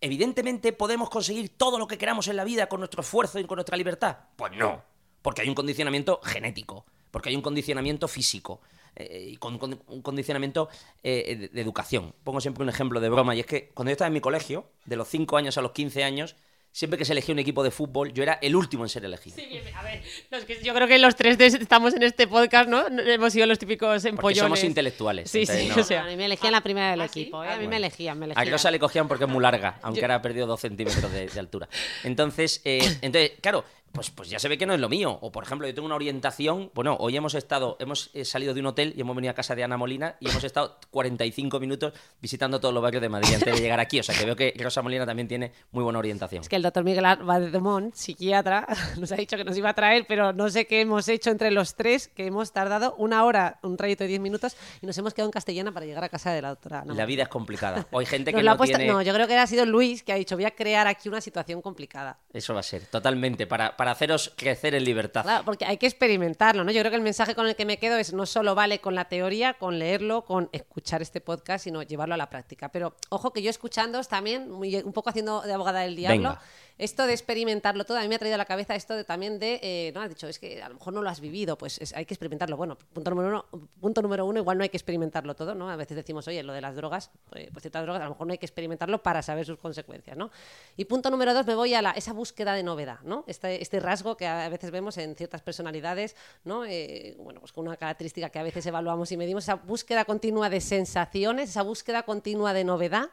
Evidentemente, 0.00 0.72
¿podemos 0.72 1.10
conseguir 1.10 1.56
todo 1.58 1.78
lo 1.78 1.86
que 1.86 1.98
queramos 1.98 2.28
en 2.28 2.36
la 2.36 2.44
vida 2.44 2.68
con 2.68 2.80
nuestro 2.80 3.02
esfuerzo 3.02 3.38
y 3.38 3.44
con 3.44 3.56
nuestra 3.56 3.76
libertad? 3.76 4.16
Pues 4.36 4.52
no, 4.56 4.82
porque 5.20 5.42
hay 5.42 5.48
un 5.48 5.54
condicionamiento 5.54 6.20
genético, 6.22 6.86
porque 7.10 7.28
hay 7.28 7.36
un 7.36 7.42
condicionamiento 7.42 8.08
físico 8.08 8.62
eh, 8.96 9.28
y 9.32 9.36
con, 9.36 9.58
con- 9.58 9.80
un 9.88 10.02
condicionamiento 10.02 10.68
eh, 11.02 11.36
de, 11.38 11.48
de 11.48 11.60
educación. 11.60 12.14
Pongo 12.24 12.40
siempre 12.40 12.62
un 12.62 12.68
ejemplo 12.68 13.00
de 13.00 13.08
broma, 13.08 13.34
y 13.34 13.40
es 13.40 13.46
que 13.46 13.68
cuando 13.74 13.90
yo 13.90 13.92
estaba 13.92 14.08
en 14.08 14.14
mi 14.14 14.20
colegio, 14.20 14.66
de 14.84 14.96
los 14.96 15.08
5 15.08 15.36
años 15.36 15.56
a 15.58 15.62
los 15.62 15.72
15 15.72 16.04
años, 16.04 16.36
siempre 16.72 16.96
que 16.96 17.04
se 17.04 17.10
elegía 17.12 17.32
un 17.32 17.40
equipo 17.40 17.64
de 17.64 17.72
fútbol, 17.72 18.12
yo 18.12 18.22
era 18.22 18.34
el 18.34 18.54
último 18.54 18.84
en 18.84 18.88
ser 18.88 19.04
elegido. 19.04 19.34
Sí, 19.34 19.44
a 19.76 19.82
ver, 19.82 20.02
los 20.30 20.44
que- 20.44 20.62
yo 20.62 20.72
creo 20.72 20.86
que 20.86 21.00
los 21.00 21.16
tres 21.16 21.36
estamos 21.40 21.94
en 21.94 22.04
este 22.04 22.28
podcast, 22.28 22.68
¿no? 22.68 22.86
Hemos 22.86 23.32
sido 23.32 23.46
los 23.46 23.58
típicos 23.58 23.88
Porque 24.02 24.08
empollones. 24.10 24.38
somos 24.44 24.62
intelectuales. 24.62 25.28
Sí, 25.28 25.40
entonces 25.40 25.64
sí, 25.64 25.68
no. 25.74 25.80
o 25.82 25.84
sea. 25.84 26.04
a 26.04 26.06
mí 26.06 26.16
me 26.16 26.26
elegían 26.26 26.52
la 26.52 26.60
primera 26.60 26.92
del 26.92 27.00
¿Ah, 27.00 27.06
equipo, 27.06 27.42
¿eh? 27.42 27.48
Ah, 27.48 27.54
a 27.54 27.56
mí 27.56 27.62
me 27.62 27.66
bueno. 27.70 27.76
elegían, 27.78 28.18
me 28.20 28.26
A 28.26 28.26
elegían. 28.26 28.52
Rosa 28.52 28.70
le 28.70 28.78
cogían 28.78 29.08
porque 29.08 29.24
es 29.24 29.30
muy 29.30 29.42
larga, 29.42 29.80
aunque 29.82 30.00
ahora 30.02 30.14
ha 30.16 30.22
perdido 30.22 30.46
dos 30.46 30.60
centímetros 30.60 31.10
de, 31.10 31.26
de 31.26 31.40
altura. 31.40 31.68
Entonces, 32.04 32.60
eh, 32.64 32.78
entonces, 33.02 33.32
claro, 33.40 33.64
pues, 33.92 34.10
pues 34.10 34.30
ya 34.30 34.38
se 34.38 34.48
ve 34.48 34.56
que 34.58 34.66
no 34.66 34.74
es 34.74 34.80
lo 34.80 34.88
mío. 34.88 35.18
O 35.20 35.32
por 35.32 35.44
ejemplo, 35.44 35.66
yo 35.66 35.74
tengo 35.74 35.86
una 35.86 35.94
orientación. 35.96 36.70
Bueno, 36.74 36.96
hoy 37.00 37.16
hemos 37.16 37.34
estado, 37.34 37.76
hemos 37.80 38.10
eh, 38.14 38.24
salido 38.24 38.54
de 38.54 38.60
un 38.60 38.66
hotel 38.66 38.92
y 38.96 39.00
hemos 39.00 39.14
venido 39.16 39.30
a 39.32 39.34
casa 39.34 39.54
de 39.54 39.64
Ana 39.64 39.76
Molina 39.76 40.16
y 40.20 40.28
hemos 40.30 40.44
estado 40.44 40.78
45 40.90 41.58
minutos 41.60 41.92
visitando 42.20 42.60
todos 42.60 42.72
los 42.74 42.82
barrios 42.82 43.02
de 43.02 43.08
Madrid 43.08 43.34
antes 43.34 43.54
de 43.54 43.60
llegar 43.60 43.80
aquí. 43.80 44.00
O 44.00 44.02
sea 44.02 44.16
que 44.16 44.24
veo 44.24 44.36
que 44.36 44.54
Rosa 44.58 44.82
Molina 44.82 45.06
también 45.06 45.28
tiene 45.28 45.52
muy 45.72 45.82
buena 45.82 45.98
orientación. 45.98 46.42
Es 46.42 46.48
que 46.48 46.56
el 46.56 46.62
doctor 46.62 46.84
Miguel 46.84 47.04
Bademont, 47.22 47.94
psiquiatra, 47.94 48.66
nos 48.98 49.10
ha 49.12 49.16
dicho 49.16 49.36
que 49.36 49.44
nos 49.44 49.56
iba 49.56 49.70
a 49.70 49.74
traer, 49.74 50.04
pero 50.08 50.32
no 50.32 50.48
sé 50.50 50.66
qué 50.66 50.80
hemos 50.80 51.08
hecho 51.08 51.30
entre 51.30 51.50
los 51.50 51.74
tres, 51.74 52.08
que 52.08 52.26
hemos 52.26 52.52
tardado 52.52 52.94
una 52.96 53.24
hora, 53.24 53.58
un 53.62 53.76
trayecto 53.76 54.04
de 54.04 54.08
10 54.08 54.20
minutos, 54.20 54.56
y 54.82 54.86
nos 54.86 54.96
hemos 54.98 55.14
quedado 55.14 55.28
en 55.28 55.32
castellana 55.32 55.72
para 55.72 55.86
llegar 55.86 56.04
a 56.04 56.08
casa 56.08 56.32
de 56.32 56.42
la 56.42 56.50
doctora. 56.50 56.84
La 56.86 57.06
vida 57.06 57.24
es 57.24 57.28
complicada. 57.28 57.86
O 57.92 57.98
hay 57.98 58.06
gente 58.06 58.30
Nos 58.32 58.38
que 58.38 58.44
lo 58.44 58.50
ha 58.50 58.54
no 58.54 58.58
puesto- 58.58 58.76
tiene... 58.78 58.92
No, 58.92 59.02
yo 59.02 59.12
creo 59.12 59.26
que 59.26 59.36
ha 59.36 59.46
sido 59.46 59.66
Luis 59.66 60.02
que 60.02 60.12
ha 60.12 60.16
dicho, 60.16 60.36
voy 60.36 60.44
a 60.44 60.52
crear 60.52 60.86
aquí 60.86 61.08
una 61.08 61.20
situación 61.20 61.60
complicada. 61.60 62.18
Eso 62.32 62.54
va 62.54 62.60
a 62.60 62.62
ser, 62.62 62.86
totalmente, 62.86 63.46
para, 63.46 63.76
para 63.80 63.92
haceros 63.92 64.30
crecer 64.36 64.74
en 64.74 64.84
libertad. 64.84 65.22
Claro, 65.22 65.42
porque 65.42 65.64
hay 65.64 65.78
que 65.78 65.86
experimentarlo, 65.86 66.64
¿no? 66.64 66.70
Yo 66.70 66.80
creo 66.82 66.90
que 66.90 66.96
el 66.98 67.02
mensaje 67.02 67.34
con 67.34 67.46
el 67.46 67.56
que 67.56 67.64
me 67.64 67.78
quedo 67.78 67.96
es 67.96 68.12
no 68.12 68.26
solo 68.26 68.54
vale 68.54 68.78
con 68.82 68.94
la 68.94 69.06
teoría, 69.06 69.54
con 69.54 69.78
leerlo, 69.78 70.26
con 70.26 70.50
escuchar 70.52 71.00
este 71.00 71.22
podcast, 71.22 71.64
sino 71.64 71.82
llevarlo 71.82 72.12
a 72.12 72.18
la 72.18 72.28
práctica. 72.28 72.68
Pero 72.68 72.94
ojo 73.08 73.32
que 73.32 73.40
yo 73.40 73.48
escuchándoos 73.48 74.06
también, 74.06 74.50
muy- 74.50 74.76
un 74.76 74.92
poco 74.92 75.08
haciendo 75.08 75.40
de 75.40 75.54
abogada 75.54 75.80
del 75.80 75.96
diablo, 75.96 76.28
Venga. 76.28 76.42
Esto 76.82 77.06
de 77.06 77.12
experimentarlo 77.12 77.84
todo, 77.84 77.98
a 77.98 78.02
mí 78.02 78.08
me 78.08 78.14
ha 78.14 78.18
traído 78.18 78.34
a 78.34 78.38
la 78.38 78.44
cabeza 78.44 78.74
esto 78.74 78.94
de, 78.96 79.04
también 79.04 79.38
de, 79.38 79.60
eh, 79.62 79.92
no 79.94 80.00
has 80.00 80.08
dicho, 80.08 80.26
es 80.26 80.38
que 80.38 80.62
a 80.62 80.68
lo 80.68 80.74
mejor 80.76 80.92
no 80.94 81.02
lo 81.02 81.10
has 81.10 81.20
vivido, 81.20 81.56
pues 81.58 81.78
es- 81.80 81.92
hay 81.94 82.06
que 82.06 82.14
experimentarlo. 82.14 82.56
Bueno, 82.56 82.76
punto 82.92 83.10
número 83.10 83.28
uno, 83.28 83.44
punto 83.80 84.02
número 84.02 84.24
uno, 84.26 84.38
igual 84.40 84.56
no 84.58 84.62
hay 84.64 84.70
que 84.70 84.76
experimentarlo 84.76 85.34
todo, 85.34 85.54
¿no? 85.54 85.68
A 85.70 85.76
veces 85.76 85.96
decimos, 85.96 86.26
oye, 86.28 86.42
lo 86.42 86.52
de 86.52 86.60
las 86.60 86.74
drogas, 86.74 87.10
eh, 87.34 87.48
pues 87.52 87.62
ciertas 87.62 87.82
drogas, 87.82 88.00
a 88.00 88.04
lo 88.04 88.10
mejor 88.10 88.26
no 88.26 88.32
hay 88.32 88.38
que 88.38 88.46
experimentarlo 88.46 89.02
para 89.02 89.22
saber 89.22 89.44
sus 89.46 89.58
consecuencias, 89.58 90.16
¿no? 90.16 90.30
Y 90.76 90.86
punto 90.86 91.10
número 91.10 91.34
dos, 91.34 91.46
me 91.46 91.54
voy 91.54 91.74
a 91.74 91.82
la, 91.82 91.90
esa 91.92 92.12
búsqueda 92.12 92.54
de 92.54 92.62
novedad, 92.62 93.00
¿no? 93.02 93.24
Este, 93.26 93.60
este 93.62 93.78
rasgo 93.80 94.16
que 94.16 94.26
a 94.26 94.48
veces 94.48 94.70
vemos 94.70 94.96
en 94.98 95.14
ciertas 95.14 95.42
personalidades, 95.42 96.16
¿no? 96.44 96.64
Eh, 96.64 97.14
bueno, 97.18 97.40
pues 97.40 97.52
con 97.52 97.66
una 97.66 97.76
característica 97.76 98.30
que 98.30 98.38
a 98.38 98.42
veces 98.42 98.64
evaluamos 98.66 99.12
y 99.12 99.16
medimos, 99.16 99.44
esa 99.44 99.56
búsqueda 99.56 100.04
continua 100.04 100.48
de 100.48 100.60
sensaciones, 100.60 101.50
esa 101.50 101.62
búsqueda 101.62 102.02
continua 102.04 102.52
de 102.52 102.64
novedad. 102.64 103.10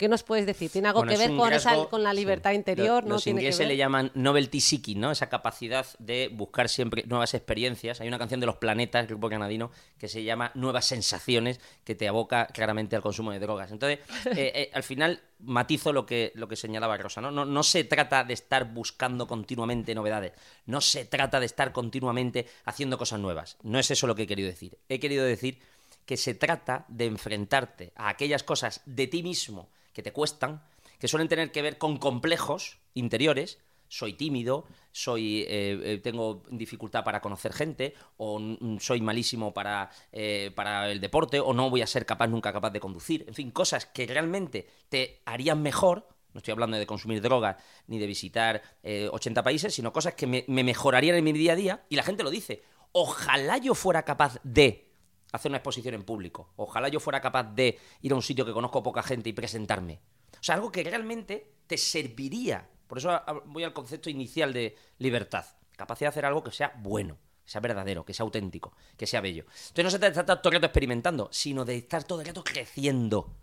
¿Qué 0.00 0.08
nos 0.08 0.22
puedes 0.22 0.46
decir? 0.46 0.70
¿Tiene 0.70 0.88
algo 0.88 1.00
Bueno, 1.00 1.12
que 1.12 1.18
ver 1.18 1.36
con, 1.36 1.52
esa- 1.52 1.74
rasgo- 1.74 1.90
con 1.90 2.02
la 2.02 2.12
sí. 2.12 2.16
libertad 2.16 2.52
interior? 2.52 3.02
Lo- 3.02 3.08
¿no? 3.10 3.14
Los 3.16 3.24
¿Tiene 3.24 3.42
que 3.42 3.50
ver? 3.54 3.68
le 3.68 3.76
llaman 3.76 4.10
novelty 4.14 4.58
seeking, 4.58 4.98
¿no? 4.98 5.10
Esa 5.10 5.28
capacidad 5.28 5.84
de 5.98 6.30
buscar 6.32 6.70
siempre 6.70 7.04
nuevas 7.06 7.34
experiencias. 7.34 8.00
Hay 8.00 8.08
una 8.08 8.18
canción 8.18 8.40
de 8.40 8.46
Los 8.46 8.56
Planetas, 8.56 9.06
grupo 9.06 9.28
canadino, 9.28 9.70
que 9.98 10.08
se 10.08 10.24
llama 10.24 10.52
Nuevas 10.54 10.86
Sensaciones, 10.86 11.60
que 11.84 11.94
te 11.94 12.08
aboca 12.08 12.46
claramente 12.46 12.96
al 12.96 13.02
consumo 13.02 13.30
de 13.30 13.40
drogas. 13.40 13.70
Entonces, 13.72 13.98
eh, 14.38 14.52
eh, 14.54 14.70
al 14.72 14.82
final 14.84 15.20
matizo 15.40 15.92
lo 15.92 16.06
que, 16.06 16.32
lo 16.34 16.48
que 16.48 16.56
señalaba 16.56 16.96
Rosa, 16.96 17.20
¿no? 17.20 17.30
¿no? 17.30 17.44
No 17.44 17.62
se 17.62 17.84
trata 17.84 18.24
de 18.24 18.32
estar 18.32 18.72
buscando 18.72 19.26
continuamente 19.26 19.94
novedades. 19.94 20.32
No 20.64 20.80
se 20.80 21.04
trata 21.04 21.40
de 21.40 21.44
estar 21.46 21.72
continuamente 21.72 22.46
haciendo 22.64 22.96
cosas 22.96 23.20
nuevas. 23.20 23.58
No 23.62 23.78
es 23.78 23.90
eso 23.90 24.06
lo 24.06 24.14
que 24.14 24.22
he 24.22 24.26
querido 24.26 24.48
decir. 24.48 24.78
He 24.88 24.98
querido 24.98 25.26
decir 25.26 25.60
que 26.06 26.16
se 26.16 26.34
trata 26.34 26.86
de 26.88 27.04
enfrentarte 27.04 27.92
a 27.96 28.08
aquellas 28.08 28.42
cosas 28.42 28.80
de 28.86 29.06
ti 29.06 29.22
mismo 29.22 29.68
que 29.92 30.02
te 30.02 30.12
cuestan, 30.12 30.62
que 30.98 31.08
suelen 31.08 31.28
tener 31.28 31.50
que 31.50 31.62
ver 31.62 31.78
con 31.78 31.96
complejos 31.96 32.78
interiores. 32.94 33.58
Soy 33.88 34.12
tímido, 34.12 34.66
soy 34.92 35.40
eh, 35.48 35.80
eh, 35.82 36.00
tengo 36.00 36.44
dificultad 36.48 37.02
para 37.02 37.20
conocer 37.20 37.52
gente, 37.52 37.94
o 38.18 38.40
soy 38.78 39.00
malísimo 39.00 39.52
para, 39.52 39.90
eh, 40.12 40.52
para 40.54 40.92
el 40.92 41.00
deporte, 41.00 41.40
o 41.40 41.52
no 41.52 41.70
voy 41.70 41.82
a 41.82 41.88
ser 41.88 42.06
capaz 42.06 42.28
nunca 42.28 42.52
capaz 42.52 42.70
de 42.70 42.78
conducir. 42.78 43.24
En 43.26 43.34
fin, 43.34 43.50
cosas 43.50 43.86
que 43.86 44.06
realmente 44.06 44.68
te 44.88 45.22
harían 45.24 45.60
mejor. 45.60 46.06
No 46.32 46.38
estoy 46.38 46.52
hablando 46.52 46.76
de 46.76 46.86
consumir 46.86 47.20
drogas 47.20 47.56
ni 47.88 47.98
de 47.98 48.06
visitar 48.06 48.62
eh, 48.84 49.08
80 49.10 49.42
países, 49.42 49.74
sino 49.74 49.92
cosas 49.92 50.14
que 50.14 50.28
me, 50.28 50.44
me 50.46 50.62
mejorarían 50.62 51.16
en 51.16 51.24
mi 51.24 51.32
día 51.32 51.54
a 51.54 51.56
día. 51.56 51.84
Y 51.88 51.96
la 51.96 52.04
gente 52.04 52.22
lo 52.22 52.30
dice. 52.30 52.62
Ojalá 52.92 53.58
yo 53.58 53.74
fuera 53.74 54.04
capaz 54.04 54.38
de 54.44 54.89
hacer 55.32 55.50
una 55.50 55.58
exposición 55.58 55.94
en 55.94 56.04
público. 56.04 56.52
Ojalá 56.56 56.88
yo 56.88 57.00
fuera 57.00 57.20
capaz 57.20 57.44
de 57.54 57.78
ir 58.02 58.12
a 58.12 58.16
un 58.16 58.22
sitio 58.22 58.44
que 58.44 58.52
conozco 58.52 58.82
poca 58.82 59.02
gente 59.02 59.28
y 59.28 59.32
presentarme. 59.32 60.00
O 60.32 60.42
sea, 60.42 60.54
algo 60.54 60.72
que 60.72 60.82
realmente 60.82 61.54
te 61.66 61.76
serviría. 61.76 62.68
Por 62.86 62.98
eso 62.98 63.20
voy 63.46 63.64
al 63.64 63.72
concepto 63.72 64.10
inicial 64.10 64.52
de 64.52 64.76
libertad. 64.98 65.44
Capacidad 65.76 66.08
de 66.08 66.14
hacer 66.14 66.26
algo 66.26 66.42
que 66.42 66.50
sea 66.50 66.72
bueno, 66.78 67.18
que 67.44 67.50
sea 67.50 67.60
verdadero, 67.60 68.04
que 68.04 68.14
sea 68.14 68.24
auténtico, 68.24 68.74
que 68.96 69.06
sea 69.06 69.20
bello. 69.20 69.44
Entonces 69.44 69.84
no 69.84 69.90
se 69.90 69.98
trata 69.98 70.14
de 70.14 70.20
estar 70.20 70.42
todo 70.42 70.50
el 70.50 70.54
rato 70.56 70.66
experimentando, 70.66 71.28
sino 71.32 71.64
de 71.64 71.76
estar 71.76 72.04
todo 72.04 72.20
el 72.20 72.26
rato 72.26 72.42
creciendo. 72.42 73.36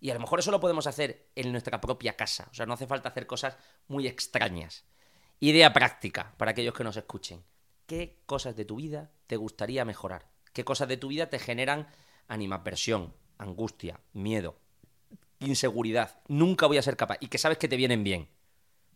Y 0.00 0.10
a 0.10 0.14
lo 0.14 0.20
mejor 0.20 0.38
eso 0.38 0.50
lo 0.50 0.60
podemos 0.60 0.86
hacer 0.86 1.30
en 1.34 1.52
nuestra 1.52 1.80
propia 1.80 2.16
casa. 2.16 2.48
O 2.50 2.54
sea, 2.54 2.66
no 2.66 2.74
hace 2.74 2.86
falta 2.86 3.08
hacer 3.08 3.26
cosas 3.26 3.56
muy 3.88 4.06
extrañas. 4.06 4.84
Idea 5.40 5.72
práctica 5.72 6.34
para 6.36 6.52
aquellos 6.52 6.74
que 6.74 6.84
nos 6.84 6.96
escuchen. 6.96 7.44
¿Qué 7.86 8.22
cosas 8.26 8.56
de 8.56 8.64
tu 8.64 8.76
vida 8.76 9.10
te 9.26 9.36
gustaría 9.36 9.84
mejorar? 9.84 10.35
¿Qué 10.56 10.64
cosas 10.64 10.88
de 10.88 10.96
tu 10.96 11.08
vida 11.08 11.28
te 11.28 11.38
generan 11.38 11.86
animadversión, 12.28 13.12
angustia, 13.36 14.00
miedo, 14.14 14.56
inseguridad? 15.38 16.18
Nunca 16.28 16.66
voy 16.66 16.78
a 16.78 16.82
ser 16.82 16.96
capaz. 16.96 17.18
Y 17.20 17.26
que 17.26 17.36
sabes 17.36 17.58
que 17.58 17.68
te 17.68 17.76
vienen 17.76 18.02
bien. 18.02 18.30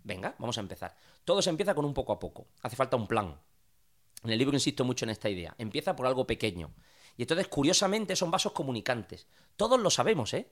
Venga, 0.02 0.34
vamos 0.38 0.56
a 0.56 0.62
empezar. 0.62 0.96
Todo 1.22 1.42
se 1.42 1.50
empieza 1.50 1.74
con 1.74 1.84
un 1.84 1.92
poco 1.92 2.14
a 2.14 2.18
poco. 2.18 2.46
Hace 2.62 2.76
falta 2.76 2.96
un 2.96 3.06
plan. 3.06 3.38
En 4.24 4.30
el 4.30 4.38
libro 4.38 4.56
insisto 4.56 4.86
mucho 4.86 5.04
en 5.04 5.10
esta 5.10 5.28
idea. 5.28 5.54
Empieza 5.58 5.94
por 5.94 6.06
algo 6.06 6.26
pequeño. 6.26 6.72
Y 7.18 7.24
entonces, 7.24 7.48
curiosamente, 7.48 8.16
son 8.16 8.30
vasos 8.30 8.52
comunicantes. 8.52 9.26
Todos 9.56 9.78
lo 9.78 9.90
sabemos, 9.90 10.32
¿eh? 10.32 10.48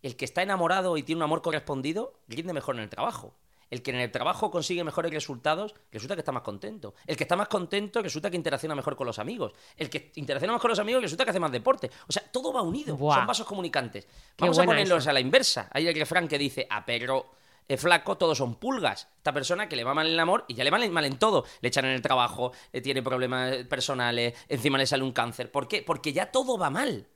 El 0.00 0.14
que 0.14 0.26
está 0.26 0.44
enamorado 0.44 0.96
y 0.96 1.02
tiene 1.02 1.18
un 1.18 1.24
amor 1.24 1.42
correspondido, 1.42 2.20
rinde 2.28 2.52
mejor 2.52 2.76
en 2.76 2.82
el 2.82 2.88
trabajo. 2.88 3.34
El 3.72 3.82
que 3.82 3.90
en 3.90 4.00
el 4.00 4.10
trabajo 4.10 4.50
consigue 4.50 4.84
mejores 4.84 5.10
resultados, 5.10 5.74
resulta 5.90 6.14
que 6.14 6.20
está 6.20 6.30
más 6.30 6.42
contento. 6.42 6.94
El 7.06 7.16
que 7.16 7.24
está 7.24 7.36
más 7.36 7.48
contento, 7.48 8.02
resulta 8.02 8.30
que 8.30 8.36
interacciona 8.36 8.74
mejor 8.74 8.96
con 8.96 9.06
los 9.06 9.18
amigos. 9.18 9.54
El 9.78 9.88
que 9.88 10.12
interacciona 10.16 10.52
más 10.52 10.60
con 10.60 10.68
los 10.68 10.78
amigos, 10.78 11.00
resulta 11.00 11.24
que 11.24 11.30
hace 11.30 11.40
más 11.40 11.50
deporte. 11.50 11.90
O 12.06 12.12
sea, 12.12 12.22
todo 12.30 12.52
va 12.52 12.60
unido. 12.60 12.98
Buah. 12.98 13.16
Son 13.16 13.26
vasos 13.26 13.46
comunicantes. 13.46 14.06
Vamos 14.36 14.58
a 14.58 14.64
ponerlos 14.64 14.98
esa. 14.98 15.10
a 15.10 15.14
la 15.14 15.20
inversa. 15.20 15.70
Hay 15.72 15.88
el 15.88 15.94
refrán 15.94 16.28
que 16.28 16.36
dice, 16.36 16.66
a 16.68 16.84
perro 16.84 17.30
eh, 17.66 17.78
flaco 17.78 18.18
todos 18.18 18.36
son 18.36 18.56
pulgas. 18.56 19.08
Esta 19.16 19.32
persona 19.32 19.70
que 19.70 19.76
le 19.76 19.84
va 19.84 19.94
mal 19.94 20.06
en 20.06 20.12
el 20.12 20.20
amor 20.20 20.44
y 20.48 20.54
ya 20.54 20.64
le 20.64 20.70
va 20.70 20.78
mal 20.78 21.06
en 21.06 21.18
todo. 21.18 21.46
Le 21.62 21.68
echan 21.68 21.86
en 21.86 21.92
el 21.92 22.02
trabajo, 22.02 22.52
eh, 22.74 22.82
tiene 22.82 23.02
problemas 23.02 23.56
personales, 23.70 24.34
encima 24.50 24.76
le 24.76 24.84
sale 24.84 25.02
un 25.02 25.12
cáncer. 25.12 25.50
¿Por 25.50 25.66
qué? 25.66 25.82
Porque 25.82 26.12
ya 26.12 26.30
todo 26.30 26.58
va 26.58 26.68
mal. 26.68 27.08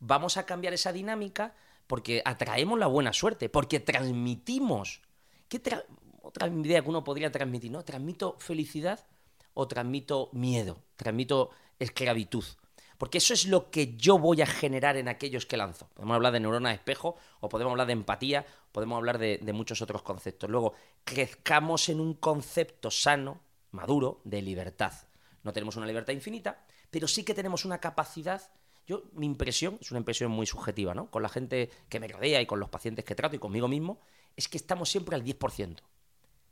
Vamos 0.00 0.38
a 0.38 0.46
cambiar 0.46 0.72
esa 0.72 0.90
dinámica 0.90 1.54
porque 1.86 2.22
atraemos 2.24 2.78
la 2.78 2.86
buena 2.86 3.12
suerte, 3.12 3.50
porque 3.50 3.78
transmitimos. 3.78 5.02
¿Qué 5.52 5.62
tra- 5.62 5.84
otra 6.22 6.48
idea 6.48 6.80
que 6.80 6.88
uno 6.88 7.04
podría 7.04 7.30
transmitir? 7.30 7.70
¿no? 7.70 7.84
¿Transmito 7.84 8.36
felicidad 8.38 9.06
o 9.52 9.68
transmito 9.68 10.30
miedo? 10.32 10.78
¿Transmito 10.96 11.50
esclavitud? 11.78 12.42
Porque 12.96 13.18
eso 13.18 13.34
es 13.34 13.44
lo 13.44 13.70
que 13.70 13.94
yo 13.98 14.16
voy 14.16 14.40
a 14.40 14.46
generar 14.46 14.96
en 14.96 15.08
aquellos 15.08 15.44
que 15.44 15.58
lanzo. 15.58 15.88
Podemos 15.92 16.14
hablar 16.14 16.32
de 16.32 16.40
neurona 16.40 16.70
de 16.70 16.76
espejo, 16.76 17.16
o 17.40 17.50
podemos 17.50 17.72
hablar 17.72 17.86
de 17.86 17.92
empatía, 17.92 18.46
podemos 18.72 18.96
hablar 18.96 19.18
de, 19.18 19.40
de 19.42 19.52
muchos 19.52 19.82
otros 19.82 20.00
conceptos. 20.00 20.48
Luego, 20.48 20.72
crezcamos 21.04 21.90
en 21.90 22.00
un 22.00 22.14
concepto 22.14 22.90
sano, 22.90 23.42
maduro, 23.72 24.22
de 24.24 24.40
libertad. 24.40 24.94
No 25.42 25.52
tenemos 25.52 25.76
una 25.76 25.84
libertad 25.84 26.14
infinita, 26.14 26.64
pero 26.90 27.06
sí 27.06 27.24
que 27.24 27.34
tenemos 27.34 27.66
una 27.66 27.78
capacidad. 27.78 28.40
Yo, 28.86 29.02
mi 29.12 29.26
impresión, 29.26 29.76
es 29.82 29.90
una 29.90 29.98
impresión 29.98 30.30
muy 30.30 30.46
subjetiva, 30.46 30.94
¿no? 30.94 31.10
Con 31.10 31.22
la 31.22 31.28
gente 31.28 31.68
que 31.90 32.00
me 32.00 32.08
rodea 32.08 32.40
y 32.40 32.46
con 32.46 32.58
los 32.58 32.70
pacientes 32.70 33.04
que 33.04 33.14
trato 33.14 33.36
y 33.36 33.38
conmigo 33.38 33.68
mismo, 33.68 34.00
es 34.36 34.48
que 34.48 34.56
estamos 34.56 34.88
siempre 34.88 35.16
al 35.16 35.24
10%. 35.24 35.82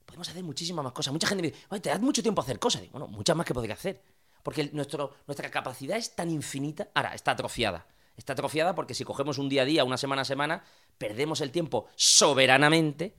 Podemos 0.05 0.29
hacer 0.29 0.43
muchísimas 0.43 0.85
más 0.85 0.93
cosas. 0.93 1.13
Mucha 1.13 1.27
gente 1.27 1.43
me 1.43 1.51
dice, 1.51 1.65
"Oye, 1.69 1.81
te 1.81 1.89
das 1.89 2.01
mucho 2.01 2.23
tiempo 2.23 2.41
a 2.41 2.45
hacer 2.45 2.59
cosas. 2.59 2.83
Digo, 2.83 2.93
bueno, 2.93 3.07
muchas 3.09 3.37
más 3.37 3.47
que 3.47 3.55
podría 3.55 3.75
hacer. 3.75 4.03
Porque 4.43 4.71
nuestra 4.73 5.51
capacidad 5.51 5.97
es 5.97 6.17
tan 6.17 6.31
infinita. 6.31 6.89
Ahora, 6.95 7.15
está 7.15 7.33
atrofiada. 7.33 7.87
Está 8.17 8.33
atrofiada 8.33 8.75
porque 8.75 8.95
si 8.95 9.05
cogemos 9.05 9.39
un 9.39 9.49
día 9.49 9.63
a 9.63 9.65
día, 9.65 9.85
una 9.85 9.97
semana 9.97 10.23
a 10.23 10.25
semana, 10.25 10.65
perdemos 10.99 11.41
el 11.41 11.51
tiempo 11.51 11.87
soberanamente 11.97 13.17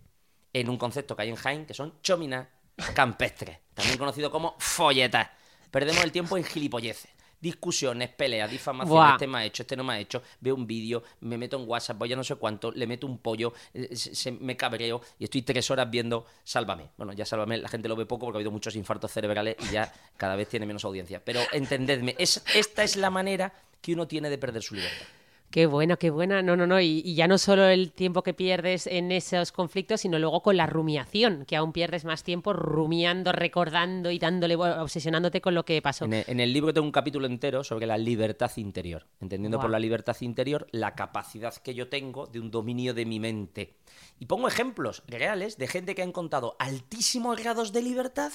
en 0.54 0.69
un 0.69 0.78
concepto 0.78 1.15
que 1.15 1.24
hay 1.24 1.30
en 1.30 1.36
Jaén, 1.36 1.65
que 1.65 1.74
son 1.74 2.00
chominas 2.02 2.47
campestres, 2.93 3.60
también 3.74 3.97
conocido 3.97 4.30
como 4.32 4.56
folletas. 4.60 5.30
Perdemos 5.69 6.04
el 6.04 6.12
tiempo 6.12 6.38
en 6.38 6.43
gilipolleces. 6.43 7.10
Discusiones, 7.41 8.10
peleas, 8.10 8.49
difamaciones, 8.51 8.89
Buah. 8.93 9.12
este 9.13 9.27
me 9.27 9.39
ha 9.39 9.45
hecho, 9.45 9.63
este 9.63 9.75
no 9.75 9.84
me 9.84 9.93
ha 9.93 9.99
hecho, 9.99 10.21
veo 10.39 10.54
un 10.56 10.67
vídeo, 10.67 11.04
me 11.21 11.38
meto 11.38 11.60
en 11.60 11.67
WhatsApp, 11.67 11.97
voy 11.97 12.13
a 12.13 12.15
no 12.15 12.23
sé 12.23 12.36
cuánto, 12.36 12.71
le 12.71 12.86
meto 12.86 13.08
un 13.08 13.17
pollo, 13.17 13.51
eh, 13.73 13.95
se, 13.95 14.13
se- 14.13 14.32
me 14.32 14.56
cabreo 14.56 15.01
y 15.17 15.23
estoy 15.23 15.41
tres 15.41 15.69
horas 15.71 15.89
viendo 15.89 16.25
Sálvame. 16.43 16.89
Bueno, 16.97 17.13
ya 17.13 17.25
Sálvame, 17.25 17.58
la 17.58 17.67
gente 17.67 17.89
lo 17.89 17.95
ve 17.95 18.06
poco 18.06 18.25
porque 18.27 18.38
ha 18.38 18.39
habido 18.39 18.51
muchos 18.51 18.75
infartos 18.75 19.12
cerebrales 19.12 19.56
y 19.67 19.71
ya 19.73 19.91
cada 20.17 20.36
vez 20.36 20.47
tiene 20.49 20.65
menos 20.67 20.86
audiencia. 20.86 21.21
Pero 21.25 21.41
entendedme, 21.51 22.15
es, 22.19 22.43
esta 22.56 22.84
es 22.84 22.95
la 22.95 23.10
manera 23.10 23.51
que 23.82 23.93
uno 23.93 24.08
tiene 24.08 24.30
de 24.30 24.38
perder 24.38 24.62
su 24.62 24.75
libertad. 24.75 25.06
Qué 25.52 25.66
buena, 25.66 25.98
qué 25.98 26.10
buena. 26.10 26.42
No, 26.42 26.56
no, 26.56 26.66
no. 26.66 26.80
Y, 26.80 27.02
y 27.04 27.14
ya 27.14 27.28
no 27.28 27.38
solo 27.38 27.66
el 27.66 27.92
tiempo 27.92 28.24
que 28.24 28.34
pierdes 28.34 28.88
en 28.88 29.12
esos 29.12 29.52
conflictos, 29.52 30.02
sino 30.02 30.18
luego 30.18 30.42
con 30.42 30.56
la 30.56 30.66
rumiación, 30.66 31.46
que 31.46 31.58
aún 31.58 31.74
pierdes 31.74 32.06
más 32.06 32.24
tiempo 32.24 32.54
rumiando, 32.54 33.34
recordando 33.34 34.12
y 34.12 34.18
dándole, 34.18 34.56
bueno, 34.56 34.82
obsesionándote 34.82 35.42
con 35.42 35.54
lo 35.54 35.66
que 35.66 35.82
pasó. 35.82 36.06
En 36.06 36.14
el, 36.14 36.24
en 36.28 36.40
el 36.40 36.54
libro 36.54 36.74
tengo 36.74 36.86
un 36.86 36.94
capítulo 36.94 37.28
entero 37.28 37.66
sobre 37.66 37.86
la 37.86 37.98
libertad 37.98 38.52
interior, 38.56 39.06
entendiendo 39.20 39.60
por 39.60 39.70
la 39.70 39.80
libertad 39.80 40.16
interior 40.22 40.68
la 40.72 40.96
capacidad 40.96 41.54
que 41.54 41.74
yo 41.74 41.90
tengo 41.90 42.28
de 42.28 42.40
un 42.40 42.50
dominio 42.50 42.94
de 42.94 43.06
mi 43.06 43.20
mente. 43.20 43.76
Y 44.20 44.28
pongo 44.28 44.48
ejemplos 44.48 45.04
reales 45.08 45.58
de 45.58 45.68
gente 45.68 45.96
que 45.96 46.02
ha 46.02 46.06
encontrado 46.06 46.56
altísimos 46.60 47.38
grados 47.38 47.74
de 47.74 47.82
libertad 47.82 48.32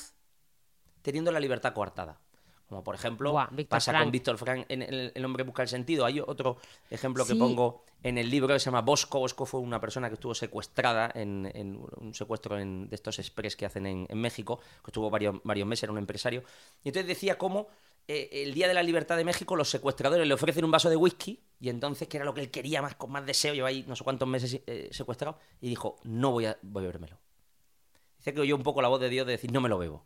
teniendo 1.07 1.31
la 1.31 1.39
libertad 1.39 1.73
coartada. 1.73 2.19
Como 2.69 2.83
por 2.83 2.97
ejemplo 2.97 3.31
Buah, 3.31 3.49
pasa 3.69 3.93
Frank. 3.93 4.03
con 4.05 4.11
Víctor 4.13 4.39
Frank 4.39 4.67
en 4.69 4.83
el, 4.83 5.13
el 5.15 5.25
hombre 5.25 5.45
busca 5.45 5.63
el 5.63 5.69
sentido. 5.69 6.05
Hay 6.05 6.19
otro 6.19 6.57
ejemplo 6.91 7.25
que 7.25 7.35
pongo 7.37 7.85
en 8.03 8.19
el 8.19 8.29
libro 8.29 8.55
que 8.55 8.59
se 8.59 8.65
llama 8.67 8.83
Bosco. 8.83 9.21
Bosco 9.21 9.47
fue 9.47 9.61
una 9.61 9.81
persona 9.81 10.09
que 10.09 10.15
estuvo 10.15 10.35
secuestrada 10.35 11.11
en, 11.15 11.51
en 11.55 11.81
un 11.99 12.13
secuestro 12.13 12.59
en- 12.59 12.89
de 12.89 12.97
estos 12.97 13.19
express 13.21 13.55
que 13.55 13.67
hacen 13.67 13.87
en, 13.87 14.07
en 14.09 14.19
México, 14.21 14.59
que 14.85 14.91
estuvo 14.91 15.09
varios, 15.11 15.37
varios 15.45 15.67
meses, 15.69 15.85
era 15.85 15.93
un 15.93 15.99
empresario. 15.99 16.43
Y 16.83 16.89
entonces 16.89 17.07
decía 17.07 17.39
cómo 17.39 17.69
eh, 18.09 18.29
el 18.33 18.53
día 18.53 18.67
de 18.67 18.75
la 18.75 18.83
libertad 18.83 19.17
de 19.17 19.25
México 19.25 19.55
los 19.55 19.71
secuestradores 19.71 20.27
le 20.27 20.35
ofrecen 20.35 20.65
un 20.65 20.71
vaso 20.73 20.91
de 20.91 20.97
whisky 20.97 21.41
y 21.61 21.69
entonces, 21.69 22.09
que 22.09 22.17
era 22.17 22.25
lo 22.27 22.35
que 22.35 22.41
él 22.41 22.51
quería 22.51 22.83
más 22.83 22.97
con 22.97 23.11
más 23.13 23.25
deseo, 23.25 23.55
lleva 23.55 23.69
ahí 23.69 23.85
no 23.87 23.95
sé 23.95 24.03
cuántos 24.03 24.27
meses 24.29 24.61
eh, 24.67 24.89
secuestrado, 24.91 25.39
y 25.61 25.69
dijo, 25.69 25.97
no 26.03 26.33
voy 26.33 26.47
a, 26.47 26.59
voy 26.63 26.83
a 26.83 26.87
bebérmelo. 26.89 27.17
Dice 28.19 28.35
que 28.35 28.41
oyó 28.41 28.57
un 28.57 28.63
poco 28.65 28.83
la 28.83 28.89
voz 28.89 29.01
de 29.01 29.09
Dios 29.09 29.25
de 29.25 29.33
decir, 29.33 29.53
no 29.53 29.61
me 29.61 29.69
lo 29.69 29.79
bebo. 29.79 30.05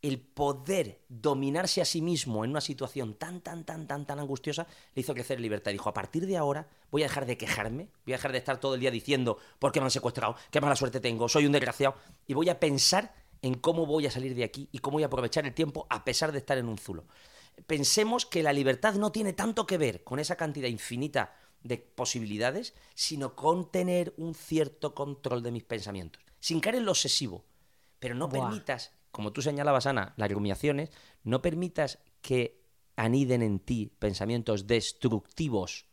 El 0.00 0.20
poder 0.20 1.00
dominarse 1.08 1.80
a 1.80 1.84
sí 1.84 2.00
mismo 2.00 2.44
en 2.44 2.50
una 2.50 2.60
situación 2.60 3.14
tan, 3.14 3.40
tan, 3.40 3.64
tan, 3.64 3.86
tan, 3.86 4.06
tan 4.06 4.18
angustiosa, 4.20 4.66
le 4.94 5.00
hizo 5.00 5.14
crecer 5.14 5.40
libertad. 5.40 5.72
Dijo, 5.72 5.88
a 5.88 5.94
partir 5.94 6.26
de 6.26 6.36
ahora 6.36 6.68
voy 6.90 7.02
a 7.02 7.06
dejar 7.06 7.26
de 7.26 7.36
quejarme, 7.36 7.88
voy 8.04 8.14
a 8.14 8.16
dejar 8.16 8.32
de 8.32 8.38
estar 8.38 8.60
todo 8.60 8.74
el 8.74 8.80
día 8.80 8.90
diciendo, 8.90 9.38
¿por 9.58 9.72
qué 9.72 9.80
me 9.80 9.84
han 9.84 9.90
secuestrado? 9.90 10.36
¿Qué 10.50 10.60
mala 10.60 10.76
suerte 10.76 11.00
tengo? 11.00 11.28
Soy 11.28 11.46
un 11.46 11.52
desgraciado. 11.52 11.96
Y 12.26 12.34
voy 12.34 12.48
a 12.48 12.60
pensar 12.60 13.14
en 13.42 13.54
cómo 13.54 13.86
voy 13.86 14.06
a 14.06 14.10
salir 14.10 14.34
de 14.34 14.44
aquí 14.44 14.68
y 14.72 14.78
cómo 14.78 14.94
voy 14.94 15.02
a 15.02 15.06
aprovechar 15.06 15.46
el 15.46 15.54
tiempo 15.54 15.86
a 15.90 16.04
pesar 16.04 16.32
de 16.32 16.38
estar 16.38 16.58
en 16.58 16.68
un 16.68 16.78
zulo. 16.78 17.06
Pensemos 17.66 18.24
que 18.24 18.42
la 18.42 18.52
libertad 18.52 18.94
no 18.94 19.10
tiene 19.10 19.32
tanto 19.32 19.66
que 19.66 19.78
ver 19.78 20.04
con 20.04 20.20
esa 20.20 20.36
cantidad 20.36 20.68
infinita 20.68 21.34
de 21.62 21.78
posibilidades, 21.78 22.74
sino 22.94 23.34
con 23.34 23.70
tener 23.70 24.14
un 24.16 24.34
cierto 24.34 24.94
control 24.94 25.42
de 25.42 25.50
mis 25.50 25.64
pensamientos, 25.64 26.22
sin 26.38 26.60
caer 26.60 26.76
en 26.76 26.84
lo 26.84 26.92
obsesivo. 26.92 27.44
Pero 27.98 28.14
no 28.14 28.28
permitas, 28.28 28.92
como 29.10 29.32
tú 29.32 29.42
señalabas, 29.42 29.86
Ana, 29.86 30.14
las 30.16 30.30
rumiaciones, 30.30 30.90
no 31.24 31.42
permitas 31.42 31.98
que 32.20 32.60
aniden 32.96 33.42
en 33.42 33.60
ti 33.60 33.92
pensamientos 33.98 34.66
destructivos. 34.66 35.86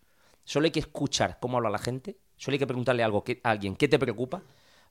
Solo 0.44 0.66
hay 0.66 0.72
que 0.72 0.80
escuchar 0.80 1.40
cómo 1.40 1.58
habla 1.58 1.70
la 1.70 1.78
gente, 1.78 2.18
solo 2.36 2.56
hay 2.56 2.60
que 2.60 2.68
preguntarle 2.68 3.04
algo 3.04 3.24
a 3.44 3.50
alguien 3.50 3.76
qué 3.76 3.88
te 3.88 4.00
preocupa 4.00 4.44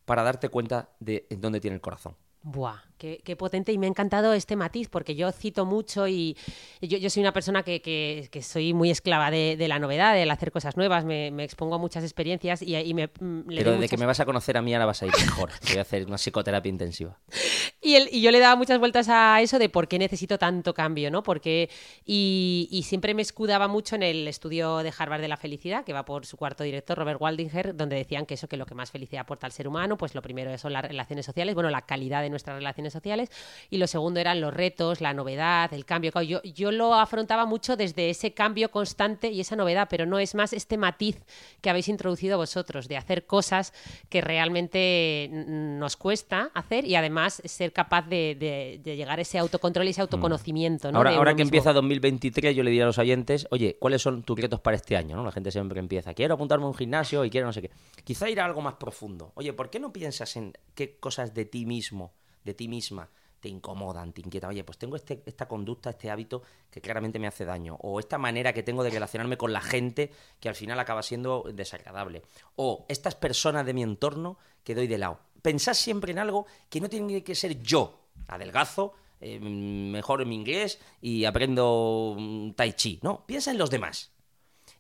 para 0.05 0.23
darte 0.23 0.49
cuenta 0.49 0.91
de 1.01 1.27
dónde 1.31 1.61
tiene 1.61 1.77
el 1.77 1.81
corazón. 1.81 2.17
Buah, 2.47 2.77
qué, 2.99 3.37
potente 3.37 3.73
y 3.73 3.79
me 3.79 3.87
ha 3.87 3.89
encantado 3.89 4.35
este 4.35 4.55
matiz 4.55 4.91
porque 4.91 5.15
yo 5.15 5.33
cito 5.33 5.65
mucho 5.65 6.07
y 6.07 6.37
yo, 6.83 7.09
soy 7.09 7.23
una 7.23 7.33
persona 7.33 7.63
que, 7.63 8.29
soy 8.43 8.75
muy 8.75 8.91
esclava 8.91 9.31
de, 9.31 9.57
la 9.67 9.79
novedad, 9.79 10.15
de 10.15 10.31
hacer 10.31 10.53
cosas 10.53 10.77
nuevas, 10.77 11.07
me, 11.07 11.29
expongo 11.43 11.77
a 11.77 11.79
muchas 11.79 12.05
experiencias 12.05 12.61
y, 12.61 12.93
me... 12.93 13.07
Mm, 13.19 13.47
Pero 13.49 13.79
de 13.79 13.89
que 13.89 13.97
me 13.97 14.05
vas 14.05 14.21
a 14.21 14.27
conocer 14.27 14.59
a 14.59 14.63
mí 14.63 14.75
ahora 14.75 14.85
vas 14.85 15.03
a 15.03 15.07
ir 15.07 15.13
mejor, 15.19 15.51
voy 15.69 15.79
a 15.79 15.81
hacer 15.81 16.07
una 16.07 16.19
psicoterapia 16.19 16.71
intensiva. 16.71 17.19
Y, 17.87 17.97
y 18.17 18.23
yo 18.23 18.31
le 18.31 18.39
daba 18.39 18.57
muchas 18.57 18.79
vueltas 18.79 19.11
a 19.11 19.43
eso 19.43 19.59
de 19.59 19.69
por 19.69 19.89
qué 19.89 19.99
necesito 19.99 20.39
tanto 20.39 20.73
cambio, 20.73 21.11
¿no? 21.11 21.23
Porque, 21.23 21.69
y, 22.07 22.83
siempre 22.87 23.13
me 23.13 23.21
escudaba 23.21 23.69
mucho 23.69 23.95
en 23.95 24.03
el 24.03 24.27
estudio 24.27 24.79
de 24.79 24.91
Harvard 24.97 25.21
de 25.21 25.29
la 25.29 25.37
felicidad, 25.37 25.85
que 25.85 25.93
va 25.93 26.07
por 26.07 26.25
su 26.25 26.39
cuarto 26.39 26.65
director, 26.65 26.97
Robert 26.97 27.21
Waldinger, 27.21 27.77
donde 27.77 27.97
decían 27.97 28.25
que 28.25 28.35
eso, 28.35 28.49
que 28.49 28.57
lo 28.57 28.65
que 28.65 28.75
más 28.75 28.91
felicidad 28.91 29.23
aporta 29.23 29.47
al 29.47 29.53
ser 29.53 29.69
humano, 29.69 29.99
pues 29.99 30.15
lo 30.15 30.23
primero 30.23 30.57
son 30.57 30.73
las 30.73 30.83
relaciones 30.83 31.27
sociales, 31.27 31.55
bueno, 31.55 31.69
la 31.69 31.83
calidad 31.83 32.23
de 32.23 32.31
nuestras 32.35 32.57
relaciones 32.57 32.93
sociales, 32.93 33.31
y 33.71 33.79
lo 33.79 33.87
segundo 33.87 34.21
eran 34.21 34.41
los 34.41 34.53
retos, 34.53 35.01
la 35.01 35.15
novedad, 35.15 35.73
el 35.73 35.85
cambio. 35.85 36.13
Yo, 36.23 36.43
yo 36.43 36.71
lo 36.71 36.95
afrontaba 36.95 37.47
mucho 37.47 37.77
desde 37.77 38.11
ese 38.11 38.35
cambio 38.35 38.71
constante 38.71 39.31
y 39.31 39.41
esa 39.41 39.57
novedad, 39.57 39.89
pero 39.91 40.07
no 40.07 40.19
es 40.19 40.35
más 40.35 40.53
este 40.53 40.77
matiz 40.77 41.25
que 41.61 41.71
habéis 41.71 41.89
introducido 41.89 42.37
vosotros, 42.37 42.89
de 42.89 42.97
hacer 42.97 43.27
cosas 43.27 43.73
que 44.09 44.21
realmente 44.21 45.29
nos 45.33 45.97
cuesta 45.97 46.51
hacer 46.55 46.85
y 46.85 46.97
además 46.97 47.43
ser 47.45 47.73
capaz 47.73 48.03
de, 48.09 48.81
llegar 48.85 49.19
a 49.19 49.23
ese 49.23 49.39
autocontrol 49.39 49.87
y 49.87 49.91
ese 49.91 50.01
autoconocimiento. 50.01 50.89
Ahora, 50.93 51.15
ahora 51.17 51.35
que 51.35 51.43
empieza 51.43 51.73
2023, 51.73 52.55
yo 52.55 52.63
le 52.63 52.71
diría 52.71 52.85
a 52.85 52.87
los 52.87 52.99
oyentes, 52.99 53.47
oye, 53.51 53.77
¿cuáles 53.79 54.03
son 54.03 54.23
tus 54.23 54.39
retos 54.39 54.61
para 54.61 54.77
este 54.77 54.97
año? 54.97 55.17
¿no? 55.17 55.25
La 55.25 55.33
gente 55.33 55.51
siempre 55.51 55.81
empieza, 55.81 56.15
quiero 56.15 56.35
apuntarme 56.35 56.65
a 56.65 56.69
un 56.69 56.75
gimnasio 56.75 57.25
y 57.25 57.31
quiero 57.31 57.47
no 57.47 57.53
sé 57.53 57.63
qué. 57.63 57.71
Quizá 58.05 58.29
ir 58.29 58.41
a 58.41 58.45
algo 58.45 58.61
más 58.61 58.75
profundo. 58.75 59.33
Oye, 59.35 59.53
¿por 59.53 59.71
qué 59.71 59.81
no 59.81 59.93
piensas 59.93 60.37
en 60.37 60.53
qué 60.75 60.97
cosas 60.99 61.35
de 61.35 61.45
ti 61.45 61.67
mismo 61.67 62.13
de 62.45 62.55
ti 62.55 62.69
misma 62.69 63.11
te 63.45 63.51
incomodan, 63.51 64.15
te 64.15 64.23
inquietan. 64.23 64.49
Oye, 64.49 64.65
pues 64.65 64.79
tengo 64.79 64.97
este, 64.97 65.23
esta 65.27 65.47
conducta, 65.47 65.91
este 65.91 66.11
hábito 66.11 66.41
que 66.71 66.81
claramente 66.81 67.19
me 67.19 67.27
hace 67.27 67.45
daño. 67.45 67.77
O 67.83 68.01
esta 68.01 68.17
manera 68.17 68.55
que 68.55 68.63
tengo 68.63 68.83
de 68.83 68.89
relacionarme 68.89 69.37
con 69.37 69.53
la 69.53 69.61
gente 69.61 70.11
que 70.41 70.49
al 70.49 70.55
final 70.55 70.81
acaba 70.81 71.03
siendo 71.03 71.45
desagradable. 71.53 72.23
O 72.57 72.87
estas 72.89 73.15
personas 73.15 73.67
de 73.67 73.75
mi 73.75 73.83
entorno 73.83 74.39
que 74.63 74.75
doy 74.75 74.87
de 74.87 74.97
lado. 74.97 75.21
Pensad 75.43 75.75
siempre 75.75 76.13
en 76.13 76.21
algo 76.21 76.47
que 76.71 76.81
no 76.81 76.89
tiene 76.89 77.23
que 77.23 77.35
ser 77.35 77.61
yo. 77.61 78.09
Adelgazo, 78.29 78.95
eh, 79.21 79.39
mejor 79.39 80.23
en 80.23 80.31
mi 80.31 80.37
inglés 80.37 80.81
y 81.03 81.27
aprendo 81.27 82.17
mm, 82.19 82.53
tai 82.53 82.73
chi. 82.73 82.99
No, 83.03 83.27
piensa 83.27 83.51
en 83.51 83.59
los 83.59 83.69
demás. 83.69 84.11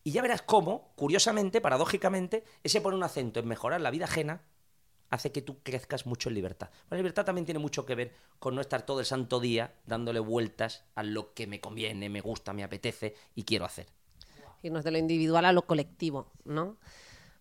Y 0.03 0.13
ya 0.13 0.23
verás 0.23 0.41
cómo, 0.41 0.95
curiosamente, 0.97 1.61
paradójicamente, 1.61 2.45
ese 2.63 2.81
pone 2.81 2.97
un 2.97 3.03
acento 3.03 3.41
en 3.41 3.49
mejorar 3.49 3.83
la 3.83 3.91
vida 3.91 4.07
ajena 4.07 4.41
hace 5.15 5.33
que 5.33 5.43
tú 5.43 5.59
crezcas 5.63 6.07
mucho 6.07 6.29
en 6.29 6.35
libertad. 6.35 6.71
La 6.91 6.97
libertad 6.97 7.25
también 7.25 7.45
tiene 7.45 7.61
mucho 7.61 7.87
que 7.87 7.95
ver 7.95 8.13
con 8.39 8.55
no 8.55 8.61
estar 8.61 8.85
todo 8.85 9.01
el 9.01 9.07
santo 9.07 9.41
día 9.41 9.75
dándole 9.87 10.21
vueltas 10.21 10.85
a 10.95 11.03
lo 11.03 11.33
que 11.35 11.47
me 11.47 11.61
conviene, 11.61 12.09
me 12.09 12.21
gusta, 12.21 12.53
me 12.53 12.65
apetece 12.65 13.15
y 13.35 13.45
quiero 13.45 13.65
hacer. 13.65 13.87
Irnos 14.63 14.85
de 14.85 14.91
lo 14.91 14.99
individual 14.99 15.45
a 15.45 15.53
lo 15.53 15.67
colectivo, 15.67 16.33
¿no? 16.45 16.79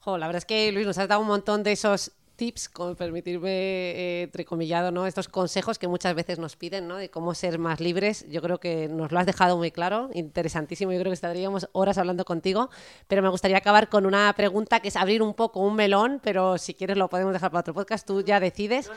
la 0.05 0.28
verdad 0.28 0.38
es 0.38 0.45
que 0.45 0.71
Luis 0.74 0.86
nos 0.86 0.97
has 0.97 1.07
dado 1.07 1.21
un 1.21 1.28
montón 1.28 1.63
de 1.63 1.71
esos 1.71 2.11
tips, 2.43 2.67
como 2.67 2.93
permitirme 2.95 3.49
eh, 3.51 4.21
entrecomillado, 4.23 4.91
¿no? 4.91 5.07
Estos 5.07 5.29
consejos 5.29 5.79
que 5.79 5.87
muchas 5.87 6.13
veces 6.13 6.39
nos 6.39 6.57
piden, 6.57 6.89
¿no? 6.89 6.97
De 6.97 7.09
cómo 7.09 7.33
ser 7.33 7.57
más 7.57 7.79
libres. 7.79 8.25
Yo 8.29 8.41
creo 8.41 8.59
que 8.59 8.89
nos 8.89 9.13
lo 9.13 9.19
has 9.19 9.25
dejado 9.25 9.55
muy 9.55 9.71
claro, 9.71 10.09
interesantísimo. 10.13 10.91
Yo 10.91 10.99
creo 10.99 11.11
que 11.11 11.15
estaríamos 11.15 11.69
horas 11.71 11.97
hablando 11.97 12.25
contigo, 12.25 12.69
pero 13.07 13.21
me 13.21 13.29
gustaría 13.29 13.57
acabar 13.57 13.87
con 13.87 14.05
una 14.05 14.33
pregunta 14.35 14.81
que 14.81 14.89
es 14.89 14.97
abrir 14.97 15.21
un 15.21 15.33
poco 15.35 15.61
un 15.61 15.75
melón, 15.75 16.19
pero 16.21 16.57
si 16.57 16.73
quieres 16.73 16.97
lo 16.97 17.07
podemos 17.07 17.31
dejar 17.31 17.49
para 17.49 17.61
otro 17.61 17.73
podcast. 17.73 18.05
Tú 18.05 18.21
ya 18.21 18.41
decides. 18.41 18.91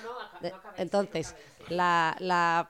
Entonces, 0.77 1.37
la, 1.69 2.17
la 2.19 2.69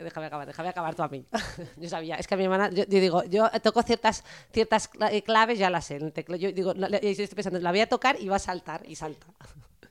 déjame 0.00 0.26
acabar, 0.26 0.46
déjame 0.48 0.68
acabar 0.68 0.96
tú 0.96 1.04
a 1.04 1.08
mí. 1.08 1.24
yo 1.76 1.88
sabía, 1.88 2.16
es 2.16 2.26
que 2.26 2.34
a 2.34 2.36
mi 2.36 2.42
hermana, 2.42 2.70
yo, 2.70 2.84
digo, 2.86 3.22
yo 3.24 3.48
toco 3.62 3.84
ciertas, 3.84 4.24
ciertas 4.52 4.88
claves, 5.24 5.60
ya 5.60 5.70
las 5.70 5.84
sé. 5.86 6.00
yo 6.00 6.50
digo, 6.50 6.74
estoy 6.74 7.26
pensando, 7.28 7.60
la 7.60 7.70
voy 7.70 7.80
a 7.80 7.88
tocar 7.88 8.16
y 8.20 8.26
va 8.26 8.36
a 8.36 8.40
saltar 8.40 8.82
y 8.84 8.96
salta. 8.96 9.28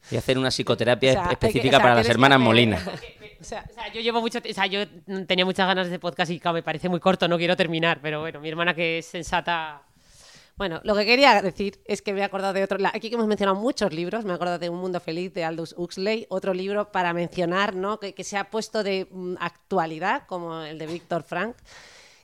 Y 0.10 0.18
hacer 0.18 0.38
una 0.38 0.49
psicoterapia 0.49 1.30
específica 1.32 1.80
para 1.80 1.95
las 1.95 2.10
hermanas 2.10 2.39
Molina. 2.39 2.80
O 3.41 3.43
sea, 3.43 3.66
yo 3.91 4.02
llevo 4.02 4.22
mucho, 4.22 4.38
o 4.38 4.54
sea, 4.54 4.68
yo 4.68 4.88
tenía 5.26 5.45
muchas 5.45 5.66
ganas 5.66 5.88
de 5.88 5.95
este 5.95 5.99
podcast 5.99 6.32
y 6.32 6.39
me 6.54 6.62
parece 6.62 6.89
muy 6.89 6.99
corto, 6.99 7.28
no 7.28 7.39
quiero 7.39 7.58
terminar, 7.58 7.97
pero 7.99 8.20
bueno, 8.20 8.39
mi 8.39 8.47
hermana 8.49 8.76
que 8.76 8.99
es 8.99 9.08
sensata 9.08 9.82
bueno, 10.62 10.80
lo 10.84 10.95
que 10.95 11.08
quería 11.08 11.41
decir 11.41 11.82
es 11.86 12.04
que 12.04 12.14
me 12.14 12.20
he 12.20 12.24
acordado 12.24 12.54
de 12.54 12.64
otro. 12.64 12.78
Aquí 12.93 13.10
que 13.10 13.16
hemos 13.16 13.26
mencionado 13.26 13.60
muchos 13.60 13.91
libros, 13.91 14.26
me 14.26 14.32
he 14.32 14.36
acordado 14.36 14.60
de 14.60 14.70
Un 14.70 14.80
Mundo 14.80 14.99
Feliz 14.99 15.34
de 15.34 15.43
Aldous 15.43 15.74
Huxley, 15.76 16.28
otro 16.30 16.54
libro 16.54 16.91
para 16.91 17.14
mencionar, 17.14 17.76
¿no? 17.76 17.99
Que, 17.99 18.14
que 18.14 18.24
se 18.24 18.38
ha 18.38 18.52
puesto 18.52 18.84
de 18.84 19.08
mm, 19.10 19.38
actualidad, 19.39 20.28
como 20.28 20.62
el 20.62 20.78
de 20.78 20.86
Víctor 20.86 21.24
Frank 21.24 21.56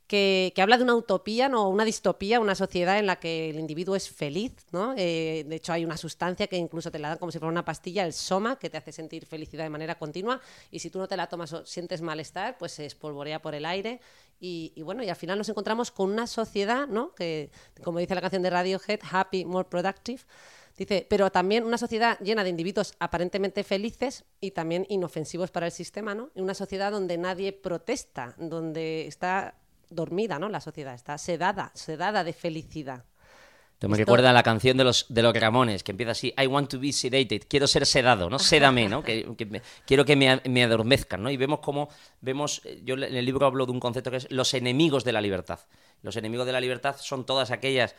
que, 0.07 0.53
habla 0.57 0.77
de 0.77 0.83
una 0.83 0.95
utopía, 0.95 1.49
no, 1.49 1.67
una 1.69 1.83
distopía, 1.83 2.39
una 2.39 2.55
sociedad 2.55 2.97
en 2.97 3.05
la 3.05 3.17
que 3.17 3.49
el 3.49 3.59
individuo 3.59 3.95
es 3.95 4.09
feliz, 4.09 4.53
¿no? 4.71 4.93
Eh, 4.97 5.45
de 5.45 5.55
hecho, 5.57 5.73
hay 5.73 5.83
una 5.83 5.97
sustancia 5.97 6.47
que 6.47 6.55
incluso 6.55 6.89
te 6.91 6.97
la 6.97 7.09
dan 7.09 7.17
como 7.17 7.31
si 7.31 7.39
fuera 7.39 7.51
una 7.51 7.65
pastilla, 7.65 8.05
el 8.05 8.13
soma, 8.13 8.57
que 8.57 8.69
te 8.69 8.77
hace 8.77 8.93
sentir 8.93 9.25
felicidad 9.25 9.65
de 9.65 9.69
manera 9.69 9.95
continua, 9.95 10.39
y 10.71 10.79
si 10.79 10.89
tú 10.89 10.99
no 10.99 11.07
te 11.07 11.17
la 11.17 11.27
tomas 11.27 11.51
o 11.51 11.65
sientes 11.65 12.01
malestar, 12.01 12.57
pues 12.57 12.71
se 12.71 12.85
espolvorea 12.85 13.41
por 13.41 13.53
el 13.53 13.65
aire. 13.65 13.99
Y, 14.39 14.81
bueno, 14.83 15.03
y 15.03 15.09
al 15.09 15.15
final 15.15 15.37
nos 15.37 15.49
encontramos 15.49 15.91
con 15.91 16.11
una 16.11 16.27
sociedad, 16.27 16.87
¿no? 16.87 17.13
Que, 17.13 17.49
como 17.83 17.99
dice 17.99 18.15
la 18.15 18.21
canción 18.21 18.43
de 18.43 18.51
Radiohead, 18.51 18.99
happy, 19.11 19.45
more 19.45 19.67
productive. 19.67 20.21
Dice, 20.77 21.07
pero 21.09 21.31
también 21.31 21.65
una 21.65 21.79
sociedad 21.79 22.19
llena 22.19 22.43
de 22.43 22.51
individuos 22.51 22.93
aparentemente 22.99 23.63
felices 23.63 24.25
y 24.39 24.51
también 24.51 24.85
inofensivos 24.89 25.49
para 25.49 25.65
el 25.65 25.71
sistema, 25.71 26.13
¿no? 26.13 26.29
Una 26.35 26.53
sociedad 26.53 26.91
donde 26.91 27.17
nadie 27.17 27.51
protesta, 27.51 28.35
donde 28.37 29.07
está 29.07 29.55
dormida, 29.89 30.39
¿no? 30.39 30.49
La 30.49 30.61
sociedad 30.61 30.93
está 30.93 31.17
sedada, 31.17 31.71
sedada 31.73 32.23
de 32.23 32.33
felicidad. 32.33 33.03
Esto 33.77 33.89
me 33.89 33.97
recuerda 33.97 34.31
a 34.31 34.33
la 34.33 34.41
canción 34.41 34.75
de 34.75 34.83
los, 34.83 35.05
de 35.07 35.21
los 35.21 35.39
Ramones, 35.39 35.83
que 35.83 35.91
empieza 35.91 36.13
así, 36.13 36.33
I 36.35 36.47
want 36.47 36.67
to 36.71 36.79
be 36.79 36.91
sedated, 36.91 37.43
quiero 37.47 37.67
ser 37.67 37.85
sedado, 37.85 38.27
¿no? 38.27 38.39
Sédame, 38.39 38.89
¿no? 38.89 39.03
que, 39.03 39.23
quiero 39.85 40.03
que 40.03 40.15
me, 40.15 40.41
me, 40.45 40.63
adormezcan, 40.63 41.21
¿no? 41.21 41.29
Y 41.29 41.37
vemos 41.37 41.59
cómo, 41.59 41.87
vemos, 42.19 42.61
eh, 42.65 42.81
yo 42.83 42.95
en 42.95 43.15
el 43.15 43.23
libro 43.23 43.45
hablo 43.45 43.67
de 43.67 43.71
un 43.73 43.79
concepto 43.79 44.09
que 44.09 44.17
es 44.17 44.31
los 44.31 44.55
enemigos 44.55 45.03
de 45.03 45.11
la 45.11 45.21
libertad. 45.21 45.59
Los 46.01 46.15
enemigos 46.15 46.45
de 46.45 46.53
la 46.53 46.61
libertad 46.61 46.95
son 46.99 47.25
todas 47.25 47.51
aquellas, 47.51 47.95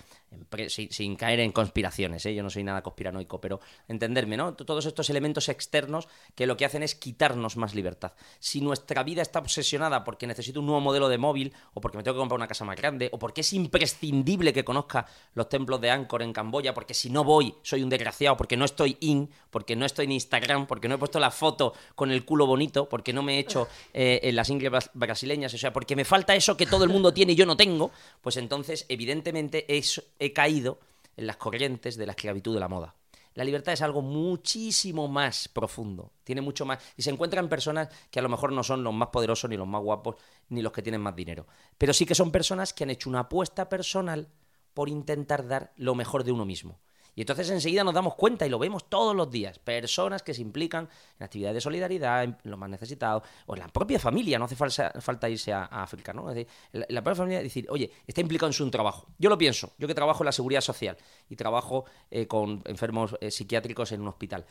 sin, 0.68 1.16
caer 1.16 1.40
en 1.40 1.52
conspiraciones, 1.52 2.24
¿eh? 2.26 2.34
yo 2.34 2.42
no 2.42 2.50
soy 2.50 2.62
nada 2.62 2.82
conspiranoico, 2.82 3.40
pero 3.40 3.60
entenderme, 3.88 4.36
¿no? 4.36 4.54
Todos 4.54 4.86
estos 4.86 5.10
elementos 5.10 5.48
externos 5.48 6.08
que 6.34 6.46
lo 6.46 6.56
que 6.56 6.64
hacen 6.64 6.82
es 6.82 6.94
quitarnos 6.94 7.56
más 7.56 7.74
libertad. 7.74 8.12
Si 8.38 8.60
nuestra 8.60 9.02
vida 9.02 9.22
está 9.22 9.38
obsesionada 9.38 10.04
porque 10.04 10.26
necesito 10.26 10.60
un 10.60 10.66
nuevo 10.66 10.80
modelo 10.80 11.08
de 11.08 11.18
móvil, 11.18 11.52
o 11.74 11.80
porque 11.80 11.96
me 11.96 12.04
tengo 12.04 12.16
que 12.16 12.20
comprar 12.20 12.38
una 12.38 12.46
casa 12.46 12.64
más 12.64 12.76
grande, 12.76 13.08
o 13.12 13.18
porque 13.18 13.40
es 13.40 13.52
imprescindible 13.52 14.52
que 14.52 14.64
conozca 14.64 15.06
los 15.34 15.48
templos 15.48 15.80
de 15.80 15.90
Angkor 15.90 16.22
en 16.22 16.32
Camboya, 16.32 16.74
porque 16.74 16.94
si 16.94 17.10
no 17.10 17.24
voy 17.24 17.54
soy 17.62 17.82
un 17.82 17.88
desgraciado, 17.88 18.36
porque 18.36 18.56
no 18.56 18.64
estoy 18.64 18.96
in, 19.00 19.30
porque 19.50 19.76
no 19.76 19.86
estoy 19.86 20.04
en 20.04 20.12
Instagram, 20.12 20.66
porque 20.66 20.88
no 20.88 20.96
he 20.96 20.98
puesto 20.98 21.18
la 21.18 21.30
foto 21.30 21.74
con 21.94 22.10
el 22.10 22.24
culo 22.24 22.46
bonito, 22.46 22.88
porque 22.88 23.12
no 23.12 23.22
me 23.22 23.36
he 23.36 23.38
hecho 23.38 23.68
eh, 23.92 24.30
las 24.32 24.50
ingles 24.50 24.90
brasileñas, 24.94 25.52
o 25.54 25.58
sea, 25.58 25.72
porque 25.72 25.96
me 25.96 26.04
falta 26.04 26.34
eso 26.34 26.56
que 26.56 26.66
todo 26.66 26.84
el 26.84 26.90
mundo 26.90 27.12
tiene 27.12 27.32
y 27.32 27.34
yo 27.34 27.46
no 27.46 27.56
tengo, 27.56 27.87
pues 28.20 28.36
entonces 28.36 28.86
evidentemente 28.88 29.66
he 29.68 30.32
caído 30.32 30.78
en 31.16 31.26
las 31.26 31.36
corrientes 31.36 31.96
de 31.96 32.06
la 32.06 32.12
esclavitud 32.12 32.54
de 32.54 32.60
la 32.60 32.68
moda. 32.68 32.94
La 33.34 33.44
libertad 33.44 33.72
es 33.72 33.82
algo 33.82 34.02
muchísimo 34.02 35.06
más 35.06 35.46
profundo, 35.46 36.10
tiene 36.24 36.40
mucho 36.40 36.66
más 36.66 36.82
y 36.96 37.02
se 37.02 37.10
encuentra 37.10 37.40
en 37.40 37.48
personas 37.48 37.88
que 38.10 38.18
a 38.18 38.22
lo 38.22 38.28
mejor 38.28 38.50
no 38.52 38.64
son 38.64 38.82
los 38.82 38.92
más 38.92 39.10
poderosos 39.10 39.48
ni 39.48 39.56
los 39.56 39.68
más 39.68 39.80
guapos 39.80 40.16
ni 40.48 40.60
los 40.60 40.72
que 40.72 40.82
tienen 40.82 41.00
más 41.00 41.14
dinero, 41.14 41.46
pero 41.76 41.92
sí 41.92 42.04
que 42.04 42.16
son 42.16 42.32
personas 42.32 42.72
que 42.72 42.82
han 42.82 42.90
hecho 42.90 43.08
una 43.08 43.20
apuesta 43.20 43.68
personal 43.68 44.28
por 44.74 44.88
intentar 44.88 45.46
dar 45.46 45.72
lo 45.76 45.94
mejor 45.94 46.24
de 46.24 46.32
uno 46.32 46.44
mismo. 46.44 46.80
Y 47.18 47.22
entonces 47.22 47.50
enseguida 47.50 47.82
nos 47.82 47.94
damos 47.94 48.14
cuenta 48.14 48.46
y 48.46 48.48
lo 48.48 48.60
vemos 48.60 48.88
todos 48.88 49.12
los 49.12 49.28
días. 49.28 49.58
Personas 49.58 50.22
que 50.22 50.32
se 50.32 50.40
implican 50.40 50.88
en 51.18 51.24
actividades 51.24 51.56
de 51.56 51.60
solidaridad, 51.60 52.22
en 52.22 52.36
los 52.44 52.56
más 52.56 52.70
necesitados, 52.70 53.24
o 53.46 53.56
en 53.56 53.60
la 53.62 53.66
propia 53.66 53.98
familia, 53.98 54.38
no 54.38 54.44
hace 54.44 54.54
falta, 54.54 55.28
irse 55.28 55.52
a, 55.52 55.64
África, 55.64 56.12
¿no? 56.12 56.30
Es 56.30 56.36
decir, 56.36 56.52
la, 56.70 56.86
la, 56.88 57.02
propia 57.02 57.16
familia 57.16 57.42
decir, 57.42 57.66
oye, 57.70 57.90
está 58.06 58.20
implicado 58.20 58.46
en 58.46 58.52
su 58.52 58.70
trabajo. 58.70 59.08
Yo 59.18 59.28
lo 59.30 59.36
pienso, 59.36 59.72
yo 59.78 59.88
que 59.88 59.96
trabajo 59.96 60.22
en 60.22 60.26
la 60.26 60.32
seguridad 60.32 60.60
social 60.60 60.96
y 61.28 61.34
trabajo 61.34 61.86
eh, 62.08 62.28
con 62.28 62.62
enfermos 62.66 63.16
eh, 63.20 63.32
psiquiátricos 63.32 63.90
en 63.90 64.02
un 64.02 64.06
hospital. 64.06 64.46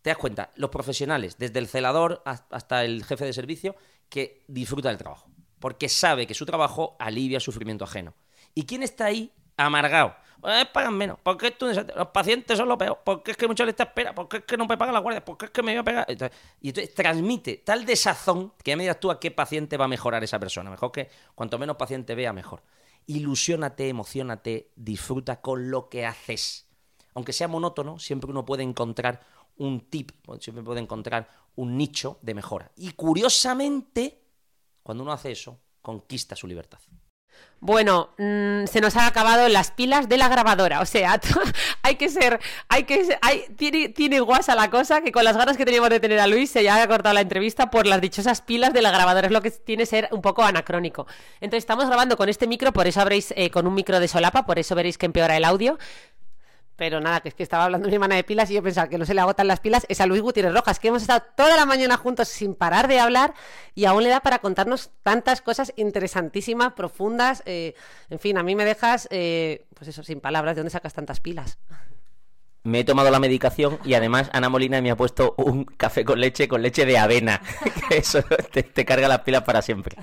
Te 0.00 0.10
das 0.10 0.18
cuenta, 0.18 0.52
los 0.54 0.70
profesionales, 0.70 1.36
desde 1.36 1.58
el 1.58 1.66
celador 1.66 2.22
hasta 2.24 2.84
el 2.84 3.02
jefe 3.02 3.24
de 3.24 3.32
servicio, 3.32 3.74
que 4.08 4.44
disfruta 4.46 4.90
del 4.90 4.98
trabajo, 4.98 5.28
porque 5.58 5.88
sabe 5.88 6.28
que 6.28 6.34
su 6.34 6.46
trabajo 6.46 6.94
alivia 7.00 7.38
el 7.38 7.42
sufrimiento 7.42 7.82
ajeno. 7.82 8.14
¿Y 8.54 8.66
quién 8.66 8.84
está 8.84 9.06
ahí 9.06 9.32
amargado? 9.66 10.14
Eh, 10.44 10.66
pagan 10.72 10.96
menos, 10.96 11.18
porque 11.20 11.56
los 11.96 12.08
pacientes 12.08 12.56
son 12.56 12.68
lo 12.68 12.78
peor, 12.78 13.00
porque 13.04 13.32
es 13.32 13.36
que 13.36 13.48
mucha 13.48 13.64
lista 13.64 13.84
espera, 13.84 14.14
porque 14.14 14.38
es 14.38 14.44
que 14.44 14.56
no 14.56 14.66
me 14.66 14.76
pagan 14.78 14.94
la 14.94 15.00
guardia, 15.00 15.24
porque 15.24 15.46
es 15.46 15.50
que 15.50 15.62
me 15.62 15.72
voy 15.72 15.80
a 15.80 15.84
pegar. 15.84 16.06
y 16.60 16.68
entonces 16.68 16.94
transmite 16.94 17.56
tal 17.64 17.84
desazón 17.84 18.52
que 18.62 18.70
ya 18.70 18.76
me 18.76 18.84
digas 18.84 19.00
tú 19.00 19.10
a 19.10 19.18
qué 19.18 19.32
paciente 19.32 19.76
va 19.76 19.86
a 19.86 19.88
mejorar 19.88 20.22
esa 20.22 20.38
persona. 20.38 20.70
Mejor 20.70 20.92
que 20.92 21.08
cuanto 21.34 21.58
menos 21.58 21.76
paciente 21.76 22.14
vea, 22.14 22.32
mejor. 22.32 22.62
Ilusiónate, 23.06 23.88
emocionate, 23.88 24.70
disfruta 24.76 25.40
con 25.40 25.70
lo 25.70 25.88
que 25.88 26.06
haces. 26.06 26.68
Aunque 27.14 27.32
sea 27.32 27.48
monótono, 27.48 27.98
siempre 27.98 28.30
uno 28.30 28.44
puede 28.44 28.62
encontrar 28.62 29.26
un 29.56 29.90
tip, 29.90 30.12
siempre 30.40 30.62
puede 30.62 30.80
encontrar 30.80 31.28
un 31.56 31.76
nicho 31.76 32.18
de 32.22 32.34
mejora. 32.34 32.70
Y 32.76 32.92
curiosamente, 32.92 34.22
cuando 34.84 35.02
uno 35.02 35.12
hace 35.12 35.32
eso, 35.32 35.58
conquista 35.82 36.36
su 36.36 36.46
libertad. 36.46 36.78
Bueno, 37.60 38.10
mm, 38.18 38.66
se 38.66 38.80
nos 38.80 38.94
han 38.96 39.06
acabado 39.06 39.48
las 39.48 39.72
pilas 39.72 40.08
de 40.08 40.16
la 40.16 40.28
grabadora. 40.28 40.80
O 40.80 40.86
sea, 40.86 41.20
hay 41.82 41.96
que 41.96 42.08
ser. 42.08 42.38
Hay 42.68 42.84
que 42.84 43.18
hay, 43.20 43.46
tiene, 43.56 43.88
tiene 43.88 44.20
guasa 44.20 44.54
la 44.54 44.70
cosa 44.70 45.00
que 45.00 45.10
con 45.10 45.24
las 45.24 45.36
ganas 45.36 45.56
que 45.56 45.64
teníamos 45.64 45.90
de 45.90 45.98
tener 45.98 46.20
a 46.20 46.28
Luis 46.28 46.50
se 46.50 46.62
ya 46.62 46.80
ha 46.80 46.86
cortado 46.86 47.14
la 47.14 47.20
entrevista 47.20 47.70
por 47.70 47.86
las 47.86 48.00
dichosas 48.00 48.42
pilas 48.42 48.72
de 48.72 48.82
la 48.82 48.92
grabadora. 48.92 49.26
Es 49.26 49.32
lo 49.32 49.42
que 49.42 49.50
tiene 49.50 49.86
ser 49.86 50.08
un 50.12 50.22
poco 50.22 50.44
anacrónico. 50.44 51.06
Entonces, 51.40 51.64
estamos 51.64 51.86
grabando 51.86 52.16
con 52.16 52.28
este 52.28 52.46
micro, 52.46 52.72
por 52.72 52.86
eso 52.86 53.00
habréis. 53.00 53.32
Eh, 53.36 53.50
con 53.50 53.66
un 53.66 53.74
micro 53.74 53.98
de 53.98 54.06
solapa, 54.06 54.46
por 54.46 54.58
eso 54.58 54.74
veréis 54.76 54.96
que 54.96 55.06
empeora 55.06 55.36
el 55.36 55.44
audio. 55.44 55.78
Pero 56.78 57.00
nada, 57.00 57.20
que 57.20 57.28
es 57.28 57.34
que 57.34 57.42
estaba 57.42 57.64
hablando 57.64 57.88
mi 57.88 57.94
hermana 57.94 58.14
de 58.14 58.22
pilas 58.22 58.48
y 58.52 58.54
yo 58.54 58.62
pensaba 58.62 58.88
que 58.88 58.98
no 58.98 59.04
se 59.04 59.12
le 59.12 59.20
agotan 59.20 59.48
las 59.48 59.58
pilas. 59.58 59.84
Es 59.88 60.00
a 60.00 60.06
Luis 60.06 60.22
Gutiérrez 60.22 60.54
Rojas, 60.54 60.78
que 60.78 60.86
hemos 60.86 61.02
estado 61.02 61.24
toda 61.36 61.56
la 61.56 61.66
mañana 61.66 61.96
juntos 61.96 62.28
sin 62.28 62.54
parar 62.54 62.86
de 62.86 63.00
hablar 63.00 63.34
y 63.74 63.86
aún 63.86 64.04
le 64.04 64.10
da 64.10 64.20
para 64.20 64.38
contarnos 64.38 64.90
tantas 65.02 65.42
cosas 65.42 65.72
interesantísimas, 65.74 66.74
profundas. 66.74 67.42
Eh, 67.46 67.74
en 68.10 68.20
fin, 68.20 68.38
a 68.38 68.44
mí 68.44 68.54
me 68.54 68.64
dejas, 68.64 69.08
eh, 69.10 69.66
pues 69.74 69.88
eso, 69.88 70.04
sin 70.04 70.20
palabras. 70.20 70.54
¿De 70.54 70.60
dónde 70.60 70.70
sacas 70.70 70.94
tantas 70.94 71.18
pilas? 71.18 71.58
me 72.62 72.80
he 72.80 72.84
tomado 72.84 73.10
la 73.10 73.18
medicación 73.18 73.78
y 73.84 73.94
además 73.94 74.28
Ana 74.32 74.50
Molina 74.50 74.82
me 74.82 74.90
ha 74.90 74.96
puesto 74.96 75.34
un 75.38 75.64
café 75.64 76.04
con 76.04 76.20
leche 76.20 76.46
con 76.46 76.62
leche 76.62 76.86
de 76.86 76.98
avena. 76.98 77.42
eso 77.90 78.22
te, 78.52 78.62
te 78.62 78.84
carga 78.84 79.08
las 79.08 79.20
pilas 79.20 79.42
para 79.42 79.62
siempre. 79.62 79.96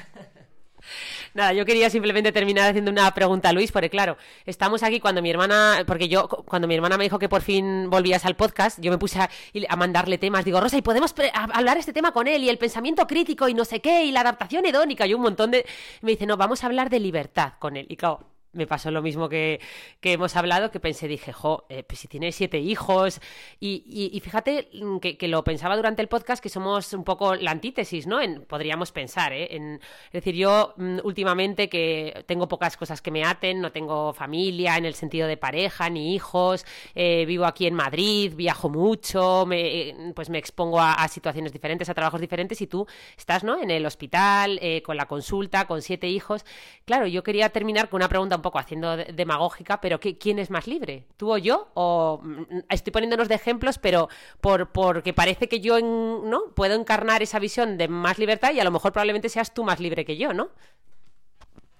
Nada, 1.35 1.51
yo 1.51 1.65
quería 1.65 1.89
simplemente 1.89 2.31
terminar 2.31 2.69
haciendo 2.69 2.91
una 2.91 3.13
pregunta 3.13 3.49
a 3.49 3.51
Luis, 3.51 3.69
porque 3.69 3.89
claro, 3.89 4.15
estamos 4.45 4.83
aquí 4.83 5.01
cuando 5.01 5.21
mi 5.21 5.29
hermana, 5.29 5.83
porque 5.85 6.07
yo, 6.07 6.29
cuando 6.29 6.65
mi 6.65 6.75
hermana 6.75 6.97
me 6.97 7.03
dijo 7.03 7.19
que 7.19 7.27
por 7.27 7.41
fin 7.41 7.89
volvías 7.89 8.23
al 8.23 8.37
podcast, 8.37 8.79
yo 8.79 8.89
me 8.89 8.97
puse 8.97 9.19
a, 9.19 9.29
mandarle 9.75 10.17
temas. 10.17 10.45
Digo, 10.45 10.61
Rosa, 10.61 10.77
¿y 10.77 10.81
podemos 10.81 11.13
hablar 11.33 11.77
este 11.77 11.91
tema 11.91 12.13
con 12.13 12.29
él? 12.29 12.41
Y 12.41 12.47
el 12.47 12.57
pensamiento 12.57 13.05
crítico 13.05 13.49
y 13.49 13.53
no 13.53 13.65
sé 13.65 13.81
qué, 13.81 14.05
y 14.05 14.13
la 14.13 14.21
adaptación 14.21 14.65
hedónica, 14.65 15.05
y 15.07 15.13
un 15.13 15.23
montón 15.23 15.51
de. 15.51 15.65
Me 15.99 16.11
dice, 16.11 16.25
no, 16.25 16.37
vamos 16.37 16.63
a 16.63 16.67
hablar 16.67 16.89
de 16.89 17.01
libertad 17.01 17.55
con 17.59 17.75
él. 17.75 17.85
Y 17.89 17.97
claro, 17.97 18.34
me 18.55 18.67
pasó 18.67 18.89
lo 18.89 19.01
mismo 19.01 19.29
que, 19.29 19.59
hemos 20.01 20.35
hablado, 20.35 20.71
que 20.71 20.79
pensé, 20.79 21.07
dije, 21.07 21.33
jo, 21.33 21.65
eh, 21.69 21.83
pues 21.83 21.99
si 21.99 22.07
tiene 22.07 22.31
siete 22.31 22.59
hijos, 22.59 23.21
y, 23.59 24.19
fíjate 24.23 24.69
mm, 24.73 24.97
que, 24.97 25.27
lo 25.27 25.43
pensaba 25.43 25.75
durante 25.75 26.01
el 26.01 26.07
podcast, 26.07 26.41
que 26.41 26.49
somos 26.49 26.93
un 26.93 27.03
poco 27.03 27.35
la 27.35 27.51
antítesis, 27.51 28.07
¿no? 28.07 28.21
En, 28.21 28.45
podríamos 28.45 28.91
pensar, 28.91 29.33
¿eh? 29.33 29.47
En, 29.51 29.81
es 30.05 30.11
decir, 30.11 30.35
yo 30.35 30.73
mm, 30.77 30.99
últimamente 31.03 31.67
que 31.69 32.23
tengo 32.27 32.47
pocas 32.47 32.77
cosas 32.77 33.01
que 33.01 33.11
me 33.11 33.23
aten, 33.23 33.61
no 33.61 33.71
tengo 33.71 34.13
familia 34.13 34.77
en 34.77 34.85
el 34.85 34.93
sentido 34.93 35.27
de 35.27 35.37
pareja, 35.37 35.89
ni 35.89 36.15
hijos, 36.15 36.65
eh, 36.93 37.25
vivo 37.25 37.45
aquí 37.45 37.67
en 37.67 37.73
Madrid, 37.73 38.33
viajo 38.35 38.69
mucho, 38.69 39.45
me, 39.45 39.89
eh, 39.89 40.13
pues 40.15 40.29
me 40.29 40.37
expongo 40.37 40.79
a, 40.79 41.05
situaciones 41.07 41.51
diferentes, 41.51 41.89
a 41.89 41.93
trabajos 41.93 42.21
diferentes, 42.21 42.61
y 42.61 42.67
tú 42.67 42.87
estás, 43.17 43.43
¿no? 43.43 43.61
En 43.61 43.69
el 43.71 43.85
hospital, 43.85 44.59
con 44.83 44.97
la 44.97 45.07
consulta, 45.07 45.67
con 45.67 45.81
siete 45.81 46.07
hijos. 46.07 46.45
Claro, 46.85 47.07
yo 47.07 47.23
quería 47.23 47.49
terminar 47.49 47.89
con 47.89 47.99
una 47.99 48.09
pregunta 48.09 48.35
un 48.35 48.41
poco 48.45 48.59
haciendo 48.59 48.95
demagógica, 48.95 49.81
pero 49.81 49.99
¿quién 49.99 50.37
es 50.37 50.51
más 50.51 50.67
libre? 50.67 51.07
¿Tú 51.17 51.33
o 51.33 51.37
yo? 51.39 51.67
O 51.73 52.19
mm, 52.21 52.59
estoy 52.69 52.91
poniéndonos 52.91 53.27
de 53.27 53.33
ejemplos, 53.33 53.79
pero 53.79 54.07
por 54.39 54.71
porque 54.71 55.13
parece 55.13 55.49
que 55.49 55.61
yo 55.61 55.81
no 55.81 56.53
puedo 56.53 56.75
encarnar 56.75 57.23
esa 57.23 57.39
visión 57.39 57.79
de 57.79 57.87
más 57.87 58.19
libertad 58.19 58.53
y 58.53 58.59
a 58.59 58.63
lo 58.63 58.69
mejor 58.69 58.91
probablemente 58.91 59.29
seas 59.29 59.51
tú 59.51 59.63
más 59.63 59.79
libre 59.79 60.05
que 60.05 60.15
yo, 60.15 60.31
¿no? 60.31 60.49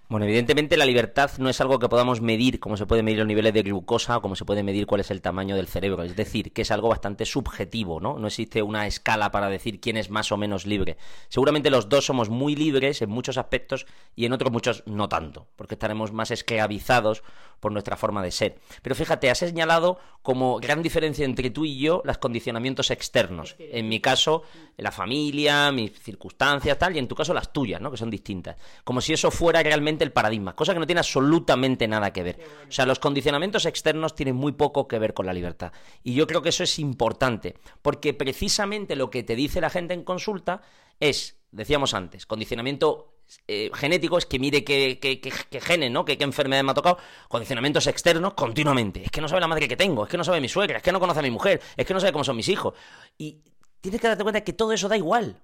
Bueno, 0.08 0.28
evidentemente 0.28 0.78
la 0.78 0.86
libertad 0.86 1.32
no 1.40 1.50
es 1.50 1.60
algo 1.62 1.80
que 1.80 1.90
podamos 1.90 2.22
medir, 2.22 2.60
como 2.60 2.78
se 2.78 2.86
puede 2.86 3.02
medir 3.02 3.18
los 3.18 3.28
niveles 3.28 3.56
de 3.56 3.64
glucosa 3.64 4.18
o 4.18 4.22
como 4.22 4.36
se 4.36 4.46
puede 4.46 4.62
medir 4.62 4.86
cuál 4.86 5.02
es 5.02 5.10
el 5.10 5.20
tamaño 5.20 5.56
del 5.56 5.68
cerebro. 5.68 6.04
Es 6.04 6.16
decir, 6.16 6.54
que 6.54 6.62
es 6.62 6.70
algo 6.70 6.90
bastante 6.90 7.26
subjetivo, 7.26 8.00
¿no? 8.00 8.20
No 8.20 8.28
existe 8.28 8.62
una 8.62 8.86
escala 8.86 9.32
para 9.32 9.50
decir 9.50 9.80
quién 9.80 9.98
es 9.98 10.12
más 10.12 10.32
o 10.32 10.38
menos 10.38 10.68
libre. 10.68 10.98
Seguramente 11.28 11.72
los 11.72 11.90
dos 11.90 12.06
somos 12.06 12.30
muy 12.30 12.56
libres 12.56 13.02
en 13.02 13.10
muchos 13.10 13.40
aspectos 13.40 13.88
y 14.16 14.26
en 14.26 14.34
otros 14.34 14.52
muchos 14.52 14.84
no 14.86 15.10
tanto, 15.10 15.48
porque 15.56 15.74
estaremos 15.74 16.12
más 16.12 16.30
esclavizados 16.30 17.24
por 17.66 17.72
nuestra 17.72 17.98
forma 17.98 18.22
de 18.22 18.30
ser. 18.30 18.60
Pero 18.84 18.94
fíjate, 18.94 19.28
has 19.32 19.40
señalado 19.40 19.98
como 20.22 20.60
gran 20.60 20.84
diferencia 20.84 21.26
entre 21.26 21.50
tú 21.50 21.66
y 21.66 21.80
yo 21.80 22.04
los 22.06 22.20
condicionamientos 22.20 22.92
externos. 22.92 23.56
En 23.58 23.90
mi 23.90 24.00
caso, 24.00 24.44
la 24.78 24.92
familia, 24.92 25.72
mis 25.72 26.00
circunstancias, 26.00 26.78
tal, 26.78 26.96
y 26.96 27.00
en 27.00 27.08
tu 27.08 27.16
caso 27.16 27.34
las 27.34 27.52
tuyas, 27.52 27.82
¿no? 27.82 27.90
Que 27.90 27.98
son 27.98 28.12
distintas. 28.12 28.56
Como 28.84 29.02
si 29.02 29.14
eso 29.14 29.32
fuera 29.32 29.64
realmente 29.64 30.04
el 30.04 30.12
paradigma, 30.12 30.56
cosa 30.56 30.74
que 30.76 30.80
no 30.80 30.86
tiene 30.86 31.00
absolutamente 31.00 31.88
nada 31.88 32.14
que 32.14 32.22
ver. 32.22 32.40
O 32.70 32.72
sea, 32.72 32.86
los 32.86 33.00
condicionamientos 33.00 33.66
externos 33.66 34.14
tienen 34.14 34.36
muy 34.36 34.52
poco 34.52 34.88
que 34.88 35.00
ver 35.00 35.16
con 35.16 35.26
la 35.26 35.34
libertad. 35.34 35.74
Y 36.04 36.14
yo 36.14 36.28
creo 36.28 36.44
que 36.44 36.50
eso 36.50 36.62
es 36.62 36.78
importante, 36.78 37.56
porque 37.82 38.14
precisamente 38.14 38.96
lo 38.96 39.10
que 39.10 39.24
te 39.24 39.36
dice 39.36 39.60
la 39.60 39.72
gente 39.72 39.96
en 39.96 40.04
consulta 40.04 40.62
es, 41.00 41.40
decíamos 41.50 41.96
antes, 41.96 42.28
condicionamiento 42.28 43.15
eh, 43.48 43.70
genético 43.74 44.18
es 44.18 44.26
que 44.26 44.40
mire 44.40 44.64
qué, 44.64 45.00
qué, 45.00 45.20
qué, 45.20 45.62
genes, 45.62 45.92
¿no? 45.92 46.06
Qué, 46.06 46.18
enfermedad 46.20 46.64
me 46.64 46.72
ha 46.72 46.74
tocado. 46.74 46.98
Condicionamientos 47.28 47.88
externos 47.88 48.34
continuamente. 48.34 49.04
Es 49.04 49.12
que 49.12 49.22
no 49.22 49.28
sabe 49.28 49.42
la 49.42 49.48
madre 49.48 49.68
que 49.68 49.78
tengo, 49.78 50.04
es 50.04 50.10
que 50.10 50.18
no 50.18 50.24
sabe 50.24 50.42
mi 50.42 50.50
suegra, 50.50 50.78
es 50.78 50.84
que 50.84 50.92
no 50.92 51.00
conoce 51.00 51.20
a 51.20 51.24
mi 51.24 51.32
mujer, 51.32 51.62
es 51.76 51.86
que 51.86 51.94
no 51.94 52.00
sabe 52.00 52.12
cómo 52.12 52.24
son 52.24 52.38
mis 52.38 52.50
hijos. 52.50 52.74
Y 53.18 53.44
tienes 53.82 54.02
que 54.02 54.08
darte 54.08 54.24
cuenta 54.24 54.44
que 54.44 54.54
todo 54.54 54.72
eso 54.74 54.88
da 54.88 54.98
igual. 54.98 55.42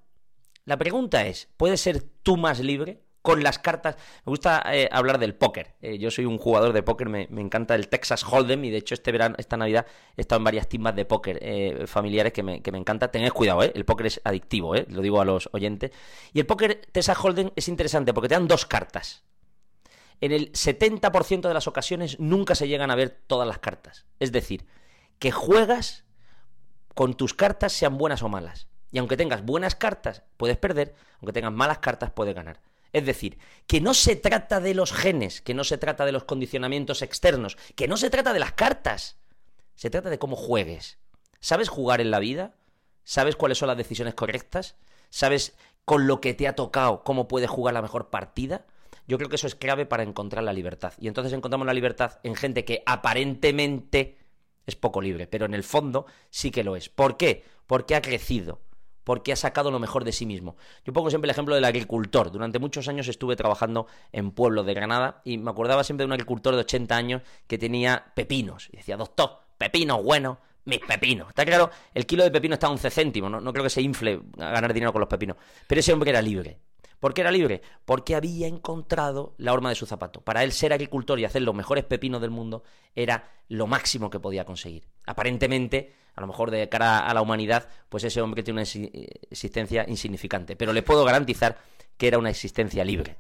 La 0.66 0.78
pregunta 0.78 1.26
es, 1.26 1.50
¿puedes 1.58 1.82
ser 1.82 2.04
tú 2.24 2.38
más 2.38 2.60
libre? 2.60 3.02
Con 3.22 3.44
las 3.44 3.60
cartas. 3.60 3.96
Me 4.26 4.32
gusta 4.32 4.64
eh, 4.74 4.90
hablar 4.92 5.20
del 5.20 5.36
póker. 5.36 5.76
Eh, 5.82 5.98
yo 5.98 6.12
soy 6.12 6.26
un 6.26 6.38
jugador 6.38 6.74
de 6.74 6.84
póker, 6.84 7.10
me, 7.10 7.28
encanta 7.38 7.76
el 7.76 7.88
Texas 7.88 8.24
Hold'em 8.24 8.64
y 8.66 8.70
de 8.70 8.78
hecho 8.78 8.94
este 8.94 9.12
verano, 9.12 9.36
esta 9.38 9.58
Navidad 9.58 9.86
he 10.18 10.22
estado 10.22 10.38
en 10.40 10.44
varias 10.46 10.68
timbas 10.68 10.96
de 10.96 11.06
póker 11.06 11.40
eh, 11.42 11.86
familiares 11.88 12.34
que 12.34 12.44
me, 12.44 12.62
que 12.62 12.72
me 12.72 12.78
encanta. 12.78 13.12
Tened 13.12 13.32
cuidado, 13.32 13.64
el 13.64 13.86
póker 13.86 14.08
es 14.08 14.22
adictivo, 14.24 14.76
lo 14.76 15.02
digo 15.02 15.22
a 15.22 15.26
los 15.26 15.50
oyentes. 15.54 15.92
Y 16.34 16.40
el 16.40 16.46
póker 16.46 16.82
Texas 16.92 17.18
Hold'em 17.18 17.52
es 17.56 17.68
interesante 17.68 18.14
porque 18.14 18.30
te 18.30 18.36
dan 18.36 18.48
dos 18.48 18.66
cartas. 18.66 19.24
En 20.20 20.32
el 20.32 20.52
70% 20.52 21.48
de 21.48 21.54
las 21.54 21.68
ocasiones 21.68 22.20
nunca 22.20 22.54
se 22.54 22.68
llegan 22.68 22.92
a 22.92 22.96
ver 22.96 23.10
todas 23.26 23.48
las 23.48 23.58
cartas. 23.58 24.06
Es 24.20 24.32
decir, 24.32 24.68
que 25.18 25.32
juegas 25.32 26.06
con 26.94 27.16
tus 27.16 27.34
cartas 27.34 27.74
sean 27.74 27.98
buenas 27.98 28.22
o 28.22 28.30
malas. 28.30 28.68
Y 28.92 29.00
aunque 29.00 29.18
tengas 29.18 29.44
buenas 29.44 29.76
cartas, 29.76 30.24
puedes 30.38 30.58
perder, 30.58 30.94
aunque 31.20 31.34
tengas 31.34 31.54
malas 31.54 31.80
cartas, 31.80 32.12
puedes 32.12 32.36
ganar. 32.36 32.60
Es 32.94 33.06
decir, 33.06 33.38
que 33.68 33.80
no 33.80 33.94
se 33.94 34.16
trata 34.16 34.60
de 34.60 34.74
los 34.74 34.92
genes, 34.92 35.42
que 35.42 35.54
no 35.54 35.64
se 35.64 35.78
trata 35.78 36.06
de 36.06 36.12
los 36.12 36.26
condicionamientos 36.26 37.02
externos, 37.02 37.58
que 37.76 37.88
no 37.88 37.98
se 37.98 38.10
trata 38.10 38.34
de 38.34 38.40
las 38.40 38.54
cartas. 38.54 39.18
Se 39.76 39.90
trata 39.90 40.10
de 40.10 40.20
cómo 40.20 40.36
juegues. 40.36 40.98
¿Sabes 41.40 41.70
jugar 41.70 42.02
en 42.02 42.12
la 42.12 42.20
vida? 42.20 42.56
¿Sabes 43.04 43.36
cuáles 43.36 43.58
son 43.58 43.68
las 43.68 43.78
decisiones 43.78 44.14
correctas? 44.14 44.76
¿Sabes 45.10 45.56
con 45.86 46.06
lo 46.06 46.22
que 46.22 46.34
te 46.34 46.48
ha 46.48 46.56
tocado 46.56 47.04
cómo 47.04 47.28
puedes 47.28 47.50
jugar 47.50 47.74
la 47.74 47.82
mejor 47.82 48.10
partida? 48.10 48.66
Yo 49.08 49.18
creo 49.18 49.30
que 49.30 49.36
eso 49.38 49.48
es 49.48 49.56
clave 49.56 49.86
para 49.86 50.04
encontrar 50.04 50.44
la 50.44 50.54
libertad. 50.54 50.94
Y 51.00 51.08
entonces 51.08 51.34
encontramos 51.34 51.66
la 51.66 51.74
libertad 51.74 52.20
en 52.24 52.36
gente 52.36 52.66
que 52.66 52.84
aparentemente 52.86 54.18
es 54.66 54.76
poco 54.76 55.02
libre, 55.02 55.28
pero 55.28 55.46
en 55.46 55.54
el 55.54 55.64
fondo 55.64 56.06
sí 56.30 56.52
que 56.52 56.64
lo 56.64 56.76
es. 56.76 56.90
¿Por 56.90 57.18
qué? 57.18 57.44
Porque 57.68 57.96
ha 57.96 58.02
crecido 58.02 58.62
porque 59.04 59.34
ha 59.34 59.36
sacado 59.36 59.72
lo 59.72 59.80
mejor 59.80 60.04
de 60.04 60.12
sí 60.12 60.26
mismo. 60.26 60.56
Yo 60.86 60.94
pongo 60.94 61.10
siempre 61.10 61.28
el 61.28 61.32
ejemplo 61.32 61.56
del 61.56 61.66
agricultor. 61.66 62.32
Durante 62.32 62.60
muchos 62.60 62.88
años 62.88 63.08
estuve 63.08 63.36
trabajando 63.36 63.88
en 64.12 64.32
pueblos 64.32 64.66
de 64.66 64.74
Granada 64.74 65.22
y 65.24 65.38
me 65.38 65.52
acordaba 65.52 65.84
siempre 65.84 66.04
de 66.04 66.08
un 66.08 66.14
agricultor 66.14 66.56
de 66.56 66.62
80 66.62 66.96
años 66.96 67.22
que 67.48 67.58
tenía 67.58 68.12
pepinos. 68.16 68.70
Y 68.72 68.78
decía, 68.78 68.98
doctor, 68.98 69.40
pepinos 69.58 70.04
buenos, 70.04 70.38
mis 70.66 70.80
pepinos. 70.80 71.30
Está 71.30 71.46
claro, 71.46 71.70
el 71.94 72.06
kilo 72.06 72.24
de 72.24 72.32
pepino 72.32 72.54
está 72.54 72.68
a 72.68 72.72
11 72.72 72.90
céntimos, 72.90 73.32
no, 73.32 73.54
creo 73.54 73.64
que 73.64 73.70
se 73.70 73.82
infle 73.82 74.22
a 74.40 74.50
ganar 74.52 74.74
dinero 74.74 74.92
con 74.92 75.00
los 75.00 75.10
pepinos. 75.10 75.38
Pero 75.68 75.80
ese 75.80 75.94
hombre 75.94 76.12
era 76.12 76.22
libre. 76.22 76.60
¿Por 77.02 77.16
qué 77.16 77.22
era 77.22 77.32
libre? 77.32 77.64
Porque 77.84 78.14
había 78.14 78.46
encontrado 78.46 79.34
la 79.40 79.54
horma 79.54 79.70
de 79.70 79.76
su 79.76 79.88
zapato. 79.88 80.22
Para 80.22 80.44
él 80.44 80.52
ser 80.52 80.72
agricultor 80.72 81.20
y 81.20 81.26
hacer 81.26 81.42
los 81.42 81.56
mejores 81.56 81.84
pepinos 81.84 82.22
del 82.22 82.30
mundo 82.30 82.64
era 82.94 83.28
lo 83.50 83.66
máximo 83.66 84.12
que 84.12 84.20
podía 84.20 84.46
conseguir. 84.46 84.88
Aparentemente, 85.08 85.96
a 86.14 86.22
lo 86.22 86.28
mejor 86.28 86.52
de 86.52 86.70
cara 86.70 87.00
a 87.00 87.14
la 87.16 87.24
humanidad, 87.24 87.68
pues 87.90 88.04
ese 88.04 88.22
hombre 88.22 88.44
tiene 88.44 88.62
una 88.62 88.70
existencia 89.32 89.84
insignificante. 89.88 90.56
Pero 90.56 90.74
le 90.74 90.84
puedo 90.84 91.04
garantizar 91.04 91.58
que 91.98 92.08
era 92.08 92.20
una 92.20 92.30
existencia 92.30 92.86
libre. 92.86 93.18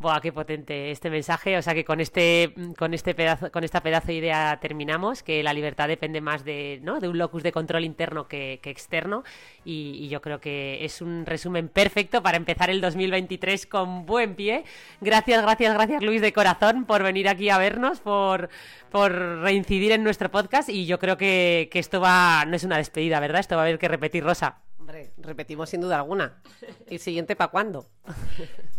Buah, 0.00 0.20
qué 0.20 0.32
potente 0.32 0.92
este 0.92 1.10
mensaje. 1.10 1.58
O 1.58 1.62
sea 1.62 1.74
que 1.74 1.84
con 1.84 2.00
este, 2.00 2.54
con 2.78 2.94
este 2.94 3.16
pedazo, 3.16 3.50
con 3.50 3.64
esta 3.64 3.82
pedazo 3.82 4.08
de 4.08 4.14
idea 4.14 4.56
terminamos, 4.60 5.24
que 5.24 5.42
la 5.42 5.52
libertad 5.52 5.88
depende 5.88 6.20
más 6.20 6.44
de, 6.44 6.78
¿no? 6.84 7.00
de 7.00 7.08
un 7.08 7.18
locus 7.18 7.42
de 7.42 7.50
control 7.50 7.84
interno 7.84 8.28
que, 8.28 8.60
externo. 8.62 9.24
Y, 9.64 10.08
yo 10.08 10.22
creo 10.22 10.40
que 10.40 10.84
es 10.84 11.02
un 11.02 11.26
resumen 11.26 11.68
perfecto 11.68 12.22
para 12.22 12.36
empezar 12.36 12.70
el 12.70 12.80
2023 12.80 13.66
con 13.66 14.06
buen 14.06 14.36
pie. 14.36 14.64
Gracias, 15.00 15.42
gracias, 15.42 15.74
gracias 15.74 16.02
Luis 16.02 16.22
de 16.22 16.32
corazón 16.32 16.84
por 16.84 17.02
venir 17.02 17.28
aquí 17.28 17.50
a 17.50 17.58
vernos, 17.58 17.98
por, 17.98 18.48
por 18.90 19.12
reincidir 19.42 19.90
en 19.92 20.04
nuestro 20.04 20.30
podcast. 20.30 20.68
Y 20.68 20.86
yo 20.86 21.00
creo 21.00 21.16
que, 21.16 21.68
que 21.72 21.80
esto 21.80 22.00
va, 22.00 22.44
no 22.46 22.54
es 22.54 22.62
una 22.62 22.76
despedida, 22.76 23.18
¿verdad? 23.18 23.40
Esto 23.40 23.56
va 23.56 23.62
a 23.62 23.64
haber 23.64 23.80
que 23.80 23.88
repetir, 23.88 24.22
Rosa. 24.22 24.60
Hombre, 24.78 25.10
repetimos 25.18 25.70
sin 25.70 25.80
duda 25.80 25.96
alguna. 25.96 26.40
¿Y 26.88 26.98
siguiente 26.98 27.34
para 27.34 27.50
cuándo? 27.50 27.86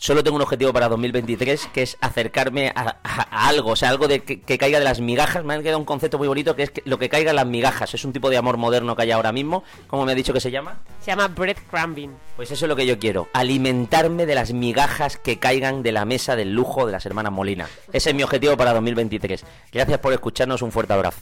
solo 0.00 0.24
tengo 0.24 0.36
un 0.36 0.42
objetivo 0.42 0.72
para 0.72 0.88
2023, 0.88 1.68
que 1.72 1.82
es 1.82 1.98
acercarme 2.00 2.72
a, 2.74 2.96
algo, 3.48 3.72
o 3.72 3.76
sea, 3.76 3.90
algo 3.90 4.08
de 4.08 4.24
que, 4.24 4.58
caiga 4.58 4.78
de 4.78 4.84
las 4.84 5.00
migajas. 5.00 5.44
Me 5.44 5.54
ha 5.54 5.62
quedado 5.62 5.78
un 5.78 5.84
concepto 5.84 6.18
muy 6.18 6.26
bonito 6.26 6.56
que 6.56 6.64
es 6.64 6.72
lo 6.86 6.98
que 6.98 7.08
caiga 7.08 7.30
de 7.30 7.36
las 7.36 7.46
migajas. 7.46 7.94
Es 7.94 8.04
un 8.04 8.12
tipo 8.12 8.30
de 8.30 8.38
amor 8.38 8.56
moderno 8.56 8.96
que 8.96 9.02
hay 9.02 9.10
ahora 9.10 9.30
mismo. 9.30 9.62
¿Cómo 9.86 10.06
me 10.06 10.12
ha 10.12 10.14
dicho 10.14 10.32
que 10.32 10.40
se 10.40 10.50
llama? 10.50 10.80
Se 11.00 11.10
llama 11.10 11.28
breadcrumbing. 11.28 12.12
Pues 12.34 12.50
eso 12.50 12.64
es 12.64 12.68
lo 12.68 12.76
que 12.76 12.86
yo 12.86 12.98
quiero, 12.98 13.28
alimentarme 13.34 14.24
de 14.24 14.34
las 14.34 14.52
migajas 14.52 15.18
que 15.18 15.38
caigan 15.38 15.82
de 15.82 15.92
la 15.92 16.06
mesa 16.06 16.34
del 16.34 16.54
lujo 16.54 16.86
de 16.86 16.92
las 16.92 17.04
hermanas 17.04 17.32
Molina. 17.32 17.68
Ese 17.92 18.10
es 18.10 18.16
mi 18.16 18.22
objetivo 18.22 18.56
para 18.56 18.72
2023. 18.72 19.44
Gracias 19.70 19.98
por 19.98 20.14
escucharnos, 20.14 20.62
un 20.62 20.72
fuerte 20.72 20.94
abrazo. 20.94 21.20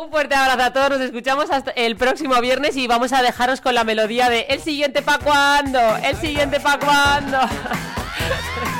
Un 0.00 0.10
fuerte 0.10 0.34
abrazo 0.34 0.62
a 0.62 0.72
todos, 0.72 0.90
nos 0.90 1.00
escuchamos 1.02 1.50
hasta 1.50 1.72
el 1.72 1.94
próximo 1.94 2.40
viernes 2.40 2.74
y 2.76 2.86
vamos 2.86 3.12
a 3.12 3.20
dejaros 3.20 3.60
con 3.60 3.74
la 3.74 3.84
melodía 3.84 4.30
de 4.30 4.46
El 4.48 4.62
siguiente 4.62 5.02
pa' 5.02 5.18
cuando, 5.18 5.78
el 6.02 6.16
siguiente 6.16 6.58
pa' 6.58 6.78
cuando. 6.78 7.38